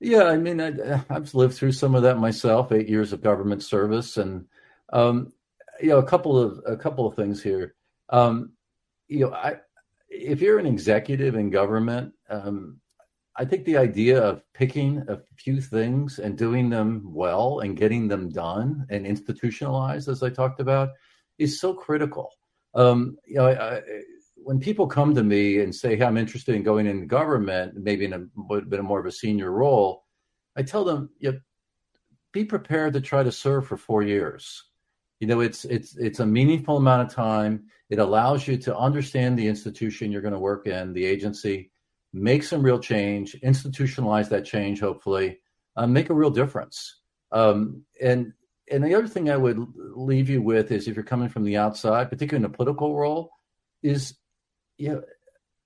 Yeah, 0.00 0.24
I 0.24 0.36
mean, 0.36 0.60
I, 0.60 1.02
have 1.08 1.34
lived 1.34 1.54
through 1.54 1.72
some 1.72 1.94
of 1.94 2.02
that 2.02 2.18
myself. 2.18 2.72
Eight 2.72 2.88
years 2.88 3.12
of 3.12 3.22
government 3.22 3.62
service, 3.62 4.18
and 4.18 4.46
um, 4.92 5.32
you 5.80 5.88
know, 5.88 5.98
a 5.98 6.06
couple 6.06 6.38
of 6.38 6.60
a 6.66 6.76
couple 6.76 7.06
of 7.06 7.16
things 7.16 7.42
here. 7.42 7.74
Um, 8.10 8.52
you 9.08 9.20
know, 9.20 9.32
I 9.32 9.56
if 10.08 10.40
you're 10.40 10.58
an 10.58 10.66
executive 10.66 11.34
in 11.34 11.50
government, 11.50 12.12
um, 12.28 12.80
I 13.36 13.44
think 13.44 13.64
the 13.64 13.76
idea 13.76 14.22
of 14.22 14.42
picking 14.54 15.04
a 15.08 15.20
few 15.36 15.60
things 15.60 16.18
and 16.18 16.38
doing 16.38 16.70
them 16.70 17.02
well 17.04 17.60
and 17.60 17.76
getting 17.76 18.08
them 18.08 18.30
done 18.30 18.86
and 18.88 19.06
institutionalized, 19.06 20.08
as 20.08 20.22
I 20.22 20.30
talked 20.30 20.60
about, 20.60 20.90
is 21.38 21.60
so 21.60 21.74
critical. 21.74 22.30
Um, 22.74 23.18
you 23.26 23.36
know, 23.36 23.46
I, 23.46 23.76
I, 23.76 23.82
when 24.36 24.58
people 24.58 24.86
come 24.86 25.14
to 25.14 25.22
me 25.22 25.60
and 25.60 25.74
say, 25.74 25.96
hey, 25.96 26.04
I'm 26.04 26.16
interested 26.16 26.54
in 26.54 26.62
going 26.62 26.86
into 26.86 27.06
government, 27.06 27.74
maybe 27.76 28.04
in 28.04 28.12
a 28.14 28.60
bit 28.60 28.82
more 28.82 29.00
of 29.00 29.06
a 29.06 29.12
senior 29.12 29.50
role, 29.50 30.04
I 30.56 30.62
tell 30.62 30.84
them, 30.84 31.10
you 31.18 31.40
be 32.32 32.44
prepared 32.44 32.92
to 32.92 33.00
try 33.00 33.22
to 33.22 33.32
serve 33.32 33.66
for 33.66 33.76
four 33.76 34.02
years. 34.02 34.62
You 35.20 35.26
know, 35.26 35.40
it's 35.40 35.64
it's 35.64 35.96
it's 35.96 36.20
a 36.20 36.26
meaningful 36.26 36.76
amount 36.76 37.08
of 37.08 37.14
time. 37.14 37.64
It 37.88 37.98
allows 37.98 38.46
you 38.46 38.56
to 38.58 38.76
understand 38.76 39.38
the 39.38 39.46
institution 39.46 40.10
you're 40.10 40.22
going 40.22 40.34
to 40.34 40.38
work 40.40 40.66
in, 40.66 40.92
the 40.92 41.04
agency, 41.04 41.70
make 42.12 42.42
some 42.42 42.62
real 42.62 42.78
change, 42.78 43.36
institutionalize 43.42 44.28
that 44.30 44.44
change, 44.44 44.80
hopefully, 44.80 45.38
uh, 45.76 45.86
make 45.86 46.10
a 46.10 46.14
real 46.14 46.30
difference. 46.30 47.00
Um, 47.32 47.84
and 48.00 48.32
and 48.70 48.84
the 48.84 48.94
other 48.94 49.06
thing 49.06 49.30
I 49.30 49.36
would 49.36 49.64
leave 49.76 50.28
you 50.28 50.42
with 50.42 50.72
is 50.72 50.88
if 50.88 50.96
you're 50.96 51.04
coming 51.04 51.28
from 51.28 51.44
the 51.44 51.56
outside, 51.56 52.10
particularly 52.10 52.44
in 52.44 52.50
a 52.50 52.54
political 52.54 52.96
role, 52.96 53.30
is 53.82 54.14
you 54.76 54.88
know, 54.90 55.02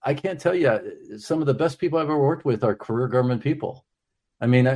I 0.02 0.14
can't 0.14 0.40
tell 0.40 0.54
you 0.54 1.18
some 1.18 1.40
of 1.40 1.46
the 1.46 1.54
best 1.54 1.78
people 1.78 1.98
I've 1.98 2.04
ever 2.04 2.18
worked 2.18 2.44
with 2.44 2.64
are 2.64 2.74
career 2.74 3.08
government 3.08 3.42
people. 3.42 3.84
I 4.40 4.46
mean, 4.46 4.66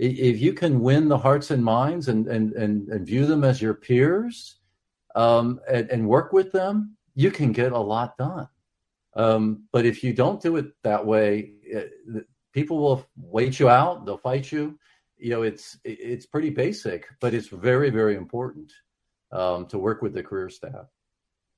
if 0.00 0.40
you 0.40 0.54
can 0.54 0.80
win 0.80 1.08
the 1.08 1.18
hearts 1.18 1.50
and 1.50 1.62
minds 1.62 2.08
and 2.08 2.26
and 2.26 2.52
and, 2.54 2.88
and 2.88 3.06
view 3.06 3.26
them 3.26 3.44
as 3.44 3.60
your 3.60 3.74
peers, 3.74 4.56
um, 5.14 5.60
and, 5.68 5.90
and, 5.90 6.08
work 6.08 6.32
with 6.32 6.52
them, 6.52 6.96
you 7.14 7.30
can 7.30 7.52
get 7.52 7.72
a 7.72 7.78
lot 7.78 8.16
done. 8.16 8.48
Um, 9.14 9.64
but 9.72 9.84
if 9.84 10.02
you 10.02 10.12
don't 10.14 10.40
do 10.40 10.56
it 10.56 10.72
that 10.84 11.04
way, 11.04 11.52
it, 11.62 11.92
people 12.52 12.78
will 12.78 13.06
wait 13.16 13.58
you 13.58 13.68
out. 13.68 14.06
They'll 14.06 14.16
fight 14.16 14.50
you. 14.50 14.78
You 15.18 15.30
know, 15.30 15.42
it's 15.42 15.76
it's 15.84 16.24
pretty 16.24 16.50
basic, 16.50 17.06
but 17.20 17.34
it's 17.34 17.48
very 17.48 17.90
very 17.90 18.16
important 18.16 18.72
um, 19.32 19.66
to 19.66 19.78
work 19.78 20.00
with 20.00 20.14
the 20.14 20.22
career 20.22 20.48
staff. 20.48 20.86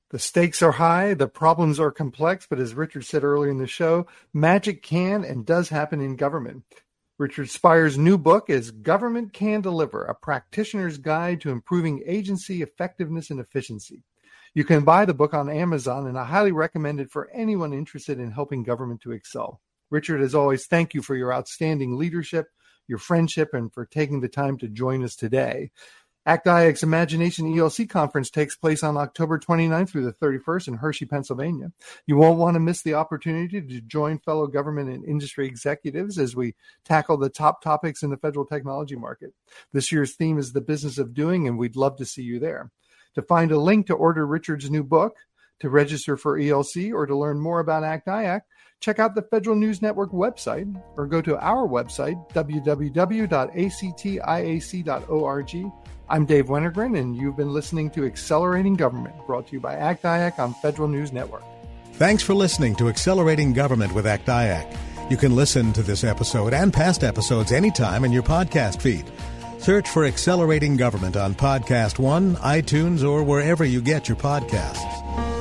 The 0.09 0.19
stakes 0.19 0.61
are 0.61 0.73
high, 0.73 1.13
the 1.13 1.27
problems 1.27 1.79
are 1.79 1.91
complex, 1.91 2.45
but 2.47 2.59
as 2.59 2.75
Richard 2.75 3.05
said 3.05 3.23
earlier 3.23 3.49
in 3.49 3.57
the 3.57 3.65
show, 3.65 4.05
magic 4.31 4.83
can 4.83 5.23
and 5.23 5.45
does 5.45 5.69
happen 5.69 6.01
in 6.01 6.17
government. 6.17 6.65
Richard 7.19 7.47
Spires' 7.47 7.95
new 7.95 8.17
book 8.17 8.49
is 8.49 8.71
Government 8.71 9.33
Can 9.33 9.61
Deliver 9.61 10.03
A 10.05 10.15
Practitioner's 10.15 10.97
Guide 10.97 11.41
to 11.41 11.51
Improving 11.51 12.01
Agency 12.07 12.63
Effectiveness 12.63 13.29
and 13.29 13.39
Efficiency. 13.39 14.01
You 14.55 14.63
can 14.63 14.83
buy 14.83 15.05
the 15.05 15.13
book 15.13 15.35
on 15.35 15.47
Amazon, 15.47 16.07
and 16.07 16.17
I 16.17 16.25
highly 16.25 16.51
recommend 16.51 16.99
it 16.99 17.11
for 17.11 17.29
anyone 17.29 17.71
interested 17.71 18.19
in 18.19 18.31
helping 18.31 18.63
government 18.63 19.01
to 19.01 19.11
excel. 19.11 19.61
Richard, 19.91 20.21
as 20.21 20.33
always, 20.33 20.65
thank 20.65 20.95
you 20.95 21.03
for 21.03 21.15
your 21.15 21.31
outstanding 21.31 21.97
leadership, 21.97 22.47
your 22.87 22.97
friendship, 22.97 23.53
and 23.53 23.71
for 23.71 23.85
taking 23.85 24.19
the 24.19 24.27
time 24.27 24.57
to 24.57 24.67
join 24.67 25.03
us 25.03 25.15
today. 25.15 25.69
ACT 26.25 26.45
IAC's 26.45 26.83
Imagine 26.83 27.19
Nation 27.19 27.53
ELC 27.53 27.89
conference 27.89 28.29
takes 28.29 28.55
place 28.55 28.81
on 28.81 28.95
October 28.95 29.37
29th 29.37 29.89
through 29.89 30.05
the 30.05 30.13
31st 30.13 30.69
in 30.69 30.73
Hershey, 30.75 31.05
Pennsylvania. 31.05 31.73
You 32.05 32.15
won't 32.15 32.39
want 32.39 32.55
to 32.55 32.61
miss 32.61 32.81
the 32.81 32.93
opportunity 32.93 33.59
to 33.61 33.81
join 33.81 34.19
fellow 34.19 34.47
government 34.47 34.89
and 34.89 35.03
industry 35.03 35.47
executives 35.47 36.17
as 36.17 36.33
we 36.33 36.55
tackle 36.85 37.17
the 37.17 37.29
top 37.29 37.61
topics 37.61 38.03
in 38.03 38.09
the 38.09 38.15
federal 38.15 38.45
technology 38.45 38.95
market. 38.95 39.33
This 39.73 39.91
year's 39.91 40.15
theme 40.15 40.37
is 40.37 40.53
the 40.53 40.61
business 40.61 40.97
of 40.97 41.13
doing, 41.13 41.45
and 41.45 41.57
we'd 41.57 41.75
love 41.75 41.97
to 41.97 42.05
see 42.05 42.23
you 42.23 42.39
there. 42.39 42.71
To 43.15 43.21
find 43.21 43.51
a 43.51 43.59
link 43.59 43.87
to 43.87 43.93
order 43.93 44.25
Richard's 44.25 44.71
new 44.71 44.83
book, 44.83 45.17
to 45.59 45.69
register 45.69 46.15
for 46.15 46.39
ELC, 46.39 46.93
or 46.93 47.05
to 47.05 47.17
learn 47.17 47.37
more 47.37 47.59
about 47.59 47.83
ACT 47.83 48.07
IAC, 48.07 48.41
check 48.83 48.99
out 48.99 49.15
the 49.15 49.21
Federal 49.21 49.55
News 49.55 49.81
Network 49.81 50.11
website 50.11 50.69
or 50.97 51.07
go 51.07 51.21
to 51.21 51.37
our 51.37 51.65
website, 51.65 52.29
www.actiac.org 52.33 52.91
I'm 56.09 56.25
Dave 56.25 56.47
Wennergren, 56.47 56.99
and 56.99 57.15
you've 57.15 57.37
been 57.37 57.53
listening 57.53 57.89
to 57.91 58.05
Accelerating 58.05 58.73
Government, 58.73 59.15
brought 59.25 59.47
to 59.47 59.53
you 59.53 59.61
by 59.61 59.75
ACT 59.75 60.03
IAC 60.03 60.37
on 60.37 60.53
Federal 60.55 60.89
News 60.89 61.13
Network. 61.13 61.43
Thanks 61.93 62.21
for 62.21 62.33
listening 62.33 62.75
to 62.75 62.89
Accelerating 62.89 63.53
Government 63.53 63.95
with 63.95 64.05
ACT 64.05 64.25
IAC. 64.25 64.77
You 65.09 65.15
can 65.15 65.33
listen 65.33 65.71
to 65.73 65.81
this 65.81 66.03
episode 66.03 66.53
and 66.53 66.73
past 66.73 67.05
episodes 67.05 67.53
anytime 67.53 68.03
in 68.03 68.11
your 68.11 68.21
podcast 68.21 68.81
feed. 68.81 69.09
Search 69.59 69.87
for 69.87 70.03
Accelerating 70.03 70.75
Government 70.75 71.15
on 71.15 71.35
Podcast 71.35 71.99
One, 71.99 72.35
iTunes, 72.37 73.07
or 73.07 73.23
wherever 73.23 73.63
you 73.63 73.81
get 73.81 74.09
your 74.09 74.17
podcasts. 74.17 75.32